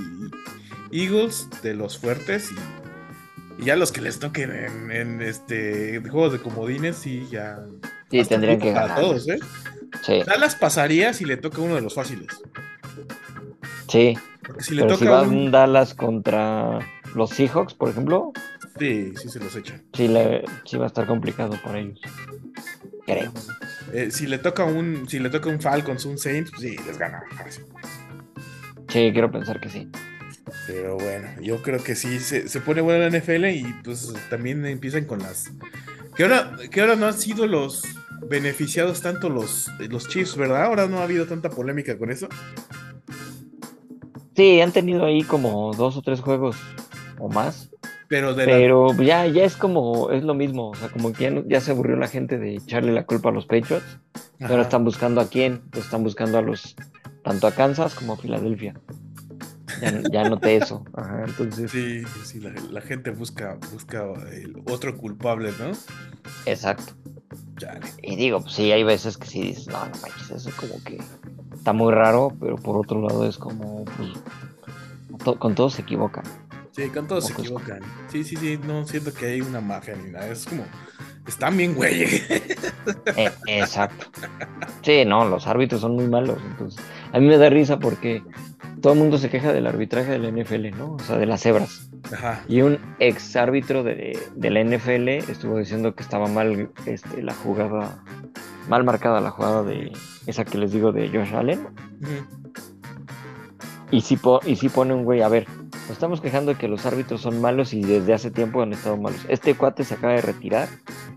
[0.93, 2.57] Eagles de los fuertes y,
[3.61, 7.59] y ya los que les toquen en, en, este juegos de comodines, sí, ya.
[8.11, 9.01] Sí, tendrían que para ganar.
[9.01, 9.39] todos, ¿eh?
[10.03, 12.29] Sí, Dallas pasaría si le toca uno de los fáciles.
[13.89, 14.17] sí.
[14.47, 15.51] Porque si le Pero si toca va un.
[15.51, 16.79] Dallas contra
[17.15, 18.33] los Seahawks, por ejemplo,
[18.79, 19.83] Sí, sí se los echan.
[19.93, 22.01] sí, le, sí va a estar complicado para ellos.
[23.07, 23.31] Creo.
[23.93, 26.97] Eh, si le toca un, si le toca un Falcons, un Saints, pues sí, les
[26.99, 27.23] gana.
[28.89, 29.89] Sí, quiero pensar que sí.
[30.67, 34.65] Pero bueno, yo creo que sí se, se pone buena la NFL y pues también
[34.67, 35.51] empiezan con las.
[36.17, 37.83] Que ahora, que ahora no han sido los
[38.29, 40.65] beneficiados tanto los, los Chiefs, ¿verdad?
[40.65, 42.29] Ahora no ha habido tanta polémica con eso.
[44.37, 46.57] Sí, han tenido ahí como dos o tres juegos
[47.19, 47.71] o más.
[48.09, 50.71] Pero de la- Pero ya, ya es como, es lo mismo.
[50.71, 53.29] O sea, como que ya, no- ya se aburrió la gente de echarle la culpa
[53.29, 53.99] a los Patriots.
[54.41, 55.61] Ahora están buscando a quién.
[55.71, 56.75] Pues están buscando a los,
[57.23, 58.75] tanto a Kansas como a Filadelfia.
[59.81, 60.85] Ya, ya noté eso.
[60.95, 65.73] Ajá, entonces, Sí, sí, la, la gente busca, busca el otro culpable, ¿no?
[66.47, 66.95] exacto.
[68.03, 70.99] Y digo, pues sí, hay veces que sí dices, no, no manches, eso como que
[71.55, 74.11] está muy raro, pero por otro lado es como, pues,
[75.25, 76.25] to- con todos se equivocan.
[76.85, 77.81] Sí, con todos se equivocan.
[78.09, 80.27] Sí, sí, sí, no siento que hay una mafia ni nada.
[80.29, 80.65] Es como,
[81.27, 82.05] están bien, güey.
[83.17, 84.07] Eh, exacto.
[84.83, 86.39] Sí, no, los árbitros son muy malos.
[86.51, 86.83] Entonces,
[87.13, 88.23] a mí me da risa porque
[88.81, 90.93] todo el mundo se queja del arbitraje de la NFL, ¿no?
[90.95, 91.91] O sea, de las cebras.
[92.13, 92.43] Ajá.
[92.49, 97.35] Y un ex árbitro de, de la NFL estuvo diciendo que estaba mal este, la
[97.35, 98.03] jugada,
[98.69, 99.93] mal marcada la jugada de
[100.27, 101.67] esa que les digo de Josh Allen.
[103.91, 105.47] Y sí, po- y sí pone un güey, a ver,
[105.91, 108.97] nos estamos quejando de que los árbitros son malos y desde hace tiempo han estado
[108.97, 109.21] malos.
[109.29, 110.69] Este cuate se acaba de retirar,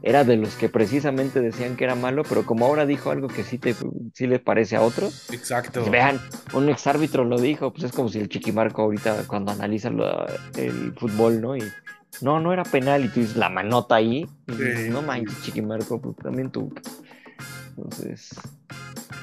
[0.02, 3.44] era de los que precisamente decían que era malo, pero como ahora dijo algo que
[3.44, 3.76] sí, te,
[4.16, 5.82] sí le parece a otros, Exacto.
[5.82, 6.20] pues vean,
[6.54, 10.26] un ex árbitro lo dijo, pues es como si el Chiquimarco ahorita cuando analiza lo-
[10.58, 11.56] el fútbol, ¿no?
[11.56, 11.62] Y
[12.22, 14.90] no, no era penal y tú dices la manota ahí, y dices, Sí.
[14.90, 16.74] no manches, Chiquimarco, pues también tú.
[17.76, 18.30] Entonces,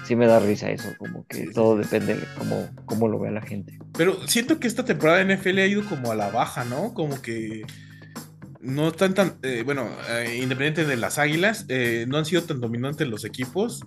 [0.07, 1.89] sí me da risa eso, como que Sí, todo sí.
[1.89, 3.79] depende de cómo, cómo lo vea la gente.
[3.97, 6.95] Pero siento que esta temporada de NFL ha ido como a la baja, ¿no?
[6.95, 7.63] Como que
[8.61, 12.61] no están tan, eh, bueno, eh, independiente de las águilas, eh, no han sido tan
[12.61, 13.81] dominantes los equipos.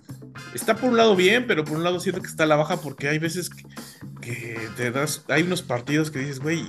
[0.54, 2.78] Está por un lado bien, pero por un lado siento que está a la baja
[2.78, 3.64] porque hay veces que,
[4.20, 6.64] que te das, hay unos partidos que dices, güey,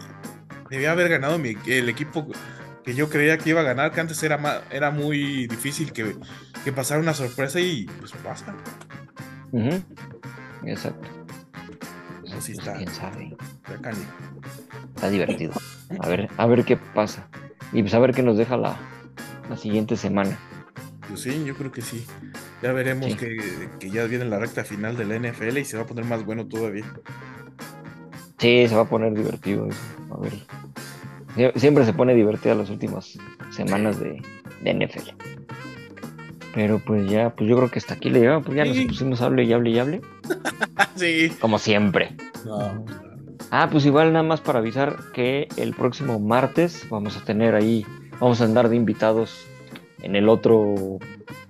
[0.69, 2.27] debía haber ganado mi- el equipo
[2.85, 6.15] que yo creía que iba a ganar, que antes era, ma- era muy difícil que,
[6.63, 8.55] que pasara una sorpresa y pues pasa.
[10.65, 11.07] Exacto.
[12.21, 12.73] Pues sí Pues, está.
[12.77, 13.35] quién sabe.
[14.95, 15.53] Está divertido.
[15.99, 17.27] A ver, a ver qué pasa.
[17.73, 18.77] Y pues a ver qué nos deja la,
[19.49, 20.37] la siguiente semana.
[21.07, 22.05] Pues sí, yo creo que sí.
[22.61, 23.15] Ya veremos Sí.
[23.17, 26.05] que, que ya viene la recta final de la NFL y se va a poner
[26.05, 26.85] más bueno todavía.
[28.37, 29.79] Sí, se va a poner divertido eso.
[30.13, 30.33] A ver.
[31.35, 33.17] Sie- Siempre se pone divertida las últimas
[33.51, 34.21] semanas de,
[34.61, 35.09] de NFL.
[36.53, 38.45] Pero pues ya, pues yo creo que hasta aquí le llegamos.
[38.45, 38.85] Pues ya nos Sí.
[38.85, 40.01] pusimos hable y hable y hable.
[40.95, 41.31] sí.
[41.39, 42.15] Como siempre.
[42.45, 42.85] No.
[43.51, 47.85] Ah, pues igual nada más para avisar que el próximo martes vamos a tener ahí,
[48.19, 49.45] vamos a andar de invitados
[50.01, 50.97] en el otro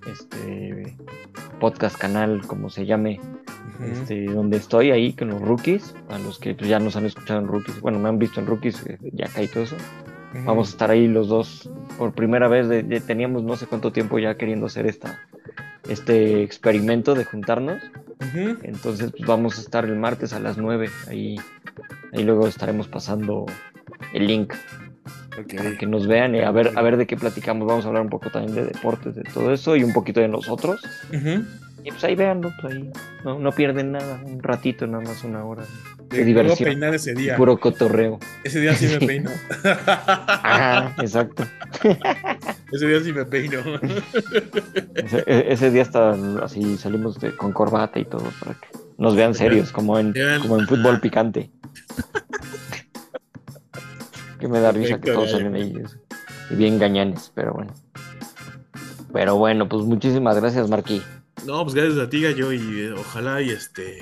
[0.08, 0.96] este
[1.60, 3.20] podcast canal, como se llame,
[3.82, 7.40] este, donde estoy ahí con los rookies, a los que pues, ya nos han escuchado
[7.40, 9.76] en rookies, bueno, me han visto en rookies, eh, ya caí todo eso.
[10.46, 13.94] Vamos a estar ahí los dos por primera vez, de, de- teníamos no sé cuánto
[13.94, 15.22] tiempo ya queriendo hacer esta,
[15.88, 17.82] este experimento de juntarnos.
[18.64, 20.90] Entonces pues, vamos a estar el martes a las 9.
[21.08, 21.38] Ahí,
[22.12, 23.46] ahí luego estaremos pasando
[24.14, 24.54] el link.
[25.40, 25.58] Okay.
[25.58, 27.68] Para que nos vean y a ver, a ver de qué platicamos.
[27.68, 30.28] Vamos a hablar un poco también de deportes, de todo eso y un poquito de
[30.28, 30.82] nosotros.
[31.86, 32.92] Y pues ahí vean, pues ahí
[33.24, 35.64] no, no, pierden nada, un ratito, nada más una hora
[36.10, 36.70] de, de diversión.
[36.70, 37.38] peinar ese día.
[37.38, 38.18] Puro cotorreo.
[38.44, 39.30] Ese día sí me peino.
[39.64, 41.46] Ajá, exacto.
[42.72, 43.60] ese día sí me peino.
[44.96, 48.68] ese, e, ese, día hasta así salimos de, con corbata y todo para que
[48.98, 51.52] nos vean serios, como en, como en fútbol picante.
[54.46, 55.74] que me da risa que todos salen ahí
[56.52, 57.74] y bien gañanes, pero bueno.
[59.12, 61.02] Pero bueno, pues muchísimas gracias, Marquí.
[61.46, 64.00] No, pues gracias a ti, Gallo, y eh, ojalá y este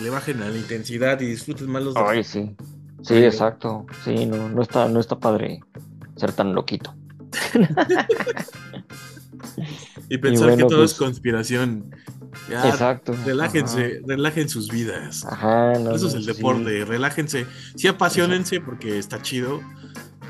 [0.00, 2.54] le bajen a la intensidad y disfruten más los Ay, sí.
[3.02, 3.86] Sí, exacto.
[4.04, 5.60] Sí, no, no está, no está padre
[6.16, 6.94] ser tan loquito.
[10.08, 11.20] y pensar que todo es pues,
[12.50, 13.14] exacto.
[13.24, 15.24] Relájense, relajen sus vidas.
[15.24, 17.46] Ajá, Eso es el deporte, relájense.
[17.76, 19.60] Sí, apasionense porque está chido,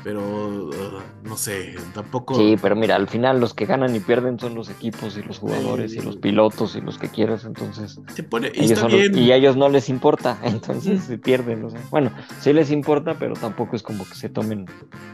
[0.03, 2.35] pero uh, no sé, tampoco.
[2.35, 5.39] Sí, pero mira, al final los que ganan y pierden son los equipos y los
[5.39, 7.99] jugadores y los pilotos y los que quieras, entonces.
[8.13, 8.71] Se pone, y,
[9.19, 11.65] y, a ellos no les importa, entonces se pierden.
[11.65, 14.65] O sea, bueno, sí les importa, pero tampoco es como que se tomen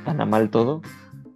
[0.06, 0.82] tan a mal todo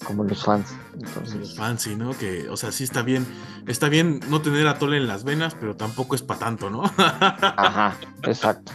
[0.06, 0.76] como los fans.
[0.94, 1.36] Entonces...
[1.36, 2.18] Los fans, sí, ¿no?
[2.18, 3.26] Que, o sea, sí está bien,
[3.68, 6.84] está bien no tener atole en las venas, pero tampoco es para tanto, ¿no?
[6.98, 8.72] Ajá, exacto.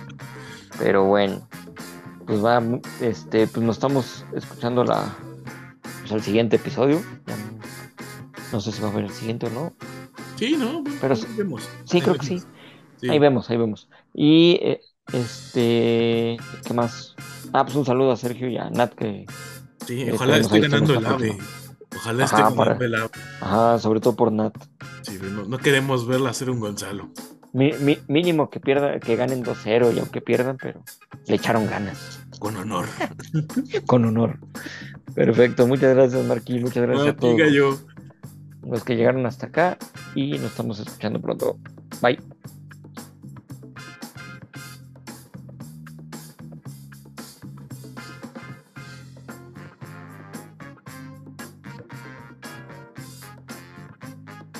[0.78, 1.48] Pero bueno,
[2.26, 2.62] pues va,
[3.01, 5.14] este, pues nos estamos escuchando la,
[6.01, 7.02] pues el siguiente episodio.
[8.52, 9.72] No sé si va a ver el siguiente o no.
[10.36, 10.84] Sí, ¿no?
[11.01, 11.68] Pero sí, vemos.
[11.84, 12.42] sí creo que sí.
[13.09, 13.88] Ahí vemos, ahí vemos.
[14.12, 14.80] Y eh,
[15.12, 16.36] este,
[16.66, 17.14] ¿qué más?
[17.52, 19.26] Ah, pues un saludo a Sergio y a Nat que.
[19.86, 21.39] Sí, este, ojalá esté ganando el AVE.
[21.97, 23.11] Ojalá esté ganando el AVE.
[23.40, 24.55] Ajá, sobre todo por Nat.
[25.02, 27.11] Sí, no, no queremos verla hacer un Gonzalo.
[27.52, 27.70] Mi,
[28.09, 30.82] mínimo que pierda, que ganen 2-0 y aunque pierdan, pero
[31.27, 32.20] le echaron ganas.
[32.40, 32.86] Con honor.
[33.86, 34.40] Con honor.
[35.15, 37.78] Perfecto, muchas gracias Marquí, muchas gracias a todos yo.
[38.69, 39.78] los que llegaron hasta acá
[40.16, 41.59] y nos estamos escuchando pronto.
[42.02, 42.19] Bye.